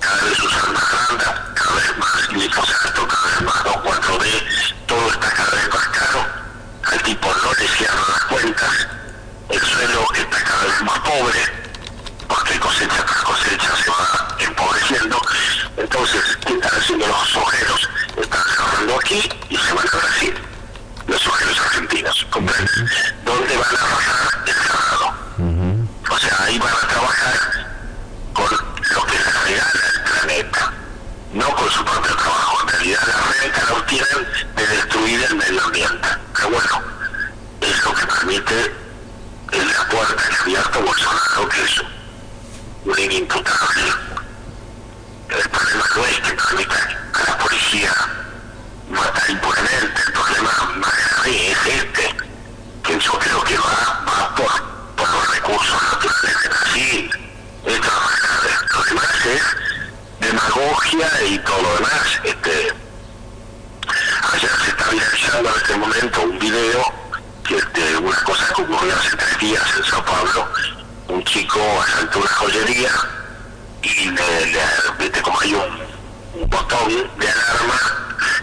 cada 0.00 0.24
vez 0.24 0.38
usan 0.40 0.72
más 0.72 1.08
randa, 1.08 1.52
cada 1.54 1.74
vez 1.74 1.98
más 1.98 2.28
glifosato, 2.28 3.08
cada 3.08 3.26
vez 3.28 3.42
más 3.42 3.64
2,4-D, 3.64 4.46
todo 4.86 5.10
está 5.10 5.30
cada 5.30 5.50
vez 5.50 5.68
más 5.74 5.88
caro, 5.88 6.26
al 6.84 7.02
tipo 7.02 7.28
no 7.28 7.52
le 7.52 7.68
cierran 7.68 8.04
las 8.08 8.24
cuentas, 8.24 8.88
el 9.54 9.62
suelo 9.62 10.06
está 10.14 10.44
cada 10.44 10.64
vez 10.64 10.82
más 10.82 10.98
pobre, 11.00 11.40
porque 12.28 12.58
cosecha 12.58 13.04
tras 13.04 13.22
cosecha 13.22 13.76
se 13.76 13.90
va 13.90 14.36
empobreciendo, 14.38 15.20
entonces, 15.76 16.38
¿qué 16.46 16.54
están 16.54 16.80
haciendo 16.80 17.06
los 17.06 17.36
ojeros? 17.36 17.88
Están 18.16 18.42
cerrando 18.44 18.96
aquí 19.00 19.28
y 19.48 19.56
se 19.56 19.72
van 19.72 19.86
a 19.86 19.96
Brasil. 19.96 20.34
Los 21.06 21.26
ojeros 21.26 21.60
argentinos, 21.60 22.26
¿comprendes? 22.30 22.84
¿Dónde 23.24 23.56
van 23.56 23.76
a 23.76 23.84
arrasar 23.84 24.42
el 24.46 24.54
cerrado? 24.54 25.14
O 26.10 26.18
sea, 26.18 26.44
ahí 26.44 26.58
van 26.58 26.74
a 26.74 26.88
trabajar 26.88 27.66
con 28.32 28.50
lo 28.50 29.06
que 29.06 29.18
les 29.18 29.44
regala 29.44 29.80
el 29.94 30.02
planeta, 30.02 30.72
no 31.32 31.54
con 31.54 31.70
su 31.70 31.84
propio 31.84 32.16
trabajo. 32.16 32.62
En 32.62 32.68
realidad 32.68 33.00
la 33.06 33.42
renta 33.42 33.64
la 33.64 33.72
obtienen 33.74 34.28
de 34.56 34.66
destruir 34.66 35.24
el 35.24 35.36
medio 35.36 35.64
ambiente. 35.64 36.08
Pero 36.34 36.50
bueno, 36.50 36.82
es 37.60 37.84
lo 37.84 37.94
que 37.94 38.06
permite 38.06 38.84
el 39.52 39.68
la 39.68 39.88
puerta 39.88 40.22
que 40.28 40.36
abierto 40.36 40.80
Bolsonaro, 40.82 41.43
que 41.43 41.43
es 41.62 41.82
un 42.84 42.98
inimputable 42.98 44.14
el 45.30 45.48
problema 45.48 45.84
no 45.96 46.04
es 46.04 46.20
que 46.20 46.32
permita 46.32 46.98
a 47.14 47.30
la 47.30 47.38
policía 47.38 47.92
matar 48.88 49.30
impunemente, 49.30 50.02
el 50.06 50.12
problema 50.12 50.52
más 50.76 50.92
grave 51.10 51.50
es 51.50 51.66
este, 51.66 52.16
que 52.82 52.98
yo 53.00 53.18
creo 53.18 53.42
que 53.44 53.56
va, 53.58 54.04
va 54.06 54.34
por, 54.36 54.62
por 54.94 55.08
los 55.08 55.34
recursos 55.34 55.82
naturales 55.82 56.42
de 56.42 56.48
Brasil. 56.48 57.10
Esto 57.64 57.86
es 57.86 57.94
más 57.94 58.20
grave. 58.20 58.50
Lo 58.74 58.84
demás 58.84 59.26
es 59.26 59.42
demagogia 60.20 61.22
y 61.24 61.38
todo 61.40 61.62
lo 61.62 61.74
demás. 61.74 62.20
Este, 62.22 62.74
ayer 64.32 64.50
se 64.62 64.70
está 64.70 64.90
viralizando 64.90 65.48
en 65.50 65.56
este 65.56 65.76
momento 65.76 66.22
un 66.22 66.38
video 66.38 66.92
que 67.48 67.60
de 67.80 67.96
una 67.96 68.22
cosa 68.22 68.46
que 68.54 68.62
ocurrió 68.62 68.94
hace 68.94 69.16
tres 69.16 69.38
días 69.38 69.76
en 69.76 69.84
Sao 69.84 70.04
Paulo. 70.04 70.48
Un 71.14 71.22
chico 71.22 71.60
asaltó 71.80 72.18
una 72.18 72.28
joyería 72.28 72.90
y 73.82 74.10
le, 74.10 74.46
le, 74.46 75.22
como 75.22 75.40
hay 75.40 75.54
un, 75.54 76.50
botón 76.50 76.88
de 77.18 77.28
alarma, 77.30 77.80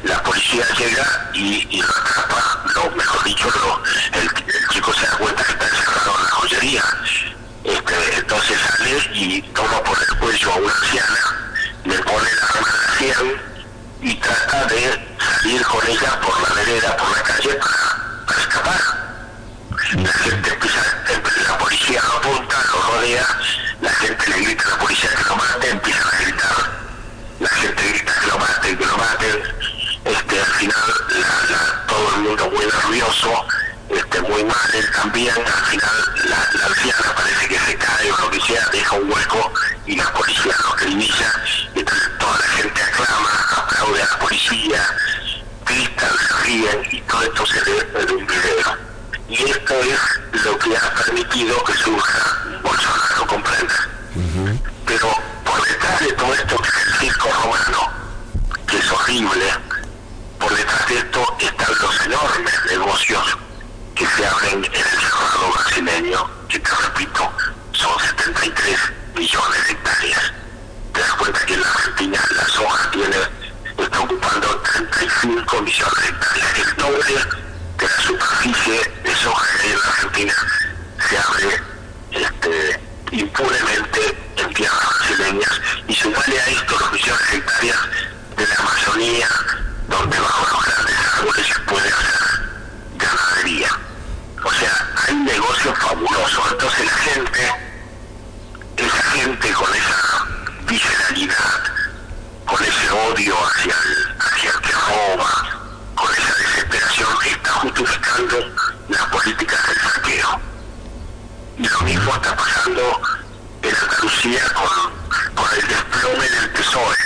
la 0.03 0.23
policía 0.23 0.65
llega 0.77 1.31
y, 1.33 1.81
lo 1.81 1.89
atrapa, 1.89 2.63
lo, 2.73 2.91
mejor 2.91 3.23
dicho, 3.25 3.49
lo, 3.49 3.83
el, 4.17 4.29
chico 4.69 4.93
se 4.93 5.05
da 5.05 5.17
cuenta 5.17 5.43
que 5.43 5.51
está 5.51 5.67
encerrado 5.67 6.15
en 6.15 6.23
la 6.23 6.29
joyería. 6.29 6.83
Este, 7.65 8.15
entonces 8.19 8.57
sale 8.61 9.09
y 9.15 9.41
toma 9.53 9.83
por 9.83 10.01
el 10.01 10.17
cuello 10.17 10.53
a 10.53 10.55
una 10.55 10.73
anciana, 10.73 11.53
le 11.83 11.99
pone 11.99 12.29
la 12.35 12.45
arma 12.47 12.67
en 12.69 12.81
la 12.81 12.97
sien 12.97 13.41
y 14.01 14.15
trata 14.15 14.65
de 14.67 15.17
salir 15.19 15.61
con 15.65 15.87
ella 15.89 16.21
por 16.21 16.41
la 16.41 16.55
vereda, 16.55 16.95
por 16.95 17.11
la 17.17 17.23
calle 17.23 17.59
para, 18.25 18.39
escapar. 18.39 18.81
La 23.81 23.91
gente 23.91 24.29
le 24.29 24.41
grita 24.41 24.63
a 24.67 24.69
la 24.71 24.77
policía 24.77 25.09
que 25.09 25.23
lo 25.23 25.35
mate, 25.35 25.69
empiezan 25.69 26.07
a 26.07 26.21
gritar, 26.21 26.71
la 27.39 27.49
gente 27.49 27.89
grita 27.89 28.13
que 28.19 28.27
lo 28.27 28.37
maten, 28.37 28.77
que 28.77 28.85
lo 28.85 28.97
maten, 28.97 29.43
este, 30.05 30.39
al 30.39 30.53
final 30.53 30.83
todo 31.87 32.15
el 32.15 32.21
mundo 32.21 32.51
muy 32.51 32.65
nervioso, 32.65 33.45
este, 33.89 34.21
muy 34.21 34.43
mal, 34.45 34.71
él 34.73 34.91
también, 34.91 35.35
al 35.35 35.65
final 35.65 36.13
la, 36.25 36.65
anciana 36.65 37.15
parece 37.15 37.47
que 37.47 37.59
se 37.59 37.75
cae 37.75 38.11
o 38.11 38.17
lo 38.17 38.31
que 38.31 38.41
sea, 38.41 38.69
deja 38.71 38.95
un 38.95 39.11
hueco 39.11 39.53
y 39.87 39.95
la 39.95 40.13
policía 40.13 40.55
lo 40.63 40.73
acribilla, 40.73 41.33
entonces 41.75 42.09
toda 42.17 42.37
la 42.39 42.47
gente 42.47 42.81
aclama, 42.81 43.47
aplaude 43.57 44.01
a 44.03 44.05
la 44.05 44.19
policía, 44.19 44.95
gritan, 45.65 46.17
se 46.17 46.33
ríen 46.45 46.87
y 46.91 47.01
todo 47.01 47.23
esto 47.23 47.45
se 47.45 47.61
ve 47.61 47.91
en 47.95 48.11
un 48.11 48.27
video. 48.27 48.91
Y 49.31 49.49
esto 49.49 49.73
es 49.75 50.43
lo 50.43 50.59
que 50.59 50.75
ha 50.75 50.93
permitido 50.93 51.63
que 51.63 51.73
surja 51.73 52.41
Bolsonaro, 52.61 53.27
comprende. 53.27 53.73
Pero 54.85 55.07
por 55.45 55.65
detrás 55.65 55.99
de 56.01 56.11
todo 56.13 56.33
esto 56.33 56.57
que 56.57 56.67
es 56.67 56.87
el 56.87 56.93
circo 56.95 57.29
romano, 57.41 57.91
que 58.67 58.77
es 58.77 58.91
horrible, 58.91 59.45
por 60.37 60.53
detrás 60.53 60.87
de 60.89 60.97
esto 60.97 61.37
están 61.39 61.75
los 61.81 62.05
enormes 62.05 62.65
negocios 62.69 63.37
que 63.95 64.05
se 64.05 64.27
abren 64.27 64.65
en 64.65 64.75
el 64.75 64.99
cerrado 64.99 65.51
brasileño, 65.53 66.29
que 66.49 66.59
te 66.59 66.69
repito, 66.69 67.31
son 67.71 67.99
73 68.17 68.79
millones 69.31 69.65
de 69.65 69.71
hectáreas. 69.71 70.33
Te 70.93 70.99
das 70.99 71.13
cuenta 71.13 71.45
que 71.45 71.53
en 71.53 71.61
la 71.61 71.69
Argentina 71.69 72.21
la 72.35 72.47
soja 72.47 72.91
tiene, 72.91 73.17
está 73.77 73.99
ocupando 74.01 74.47
35 74.73 75.61
millones 75.61 76.01
de 76.01 76.09
hectáreas, 76.09 76.59
el 76.59 76.75
doble 76.75 77.13
de 77.77 77.87
la 77.87 78.01
superficie 78.01 78.91
de 79.03 79.15
soja 79.15 79.45
que 79.57 79.63
hay 79.63 79.71
en 79.71 79.79
la 79.79 79.85
Argentina 79.85 80.33
se 81.09 81.17
abre 81.17 81.61
este, 82.11 82.79
impunemente 83.11 84.17
en 84.35 84.53
tierras 84.53 84.99
brasileñas 84.99 85.61
y 85.87 85.95
sumale 85.95 86.39
a 86.39 86.45
esto 86.47 86.79
los 86.79 86.91
millones 86.91 87.31
de 87.31 87.37
hectáreas 87.37 87.79
de 88.35 88.47
la 88.47 88.55
Amazonía, 88.55 89.29
donde 89.87 90.19
bajo 90.19 90.55
los 90.55 90.65
grandes 90.65 90.95
árboles 91.17 91.47
se 91.47 91.59
puede 91.61 91.87
hacer 91.87 92.41
ganadería. 92.97 93.79
O 94.43 94.51
sea, 94.51 94.87
hay 95.07 95.13
un 95.13 95.25
negocio 95.25 95.73
fabuloso. 95.75 96.43
Entonces 96.51 96.85
la 96.85 96.93
gente, 96.93 97.70
gente 99.11 99.51
con 99.53 99.73
esa 99.75 100.25
visceralidad, 100.67 101.63
con 102.45 102.63
ese 102.63 102.91
odio 102.91 103.35
hacia 103.45 103.73
el, 103.73 104.15
hacia 104.19 104.49
el 104.51 104.61
que 104.61 104.71
roba, 104.71 105.49
con 105.95 106.13
esa 106.13 106.33
desesperación, 106.35 107.09
está 107.25 107.51
justificando 107.51 108.37
las 108.89 109.05
políticas 109.07 109.67
del 109.67 109.79
saqueo 109.79 110.41
y 111.57 111.67
lo 111.67 111.81
mismo 111.81 112.15
está 112.15 112.35
pasando 112.35 113.01
en 113.61 113.75
Andalucía 113.75 114.41
con, 114.53 115.35
con 115.35 115.59
el 115.59 115.67
desplome 115.67 116.29
del 116.29 116.49
PSOE. 116.51 116.97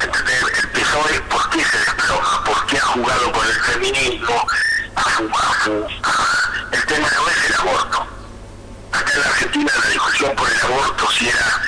El 0.00 0.68
PSOE, 0.70 1.20
¿por 1.28 1.50
qué 1.50 1.64
se 1.64 1.78
desploma? 1.78 2.44
¿Por 2.44 2.66
qué 2.66 2.78
ha 2.78 2.86
jugado 2.86 3.32
con 3.32 3.46
el 3.46 3.60
feminismo? 3.60 4.46
el 6.72 6.84
tema 6.86 7.08
no 7.16 7.28
es 7.28 7.44
el 7.46 7.54
aborto. 7.54 8.06
Acá 8.92 9.12
en 9.12 9.20
la 9.20 9.26
Argentina 9.26 9.72
la 9.82 9.90
discusión 9.90 10.36
por 10.36 10.50
el 10.50 10.60
aborto, 10.74 11.10
si 11.12 11.28
era, 11.28 11.62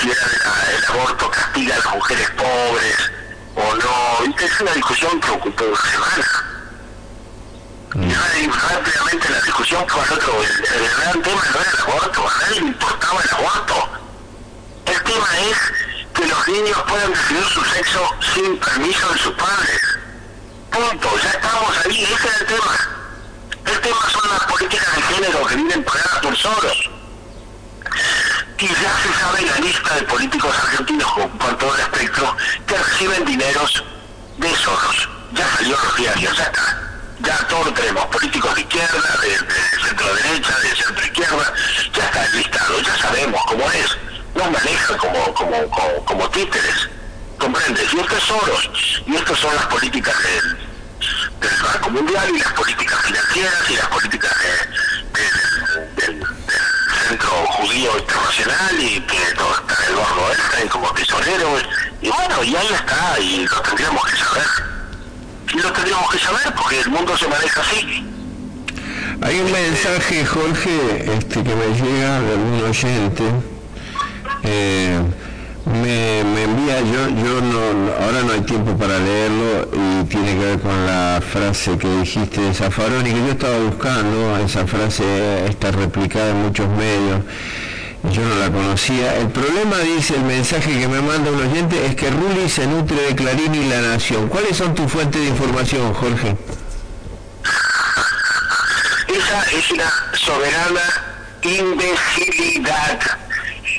si 0.00 0.10
era 0.10 0.76
el 0.76 0.84
aborto 0.84 1.30
castiga 1.30 1.74
a 1.74 1.78
las 1.78 1.94
mujeres 1.94 2.30
pobres 2.30 2.96
o 3.54 3.74
no, 3.76 4.34
es 4.38 4.60
una 4.60 4.72
discusión 4.72 5.20
que 5.20 5.30
ocupó 5.30 5.64
una 5.64 5.90
semana 5.90 6.52
y 7.94 8.48
rápidamente 8.48 9.28
la 9.28 9.40
discusión 9.42 9.84
fue 9.86 10.02
el 10.02 10.12
otro, 10.12 10.42
el, 10.42 10.90
gran 10.96 11.22
tema 11.22 11.42
no 11.52 11.60
era 11.60 11.70
el 11.70 11.80
aborto, 11.80 12.28
a 12.28 12.38
nadie 12.40 12.60
le 12.60 12.66
importaba 12.68 13.20
el 13.20 13.30
aborto. 13.30 13.88
El 14.86 15.02
tema 15.02 15.28
es 15.50 15.58
que 16.14 16.26
los 16.26 16.48
niños 16.48 16.82
puedan 16.88 17.12
decidir 17.12 17.44
su 17.44 17.64
sexo 17.64 18.10
sin 18.34 18.58
permiso 18.58 19.08
de 19.12 19.18
sus 19.18 19.34
padres. 19.34 19.80
Punto, 20.70 21.08
ya 21.22 21.30
estamos 21.30 21.76
ahí, 21.84 22.02
ese 22.02 22.28
es 22.28 22.40
el 22.40 22.46
tema. 22.46 22.88
El 23.66 23.80
tema 23.80 24.10
son 24.10 24.30
las 24.30 24.44
políticas 24.44 24.96
de 24.96 25.02
género 25.02 25.46
que 25.46 25.56
vienen 25.56 25.84
pagadas 25.84 26.18
por 26.20 26.36
Soros. 26.36 26.90
Y 28.62 28.68
ya 28.68 28.96
se 29.02 29.12
sabe 29.18 29.42
la 29.42 29.56
lista 29.56 29.92
de 29.96 30.02
políticos 30.02 30.54
argentinos 30.56 31.12
con 31.14 31.58
todo 31.58 31.74
el 31.74 31.80
espectro 31.80 32.36
que 32.64 32.76
reciben 32.78 33.24
dineros 33.24 33.82
de 34.36 34.54
Soros. 34.54 35.08
Ya 35.32 35.48
salió 35.56 35.76
los 35.82 35.96
diarios, 35.96 36.36
ya 36.36 36.44
está. 36.44 36.80
Ya 37.18 37.38
todos 37.48 37.74
tenemos 37.74 38.06
políticos 38.06 38.54
de 38.54 38.60
izquierda, 38.60 39.18
de, 39.20 39.84
centro 39.84 40.14
derecha, 40.14 40.56
de 40.60 40.76
centro 40.76 41.04
izquierda, 41.04 41.54
ya 41.92 42.04
está 42.04 42.28
listado, 42.36 42.80
ya 42.82 42.98
sabemos 42.98 43.40
cómo 43.48 43.68
es. 43.72 43.98
Nos 44.36 44.48
manejan 44.52 44.96
como, 44.96 45.34
como, 45.34 46.04
como, 46.04 46.30
títeres, 46.30 46.88
¿comprendes? 47.40 47.92
Y 47.92 47.98
estos 47.98 48.18
es 48.18 48.24
Soros, 48.24 48.70
y 49.08 49.16
estas 49.16 49.38
son 49.40 49.56
las 49.56 49.66
políticas 49.66 50.14
del, 50.22 50.56
del 51.40 51.62
Banco 51.64 51.90
Mundial 51.90 52.30
y 52.32 52.38
las 52.38 52.52
políticas 52.52 53.00
financieras 53.02 53.70
y 53.70 53.74
las 53.74 53.88
políticas 53.88 54.32
del, 54.40 55.51
Centro 57.08 57.30
Judío 57.30 57.98
Internacional 57.98 58.80
y 58.80 59.00
que 59.00 59.34
todo 59.36 59.54
está 59.54 59.86
Eduardo 59.90 60.28
Einstein 60.30 60.68
como 60.68 60.92
tesorero. 60.92 61.48
Y 62.00 62.08
bueno, 62.08 62.44
y 62.44 62.56
ahí 62.56 62.68
está, 62.74 63.20
y 63.20 63.46
lo 63.46 63.60
tendríamos 63.62 64.04
que 64.04 64.16
saber. 64.16 64.46
Y 65.54 65.58
lo 65.60 65.72
tendríamos 65.72 66.10
que 66.10 66.18
saber 66.18 66.54
porque 66.54 66.80
el 66.80 66.90
mundo 66.90 67.16
se 67.16 67.28
maneja 67.28 67.60
así. 67.60 68.06
Hay 69.22 69.40
un 69.40 69.52
mensaje, 69.52 70.24
Jorge, 70.24 71.14
este 71.16 71.42
que 71.42 71.54
me 71.54 71.66
llega 71.74 72.20
de 72.20 72.32
algún 72.32 72.64
oyente. 72.68 73.24
Eh, 74.44 75.00
me, 75.66 76.20
envía, 76.20 76.80
yo, 76.80 77.08
yo 77.08 77.40
no, 77.40 77.92
ahora 78.04 78.22
no 78.22 78.32
hay 78.32 78.40
tiempo 78.40 78.76
para 78.76 78.98
leerlo 78.98 79.68
y 79.72 80.04
tiene 80.04 80.34
que 80.34 80.38
ver 80.38 80.60
con 80.60 80.86
la 80.86 81.20
frase 81.20 81.78
que 81.78 81.88
dijiste 81.98 82.40
de 82.40 82.52
Zafarón 82.54 83.06
y 83.06 83.10
que 83.10 83.18
yo 83.18 83.32
estaba 83.32 83.58
buscando, 83.58 84.36
esa 84.38 84.66
frase 84.66 85.46
está 85.46 85.70
replicada 85.70 86.30
en 86.30 86.42
muchos 86.42 86.68
medios, 86.70 87.20
yo 88.10 88.22
no 88.22 88.34
la 88.36 88.50
conocía. 88.50 89.16
El 89.18 89.28
problema, 89.28 89.78
dice 89.78 90.16
el 90.16 90.24
mensaje 90.24 90.80
que 90.80 90.88
me 90.88 91.00
manda 91.00 91.30
un 91.30 91.40
oyente, 91.40 91.86
es 91.86 91.94
que 91.94 92.10
Rulli 92.10 92.48
se 92.48 92.66
nutre 92.66 93.00
de 93.00 93.14
Clarín 93.14 93.54
y 93.54 93.68
La 93.68 93.80
Nación. 93.80 94.28
¿Cuáles 94.28 94.56
son 94.56 94.74
tus 94.74 94.90
fuentes 94.90 95.20
de 95.20 95.28
información, 95.28 95.94
Jorge? 95.94 96.36
Esa 99.08 99.42
es 99.56 99.70
una 99.70 99.92
soberana 100.14 100.80
imbecilidad 101.42 102.98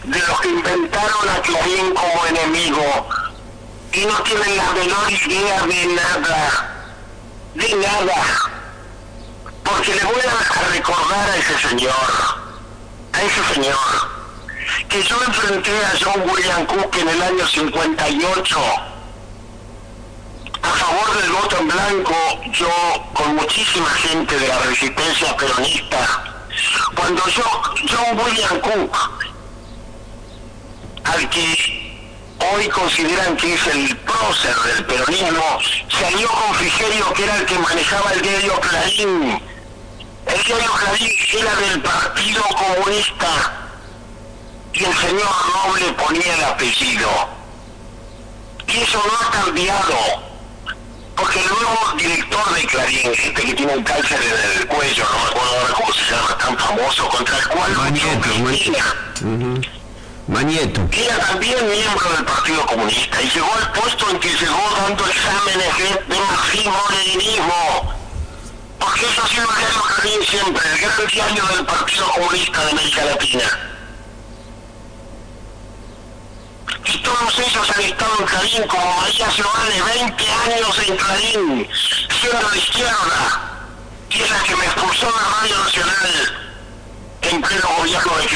de 0.04 0.20
los 0.20 0.42
que 0.42 0.50
inventaron 0.50 1.30
a 1.30 1.42
Clarín 1.42 1.94
como 1.94 2.26
enemigo 2.26 3.08
y 3.94 4.06
no 4.06 4.14
tienen 4.24 4.58
la 4.58 4.72
menor 4.72 5.12
idea 5.12 5.62
de 5.66 5.86
nada, 5.88 6.90
de 7.56 7.76
nada. 7.76 8.52
Porque 9.64 9.96
le 9.96 10.04
voy 10.04 10.22
a 10.22 10.72
recordar 10.72 11.30
a 11.30 11.38
ese 11.38 11.70
señor, 11.70 11.94
a 13.14 13.22
ese 13.22 13.54
señor, 13.54 13.78
que 14.90 15.02
yo 15.04 15.16
enfrenté 15.26 15.72
a 15.86 15.94
John 16.02 16.30
William 16.30 16.66
Cook 16.66 16.96
en 16.98 17.08
el 17.08 17.22
año 17.22 17.48
58 17.48 18.60
a 20.64 20.68
favor 20.68 21.22
del 21.22 21.32
voto 21.32 21.58
en 21.60 21.68
blanco, 21.68 22.16
yo 22.52 22.70
con 23.14 23.36
muchísima 23.36 23.90
gente 23.90 24.38
de 24.38 24.48
la 24.48 24.60
resistencia 24.60 25.36
peronista, 25.38 26.24
cuando 26.96 27.26
yo, 27.28 27.44
John 27.90 28.20
William 28.20 28.60
Cook 28.60 29.33
al 31.04 31.30
que 31.30 31.84
hoy 32.54 32.68
consideran 32.70 33.36
que 33.38 33.54
es 33.54 33.68
el 33.68 33.98
prócer 33.98 34.56
del 34.56 34.86
peronismo, 34.86 35.60
se 35.90 36.06
alió 36.06 36.28
con 36.30 36.56
Frigerio, 36.56 37.14
que 37.14 37.24
era 37.24 37.38
el 37.38 37.46
que 37.46 37.60
manejaba 37.60 38.14
el 38.14 38.22
diario 38.22 38.60
Clarín. 38.60 39.42
El 40.26 40.44
diario 40.44 40.72
Clarín 40.72 41.12
era 41.34 41.56
del 41.56 41.82
Partido 41.82 42.44
Comunista 42.44 43.70
y 44.74 44.84
el 44.84 44.98
señor 44.98 45.30
Noble 45.54 45.94
ponía 45.94 46.36
el 46.36 46.44
apellido. 46.46 47.10
Y 48.68 48.78
eso 48.78 49.04
no 49.06 49.28
ha 49.28 49.32
cambiado, 49.32 49.96
porque 51.16 51.40
el 51.40 51.48
nuevo 51.48 51.94
director 51.98 52.56
de 52.56 52.66
Clarín, 52.66 53.12
este 53.12 53.44
que 53.44 53.54
tiene 53.54 53.78
un 53.78 53.84
cáncer 53.84 54.20
en 54.22 54.62
el 54.62 54.68
cuello, 54.68 55.06
no 55.06 55.20
me 55.20 55.30
acuerdo 55.30 55.60
ahora 55.60 55.74
cómo 55.74 55.94
se 55.94 56.12
llama, 56.12 56.38
tan 56.38 56.58
famoso, 56.58 57.10
contra 57.10 57.38
el 57.38 57.48
cual 57.50 57.72
Mañeto, 57.78 58.30
Mañeto. 60.34 60.82
Era 60.92 61.20
también 61.20 61.70
miembro 61.70 62.10
del 62.10 62.26
Partido 62.26 62.66
Comunista 62.66 63.22
y 63.22 63.30
llegó 63.30 63.54
al 63.54 63.72
puesto 63.72 64.10
en 64.10 64.20
que 64.20 64.30
llegó 64.30 64.70
dando 64.82 65.06
exámenes 65.06 65.78
de, 65.78 66.16
de 66.16 66.20
marxismo-leninismo. 66.20 67.94
Porque 68.80 69.06
eso 69.06 69.22
ha 69.24 69.28
sido 69.28 69.48
el 69.48 69.56
diario 69.56 70.26
siempre, 70.26 70.72
el 70.72 70.80
gran 70.80 71.08
diario 71.08 71.46
del 71.56 71.66
Partido 71.66 72.08
Comunista 72.14 72.66
de 72.66 72.72
América 72.72 73.06
Latina. 73.06 73.60
Y 76.86 76.98
todos 76.98 77.40
ellos 77.40 77.70
han 77.76 77.82
estado 77.82 78.12
en 78.20 78.26
Clarín, 78.26 78.68
como 78.68 79.02
María 79.02 79.28
de 79.28 80.00
20 80.00 80.26
años 80.32 80.80
en 80.88 80.98
Clarín, 80.98 81.68
siendo 82.20 82.50
de 82.50 82.58
izquierda, 82.58 83.42
y 84.10 84.22
es 84.22 84.32
la 84.32 84.44
que 84.44 84.56
me 84.56 84.66
expulsó 84.66 85.06
de 85.06 85.42
Radio 85.42 85.58
Nacional 85.60 86.44
en 87.22 87.42
pleno 87.42 87.68
gobierno 87.78 88.18
de 88.18 88.28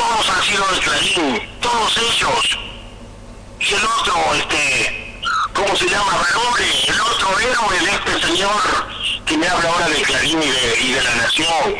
todos 0.00 0.30
han 0.30 0.42
sido 0.42 0.66
de 0.68 0.80
Clarín, 0.80 1.48
todos 1.60 1.98
ellos. 1.98 2.58
Y 3.60 3.74
el 3.74 3.84
otro, 3.84 4.34
este, 4.34 5.20
¿cómo 5.52 5.76
se 5.76 5.86
llama? 5.88 6.12
Valore, 6.16 6.84
el 6.88 7.00
otro 7.00 7.38
héroe 7.38 7.80
de 7.80 7.90
este 7.90 8.26
señor 8.26 8.86
que 9.26 9.36
me 9.36 9.46
habla 9.46 9.68
ahora 9.68 9.88
de 9.88 10.02
Clarín 10.02 10.42
y 10.42 10.92
de, 10.92 11.02
la 11.02 11.14
Nación. 11.16 11.74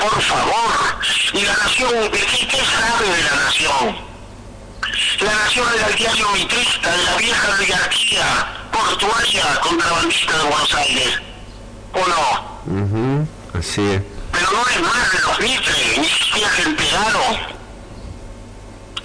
Por 0.00 0.20
favor, 0.22 0.74
y 1.32 1.42
la 1.42 1.56
Nación, 1.56 2.10
¿de 2.10 2.18
qué, 2.18 2.48
qué 2.48 2.58
sabe 2.58 3.08
de 3.08 3.22
la 3.22 3.36
Nación? 3.44 3.96
La 5.20 5.32
Nación 5.32 5.68
era 5.76 5.86
el 5.86 5.94
diario 5.94 6.28
mitrista 6.30 6.90
de 6.90 7.04
la 7.04 7.16
vieja 7.16 7.54
oligarquía 7.56 8.46
portuaria 8.72 9.60
contrabandista 9.60 10.38
de 10.38 10.42
Buenos 10.42 10.74
Aires. 10.74 11.20
¿O 11.92 12.08
no? 12.08 13.28
Así 13.56 13.80
es 13.80 14.13
pero 14.34 14.50
no 14.50 14.66
es 14.68 14.80
más 14.82 15.12
de 15.12 15.18
los 15.20 15.40
Mitre, 15.40 15.98
ni 15.98 16.08
siquiera 16.08 16.50
se. 16.50 17.54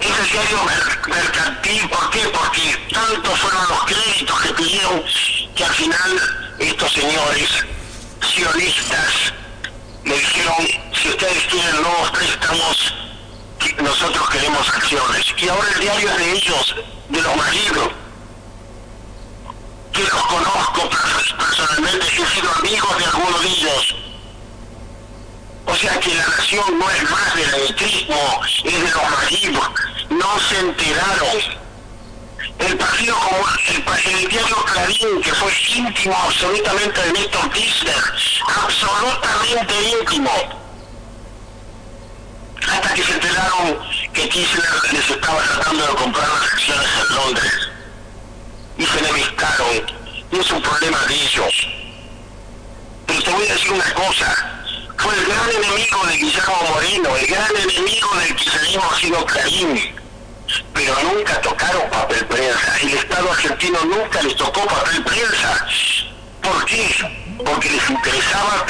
Es 0.00 0.18
el 0.18 0.30
diario 0.30 0.58
mercantil, 1.06 1.88
¿por 1.88 2.10
qué? 2.10 2.20
Porque 2.28 2.76
tantos 2.92 3.38
fueron 3.38 3.68
los 3.68 3.84
créditos 3.84 4.40
que 4.40 4.54
pidieron 4.54 5.04
que 5.54 5.64
al 5.64 5.74
final 5.74 6.56
estos 6.58 6.92
señores 6.92 7.48
sionistas 8.22 9.32
le 10.04 10.18
dijeron, 10.18 10.66
si 10.94 11.08
ustedes 11.10 11.44
quieren 11.44 11.82
nuevos 11.82 12.10
préstamos, 12.10 12.94
nosotros 13.82 14.30
queremos 14.30 14.68
acciones. 14.68 15.26
Y 15.36 15.48
ahora 15.48 15.68
el 15.74 15.80
diario 15.80 16.10
es 16.10 16.18
de 16.18 16.32
ellos, 16.32 16.76
de 17.08 17.22
los 17.22 17.36
maridos, 17.36 17.90
que 19.92 20.02
los 20.02 20.26
conozco 20.26 20.88
personalmente, 21.38 22.06
he 22.06 22.26
sido 22.34 22.50
amigos 22.56 22.98
de 22.98 23.04
algunos 23.04 23.40
de 23.42 23.48
ellos 23.48 24.09
o 25.70 25.76
sea 25.76 26.00
que 26.00 26.12
la 26.14 26.26
nación 26.26 26.78
no 26.78 26.90
es 26.90 27.10
más 27.10 27.34
del 27.36 27.54
electrismo, 27.54 28.40
es 28.64 28.72
de 28.72 28.90
los 28.90 29.10
maridos. 29.10 29.70
No 30.10 30.38
se 30.40 30.58
enteraron. 30.58 31.60
El 32.58 32.76
partido 32.76 33.16
como 33.16 33.38
el, 33.68 34.14
el 34.14 34.28
diario 34.28 34.56
Clarín, 34.64 35.22
que 35.22 35.32
fue 35.32 35.52
íntimo 35.76 36.16
absolutamente 36.24 37.00
de 37.00 37.12
Néstor 37.12 37.50
Kirchner, 37.52 37.94
absolutamente 38.64 39.74
íntimo. 40.00 40.30
Hasta 42.68 42.94
que 42.94 43.02
se 43.02 43.12
enteraron 43.12 43.78
que 44.12 44.28
Kirchner 44.28 44.92
les 44.92 45.08
estaba 45.08 45.40
tratando 45.40 45.86
de 45.86 45.94
comprar 45.94 46.28
las 46.28 46.52
acciones 46.52 46.88
en 47.00 47.14
Londres. 47.14 47.68
Y 48.76 48.86
se 48.86 48.98
enemistaron. 48.98 50.00
Y 50.32 50.38
es 50.38 50.50
un 50.50 50.62
problema 50.62 50.98
de 51.06 51.14
ellos. 51.14 51.68
Pero 53.06 53.22
te 53.22 53.30
voy 53.30 53.46
a 53.48 53.52
decir 53.52 53.72
una 53.72 53.94
cosa 53.94 54.59
fue 55.00 55.14
el 55.14 55.24
gran 55.24 55.50
enemigo 55.50 56.06
de 56.06 56.16
Guillermo 56.16 56.56
Moreno, 56.74 57.16
el 57.16 57.26
gran 57.26 57.56
enemigo 57.56 58.08
del 58.16 58.36
kirchnerismo 58.36 58.90
ha 58.90 59.00
sido 59.00 59.26
Clarín. 59.26 59.96
Pero 60.74 60.94
nunca 61.02 61.40
tocaron 61.40 61.88
papel 61.90 62.26
prensa. 62.26 62.78
El 62.82 62.90
Estado 62.90 63.30
argentino 63.30 63.78
nunca 63.84 64.20
les 64.22 64.36
tocó 64.36 64.66
papel 64.66 65.02
prensa. 65.04 65.66
¿Por 66.42 66.64
qué? 66.66 66.94
Porque 67.44 67.70
les 67.70 67.90
interesaba 67.90 68.66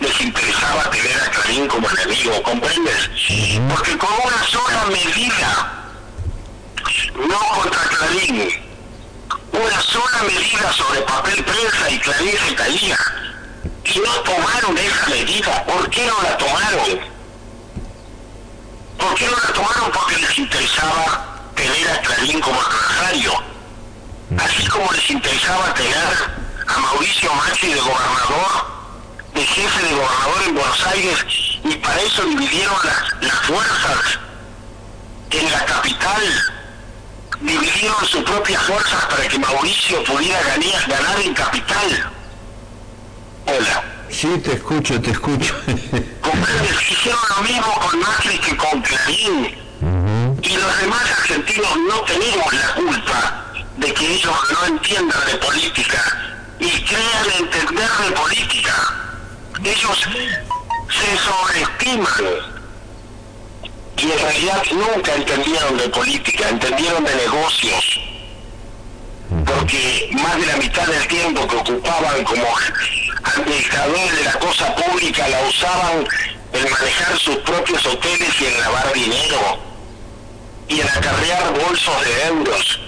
les 0.00 0.20
interesaba 0.20 0.90
tener 0.90 1.16
a 1.22 1.30
Clarín 1.30 1.66
como 1.68 1.88
enemigo, 1.88 2.42
¿comprendes? 2.42 3.10
Porque 3.70 3.96
con 3.96 4.10
una 4.24 4.42
sola 4.44 4.84
medida, 4.86 5.84
no 7.16 7.38
contra 7.60 7.82
Clarín, 7.82 8.48
una 9.52 9.80
sola 9.80 10.22
medida 10.24 10.72
sobre 10.72 11.00
papel 11.02 11.42
prensa 11.44 11.90
y 11.90 11.98
Clarín 12.00 12.34
se 12.46 12.54
caía 12.54 12.98
no 14.00 14.12
tomaron 14.22 14.78
esa 14.78 15.06
medida. 15.08 15.64
¿Por 15.64 15.90
qué 15.90 16.06
no 16.06 16.22
la 16.22 16.36
tomaron? 16.36 17.00
¿Por 18.98 19.14
qué 19.14 19.26
no 19.26 19.36
la 19.36 19.52
tomaron? 19.52 19.92
Porque 19.92 20.16
les 20.16 20.38
interesaba 20.38 21.26
tener 21.54 21.90
a 21.90 22.00
Clarín 22.02 22.40
como 22.40 22.60
adversario. 22.60 23.32
Así 24.38 24.66
como 24.66 24.92
les 24.92 25.10
interesaba 25.10 25.74
tener 25.74 26.16
a 26.66 26.78
Mauricio 26.78 27.32
Macri 27.34 27.72
de 27.72 27.80
gobernador, 27.80 28.66
de 29.34 29.42
jefe 29.44 29.86
de 29.86 29.94
gobernador 29.94 30.42
en 30.46 30.54
Buenos 30.54 30.86
Aires, 30.86 31.24
y 31.64 31.74
para 31.76 32.00
eso 32.00 32.24
dividieron 32.24 32.76
las, 32.84 33.22
las 33.22 33.46
fuerzas 33.46 34.18
en 35.30 35.52
la 35.52 35.64
capital, 35.64 36.52
dividieron 37.40 38.06
sus 38.06 38.22
propias 38.24 38.62
fuerzas 38.62 39.04
para 39.06 39.28
que 39.28 39.38
Mauricio 39.38 40.02
pudiera 40.04 40.40
ganar, 40.42 40.88
ganar 40.88 41.20
en 41.20 41.34
capital. 41.34 42.12
Hola. 43.46 43.84
Sí, 44.10 44.28
te 44.42 44.54
escucho, 44.54 45.00
te 45.00 45.10
escucho. 45.10 45.54
Hicieron 46.90 47.20
lo 47.36 47.42
mismo 47.42 47.74
con 47.80 47.98
Macri 48.00 48.38
que 48.38 48.56
con 48.56 48.80
Clarín. 48.82 49.56
Y 50.42 50.56
los 50.56 50.80
demás 50.80 51.02
argentinos 51.18 51.76
no 51.88 52.00
tenemos 52.02 52.52
la 52.52 52.74
culpa 52.74 53.44
de 53.76 53.92
que 53.92 54.14
ellos 54.14 54.36
no 54.52 54.66
entiendan 54.66 55.26
de 55.26 55.34
política 55.36 56.02
y 56.58 56.70
crean 56.82 57.30
entender 57.38 57.90
de 58.04 58.12
política. 58.12 58.94
Ellos 59.62 60.08
se 60.88 61.18
sobreestiman 61.18 62.56
y 63.98 64.10
en 64.10 64.18
realidad 64.18 64.62
nunca 64.72 65.14
entendieron 65.14 65.76
de 65.76 65.88
política, 65.88 66.48
entendieron 66.48 67.04
de 67.04 67.14
negocios, 67.16 68.00
porque 69.44 70.10
más 70.12 70.36
de 70.36 70.46
la 70.46 70.56
mitad 70.56 70.86
del 70.86 71.06
tiempo 71.08 71.46
que 71.46 71.56
ocupaban 71.56 72.24
como 72.24 72.46
administradores 73.24 74.16
de 74.16 74.24
la 74.24 74.32
cosa 74.34 74.74
pública 74.76 75.28
la 75.28 75.40
usaban 75.42 76.06
en 76.52 76.70
manejar 76.70 77.18
sus 77.18 77.36
propios 77.38 77.84
hoteles 77.86 78.40
y 78.40 78.46
en 78.46 78.60
lavar 78.60 78.92
dinero 78.92 79.58
y 80.68 80.80
en 80.80 80.88
acarrear 80.88 81.52
bolsos 81.52 82.04
de 82.04 82.26
euros. 82.26 82.80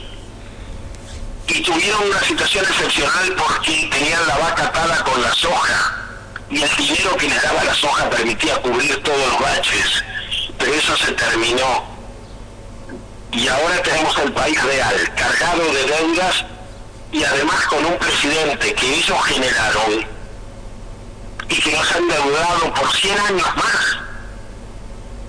Y 1.49 1.62
tuvieron 1.62 2.09
una 2.09 2.20
situación 2.22 2.64
excepcional 2.64 3.34
porque 3.36 3.89
tenían 3.91 4.26
la 4.26 4.36
vaca 4.39 4.64
atada 4.64 5.03
con 5.05 5.20
la 5.22 5.32
soja 5.32 5.95
y 6.51 6.62
el 6.62 6.76
dinero 6.76 7.16
que 7.16 7.28
les 7.28 7.43
daba 7.43 7.64
la 7.64 7.74
soja 7.74 8.09
permitía 8.11 8.57
cubrir 8.62 9.03
todos 9.03 9.18
los 9.18 9.41
baches 9.41 10.05
pero 10.59 10.74
eso 10.74 10.97
se 10.97 11.12
terminó. 11.12 11.97
Y 13.33 13.47
ahora 13.47 13.83
tenemos 13.83 14.18
el 14.18 14.33
país 14.33 14.62
real, 14.62 15.14
cargado 15.14 15.72
de 15.72 15.85
deudas 15.85 16.45
y 17.12 17.24
además 17.24 17.66
con 17.66 17.85
un 17.85 17.99
presidente 17.99 18.74
que 18.74 18.95
ellos 18.95 19.24
generaron 19.24 20.07
y 21.49 21.61
que 21.61 21.72
nos 21.72 21.93
han 21.93 22.09
deudado 22.09 22.74
por 22.74 22.93
100 22.93 23.18
años 23.18 23.57
más. 23.57 23.99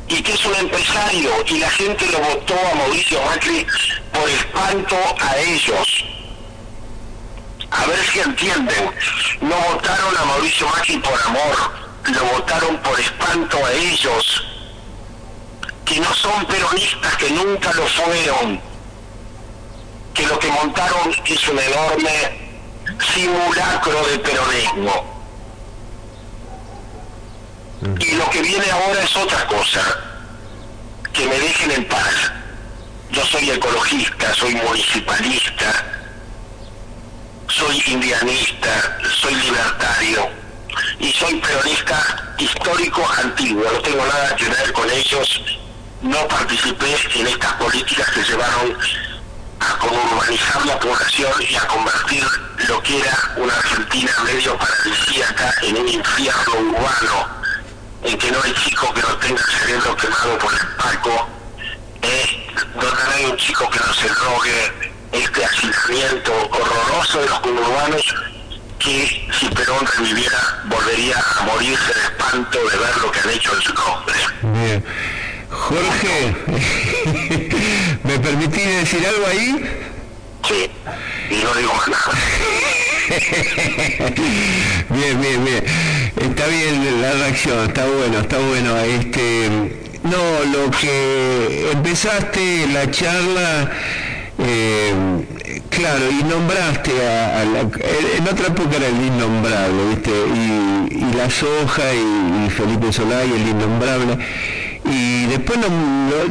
Y 0.08 0.24
que 0.24 0.34
es 0.34 0.46
un 0.46 0.56
empresario 0.56 1.30
y 1.46 1.60
la 1.60 1.70
gente 1.70 2.06
lo 2.08 2.20
votó 2.20 2.56
a 2.72 2.76
Mauricio 2.76 3.22
Macri 3.26 3.68
por 4.12 4.30
espanto 4.30 4.96
a 5.20 5.38
ellos. 5.38 6.06
A 7.72 7.86
ver 7.86 8.00
si 8.12 8.20
entienden, 8.20 8.92
no 9.42 9.56
votaron 9.56 10.18
a 10.18 10.26
Mauricio 10.26 10.68
Macri 10.68 10.98
por 10.98 11.22
amor, 11.22 11.72
lo 12.06 12.26
votaron 12.26 12.78
por 12.78 13.00
espanto 13.00 13.64
a 13.64 13.72
ellos 13.74 14.49
que 15.90 16.00
no 16.00 16.14
son 16.14 16.46
peronistas, 16.46 17.18
que 17.18 17.32
nunca 17.32 17.74
lo 17.74 17.88
fueron, 17.88 18.62
que 20.14 20.28
lo 20.28 20.38
que 20.38 20.48
montaron 20.50 21.16
es 21.26 21.48
un 21.48 21.58
enorme 21.58 22.40
simulacro 23.12 24.06
de 24.06 24.20
peronismo. 24.20 25.20
Y 28.00 28.12
lo 28.12 28.30
que 28.30 28.42
viene 28.44 28.70
ahora 28.70 29.02
es 29.02 29.16
otra 29.16 29.48
cosa, 29.48 29.82
que 31.12 31.26
me 31.26 31.40
dejen 31.40 31.72
en 31.72 31.88
paz. 31.88 32.32
Yo 33.12 33.26
soy 33.26 33.50
ecologista, 33.50 34.32
soy 34.36 34.54
municipalista, 34.54 35.86
soy 37.48 37.82
indianista, 37.88 39.00
soy 39.20 39.34
libertario 39.34 40.30
y 41.00 41.12
soy 41.14 41.34
peronista 41.40 42.36
histórico 42.38 43.04
antiguo, 43.24 43.64
no 43.74 43.80
tengo 43.80 44.06
nada 44.06 44.36
que 44.36 44.48
ver 44.50 44.72
con 44.72 44.88
ellos 44.92 45.60
no 46.02 46.28
participé 46.28 46.96
en 47.16 47.28
estas 47.28 47.54
políticas 47.54 48.10
que 48.12 48.24
llevaron 48.24 48.78
a 49.60 49.86
urbanizar 49.86 50.66
la 50.66 50.80
población 50.80 51.32
y 51.50 51.56
a 51.56 51.68
convertir 51.68 52.24
lo 52.68 52.82
que 52.82 53.00
era 53.00 53.34
una 53.36 53.54
Argentina 53.54 54.12
medio 54.24 54.58
paradisíaca 54.58 55.54
en 55.64 55.78
un 55.78 55.88
infierno 55.88 56.54
urbano, 56.54 57.28
en 58.04 58.18
que 58.18 58.32
no 58.32 58.42
hay 58.42 58.54
chico 58.54 58.94
que 58.94 59.02
no 59.02 59.18
tenga 59.18 59.44
cerebro 59.44 59.96
quemado 59.98 60.38
por 60.38 60.54
el 60.54 60.68
paco, 60.78 61.30
eh, 62.02 62.48
no 62.76 63.14
hay 63.14 63.26
un 63.26 63.38
chico 63.38 63.70
que 63.70 63.80
no 63.80 63.94
se 63.94 64.08
drogue, 64.08 64.94
este 65.12 65.44
hacinamiento 65.44 66.32
horroroso 66.52 67.20
de 67.20 67.28
los 67.28 67.40
conurbanos 67.40 68.16
que 68.78 69.28
si 69.38 69.48
Perón 69.50 69.86
reviviera 69.98 70.62
volvería 70.66 71.16
a 71.40 71.44
morirse 71.44 71.94
de 71.94 72.02
espanto 72.02 72.58
de 72.70 72.78
ver 72.78 72.98
lo 72.98 73.12
que 73.12 73.20
han 73.20 73.30
hecho 73.32 73.54
en 73.54 73.62
su 73.62 73.74
nombre. 73.74 74.84
Jorge, 75.50 76.36
¿me 78.04 78.20
permitís 78.20 78.66
decir 78.66 79.06
algo 79.06 79.26
ahí? 79.28 79.66
Sí, 80.48 80.70
y 81.32 81.44
no 81.44 81.54
digo 81.56 81.74
nada. 81.88 82.12
bien, 84.90 85.22
bien, 85.22 85.46
bien. 85.46 85.64
Está 86.22 86.48
bien 86.48 87.02
la 87.02 87.14
reacción, 87.14 87.68
está 87.68 87.86
bueno, 87.86 88.20
está 88.20 88.38
bueno. 88.38 88.78
Este, 88.78 89.50
no, 90.04 90.46
lo 90.52 90.70
que 90.72 91.72
empezaste 91.72 92.68
la 92.68 92.92
charla, 92.92 93.72
eh, 94.38 94.94
claro, 95.70 96.12
y 96.12 96.24
nombraste 96.24 96.92
a, 97.08 97.44
la, 97.46 97.62
en 97.62 98.28
otra 98.32 98.48
época 98.48 98.78
era 98.78 98.88
el 98.88 99.02
innombrable, 99.02 99.96
¿viste? 99.96 100.12
Y, 100.12 100.96
y 100.96 101.14
la 101.16 101.30
soja 101.30 101.92
y, 101.94 102.46
y 102.46 102.50
Felipe 102.52 102.94
Solá 102.94 103.26
y 103.26 103.32
el 103.32 103.48
innombrable 103.48 104.20
y 104.90 105.26
después, 105.28 105.60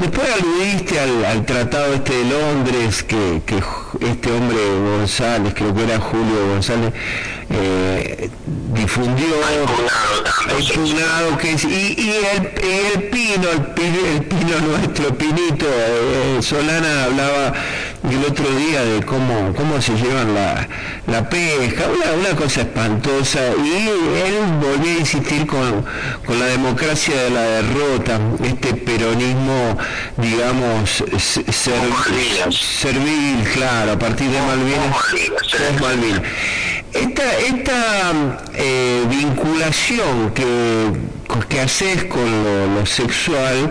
después 0.00 0.28
aludiste 0.32 0.98
al, 0.98 1.44
tratado 1.46 1.94
este 1.94 2.12
de 2.16 2.24
Londres, 2.24 3.02
que, 3.04 3.40
este 4.00 4.32
hombre 4.32 4.59
González, 4.96 5.54
creo 5.54 5.74
que 5.74 5.84
era 5.84 6.00
Julio 6.00 6.48
González, 6.54 6.92
eh, 7.51 8.30
difundió 8.74 9.26
el 10.57 11.36
que 11.38 11.53
es, 11.53 11.64
y, 11.64 12.12
el, 12.34 13.03
pino, 13.11 13.51
el, 13.51 13.62
pino 14.24 14.59
nuestro, 14.68 15.16
Pinito, 15.16 15.66
eh, 15.66 16.38
Solana 16.40 17.05
hablaba 17.05 17.53
el 18.09 18.24
otro 18.24 18.49
día 18.51 18.84
de 18.84 19.03
cómo, 19.05 19.53
cómo 19.55 19.80
se 19.80 19.92
llevan 19.94 20.34
la, 20.34 20.68
la 21.07 21.28
pesca, 21.28 21.86
una, 21.88 22.36
cosa 22.36 22.62
espantosa, 22.62 23.40
y 23.64 23.88
él 23.88 24.34
volvió 24.61 24.96
a 24.96 24.99
insistir 24.99 25.46
con, 25.46 25.84
con 26.26 26.38
la 26.38 26.46
democracia 26.46 27.14
de 27.22 27.30
la 27.30 27.42
derrota, 27.42 28.20
este 28.42 28.74
peronismo, 28.74 29.76
digamos, 30.16 31.05
servil, 32.51 33.44
claro, 33.55 33.92
a 33.92 33.99
partir 33.99 34.30
de 34.30 34.40
Malvinas, 34.40 35.80
Malvinas. 35.80 36.22
Esta, 36.93 37.39
esta 37.39 38.39
eh, 38.55 39.05
vinculación 39.11 40.32
que, 40.34 40.91
que 41.49 41.61
haces 41.61 42.05
con 42.05 42.74
lo 42.74 42.86
sexual 42.86 43.70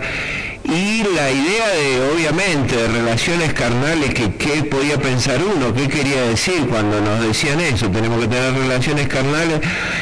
y 0.68 1.02
la 1.14 1.30
idea 1.30 1.68
de, 1.68 2.10
obviamente, 2.12 2.76
de 2.76 2.88
relaciones 2.88 3.54
carnales, 3.54 4.12
que 4.12 4.34
qué 4.34 4.64
podía 4.64 4.98
pensar 4.98 5.40
uno, 5.42 5.72
qué 5.72 5.88
quería 5.88 6.20
decir 6.22 6.66
cuando 6.68 7.00
nos 7.00 7.22
decían 7.22 7.58
eso, 7.60 7.90
tenemos 7.90 8.20
que 8.20 8.28
tener 8.28 8.52
relaciones 8.52 9.08
carnales, 9.08 9.60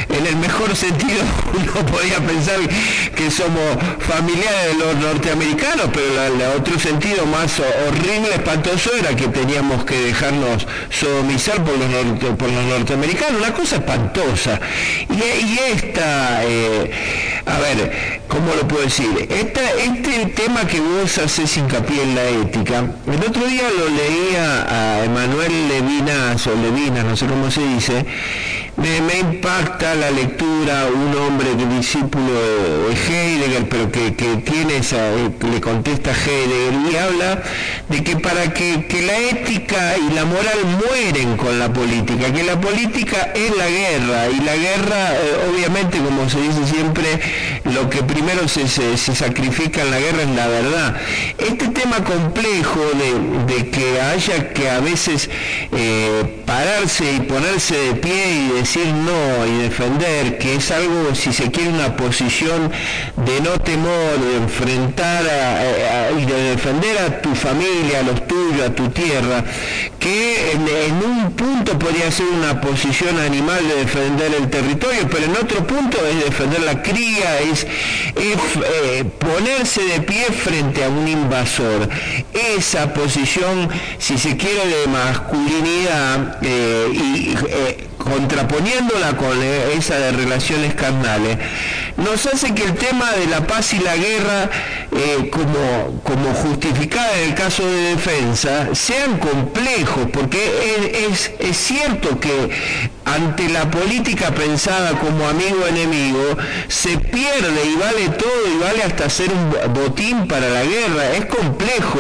en 0.09 0.27
el 0.27 0.37
mejor 0.37 0.75
sentido 0.75 1.23
uno 1.55 1.87
podía 1.87 2.19
pensar 2.19 2.59
que 3.15 3.31
somos 3.31 3.77
familiares 4.01 4.73
de 4.73 4.85
los 4.85 4.97
norteamericanos, 4.97 5.89
pero 5.93 6.25
el 6.25 6.43
otro 6.59 6.79
sentido 6.81 7.25
más 7.27 7.61
horrible, 7.61 8.35
espantoso, 8.35 8.91
era 8.99 9.15
que 9.15 9.29
teníamos 9.29 9.85
que 9.85 10.01
dejarnos 10.01 10.67
sodomizar 10.91 11.63
por 11.63 11.79
los, 11.79 12.35
por 12.35 12.51
los 12.51 12.65
norteamericanos, 12.65 13.41
una 13.41 13.55
cosa 13.55 13.77
espantosa. 13.77 14.61
Y, 15.11 15.59
esta, 15.75 16.45
eh, 16.45 16.91
a 17.47 17.59
ver, 17.59 18.21
¿cómo 18.29 18.55
lo 18.55 18.67
puedo 18.67 18.83
decir? 18.83 19.29
Esta, 19.31 19.63
este 19.73 20.27
tema 20.35 20.56
que 20.65 20.81
vos 20.81 21.19
haces 21.19 21.55
hincapié 21.59 22.03
en 22.03 22.15
la 22.15 22.25
ética, 22.25 22.79
el 23.07 23.29
otro 23.29 23.47
día 23.47 23.65
lo 23.79 23.89
leía 23.91 24.67
a 24.69 25.05
Emanuel 25.05 25.69
Levinas 25.69 26.47
o 26.47 26.55
Levinas, 26.55 27.05
no 27.05 27.15
sé 27.15 27.27
cómo 27.27 27.51
se 27.51 27.61
dice, 27.67 28.07
me, 28.77 29.19
impacta 29.19 29.95
la 29.95 30.11
lectura, 30.11 30.87
un 30.93 31.17
hombre 31.17 31.55
discípulo 31.77 32.33
de 32.89 32.95
Heidegger, 32.95 33.69
pero 33.69 33.91
que, 33.91 34.11
tiene 34.11 34.79
esa, 34.79 35.13
eh, 35.15 35.31
le 35.51 35.61
contesta 35.61 36.13
Heidegger 36.13 36.93
y 36.93 36.97
habla 36.97 37.43
de 37.89 38.05
que 38.05 38.17
para 38.17 38.53
que, 38.53 38.85
la 39.07 39.19
ética 39.19 39.97
y 39.99 40.15
la 40.15 40.25
moral 40.25 40.59
mueren 40.65 41.37
con 41.37 41.59
la 41.59 41.73
política, 41.73 42.33
que 42.33 42.43
la 42.43 42.61
política 42.61 43.33
es 43.35 43.57
la 43.57 43.69
guerra 43.69 44.29
y 44.29 44.41
la 44.41 44.57
guerra, 44.57 45.15
eh, 45.15 45.51
obviamente, 45.51 45.99
como 45.99 46.29
se 46.29 46.41
dice 46.41 46.67
siempre, 46.67 47.21
lo 47.65 47.89
que 47.89 48.03
primero 48.03 48.47
se, 48.49 48.67
sacrifica 48.97 49.83
en 49.83 49.91
la 49.91 50.01
guerra 50.01 50.23
es 50.23 50.29
la 50.31 50.47
verdad. 50.49 50.97
Tema 51.77 52.03
complejo 52.03 52.81
de, 53.47 53.71
que 53.71 54.01
haya 54.01 54.49
que 54.55 54.71
a 54.71 54.81
veces 54.81 55.29
eh, 55.73 56.43
pararse 56.47 57.13
y 57.13 57.21
ponerse 57.21 57.77
de 57.77 57.95
pie 57.97 58.33
y 58.33 58.49
decir 58.59 58.87
no 58.87 59.47
y 59.47 59.63
defender, 59.63 60.39
que 60.39 60.55
es 60.55 60.71
algo, 60.71 61.15
si 61.15 61.35
se 61.35 61.51
quiere, 61.51 61.69
una 61.69 61.95
posición 61.95 62.73
de 63.17 63.41
no 63.43 63.59
temor, 63.59 64.19
de 64.21 64.37
enfrentar 64.39 65.25
y 66.19 66.25
de 66.25 66.43
defender 66.51 66.97
a 66.99 67.21
tu 67.21 67.35
familia, 67.35 68.01
a 68.01 68.03
los 68.05 68.27
tuyos, 68.27 68.67
a 68.67 68.75
tu 68.75 68.89
tierra, 68.89 69.45
que 69.99 70.53
en, 70.53 70.95
un 71.05 71.33
punto 71.33 71.79
podría 71.79 72.11
ser 72.11 72.27
una 72.27 72.61
posición 72.61 73.19
animal 73.19 73.67
de 73.69 73.75
defender 73.77 74.33
el 74.35 74.49
territorio, 74.49 75.09
pero 75.11 75.27
en 75.27 75.33
otro 75.33 75.67
punto 75.67 75.99
es 76.07 76.25
defender 76.25 76.63
la 76.63 76.83
cría, 76.83 77.41
es, 77.41 77.67
eh, 78.17 79.05
ponerse 79.19 79.83
de 79.83 80.01
pie 80.01 80.25
frente 80.27 80.85
a 80.85 80.89
un 80.89 81.07
invasor. 81.07 81.66
Esa 82.33 82.93
posición, 82.93 83.69
si 83.99 84.19
se 84.19 84.37
quiere, 84.37 84.67
de 84.67 84.87
masculinidad 84.89 86.39
eh, 86.43 86.89
y 86.93 87.35
eh, 87.49 87.89
contraponiéndola 87.99 89.17
con 89.17 89.43
esa 89.43 89.97
de 89.97 90.13
relaciones 90.13 90.75
carnales, 90.75 91.39
nos 91.97 92.27
hace 92.27 92.55
que 92.55 92.65
el 92.65 92.75
tema 92.75 93.13
de 93.13 93.27
la 93.27 93.47
paz 93.47 93.73
y 93.73 93.79
la 93.79 93.97
guerra, 93.97 94.51
eh, 94.93 95.31
como, 95.31 96.01
como 96.03 96.35
justificada 96.35 97.19
en 97.19 97.31
el 97.31 97.35
caso 97.35 97.67
de 97.67 97.95
defensa, 97.95 98.75
sean 98.75 99.19
complejos, 99.19 100.07
porque 100.13 101.09
es, 101.09 101.33
es, 101.39 101.57
cierto 101.57 102.21
que 102.21 102.51
ante 103.05 103.49
la 103.49 103.71
política 103.71 104.31
pensada 104.33 104.99
como 104.99 105.27
amigo-enemigo, 105.27 106.37
se 106.69 106.99
pierde 106.99 107.65
y 107.67 107.77
vale 107.77 108.09
todo 108.11 108.47
y 108.55 108.63
vale 108.63 108.83
hasta 108.83 109.09
ser 109.09 109.31
un 109.33 109.73
botín 109.73 110.29
para 110.29 110.49
la 110.49 110.65
guerra. 110.65 111.13
Es 111.17 111.27
complejo, 111.27 111.99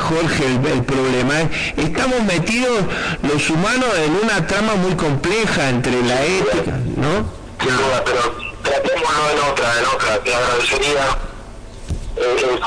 Jorge, 0.00 0.44
el, 0.46 0.82
problema. 0.82 1.34
Estamos 1.76 2.22
metidos 2.24 2.80
los 3.22 3.48
humanos 3.48 3.88
en 4.04 4.12
una 4.24 4.46
trama 4.46 4.74
muy 4.74 4.94
compleja 4.94 5.70
entre 5.70 6.02
la 6.02 6.22
ética, 6.24 6.78
¿no? 6.96 7.44
Tratémoslo 8.64 9.30
en 9.30 9.52
otra, 9.52 9.78
en 9.78 9.86
otra. 9.86 10.18
Te 10.24 10.34
agradecería 10.34 11.18
eh, 12.16 12.60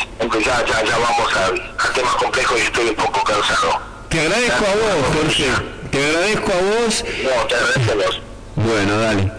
ya, 0.45 0.65
ya, 0.65 0.83
ya 0.83 0.97
vamos 0.97 1.33
a, 1.35 1.93
temas 1.93 2.15
complejos 2.15 2.59
y 2.59 2.61
estoy 2.61 2.89
un 2.89 2.95
poco 2.95 3.23
cansado. 3.23 3.79
Te 4.09 4.21
agradezco 4.21 4.65
a 4.65 4.75
vos, 4.75 5.15
Jorge. 5.15 5.45
Te 5.91 6.05
agradezco 6.05 6.51
a 6.51 6.55
vos. 6.55 7.05
No, 7.23 7.47
te 7.47 7.55
agradezco 7.55 7.91
a 7.91 7.95
vos. 7.95 8.21
Bueno, 8.55 8.99
dale. 8.99 9.31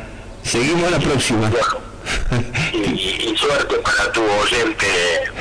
Seguimos 0.43 0.91
la 0.91 0.99
próxima. 0.99 1.51
Y, 2.73 3.37
suerte 3.37 3.75
para 3.77 4.13
tu 4.13 4.23
oyente 4.23 4.87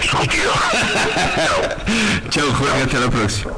discutidor. 0.02 0.54
Chao, 2.30 2.54
Jorge. 2.54 2.84
Hasta 2.84 3.00
la 3.00 3.10
próxima. 3.10 3.54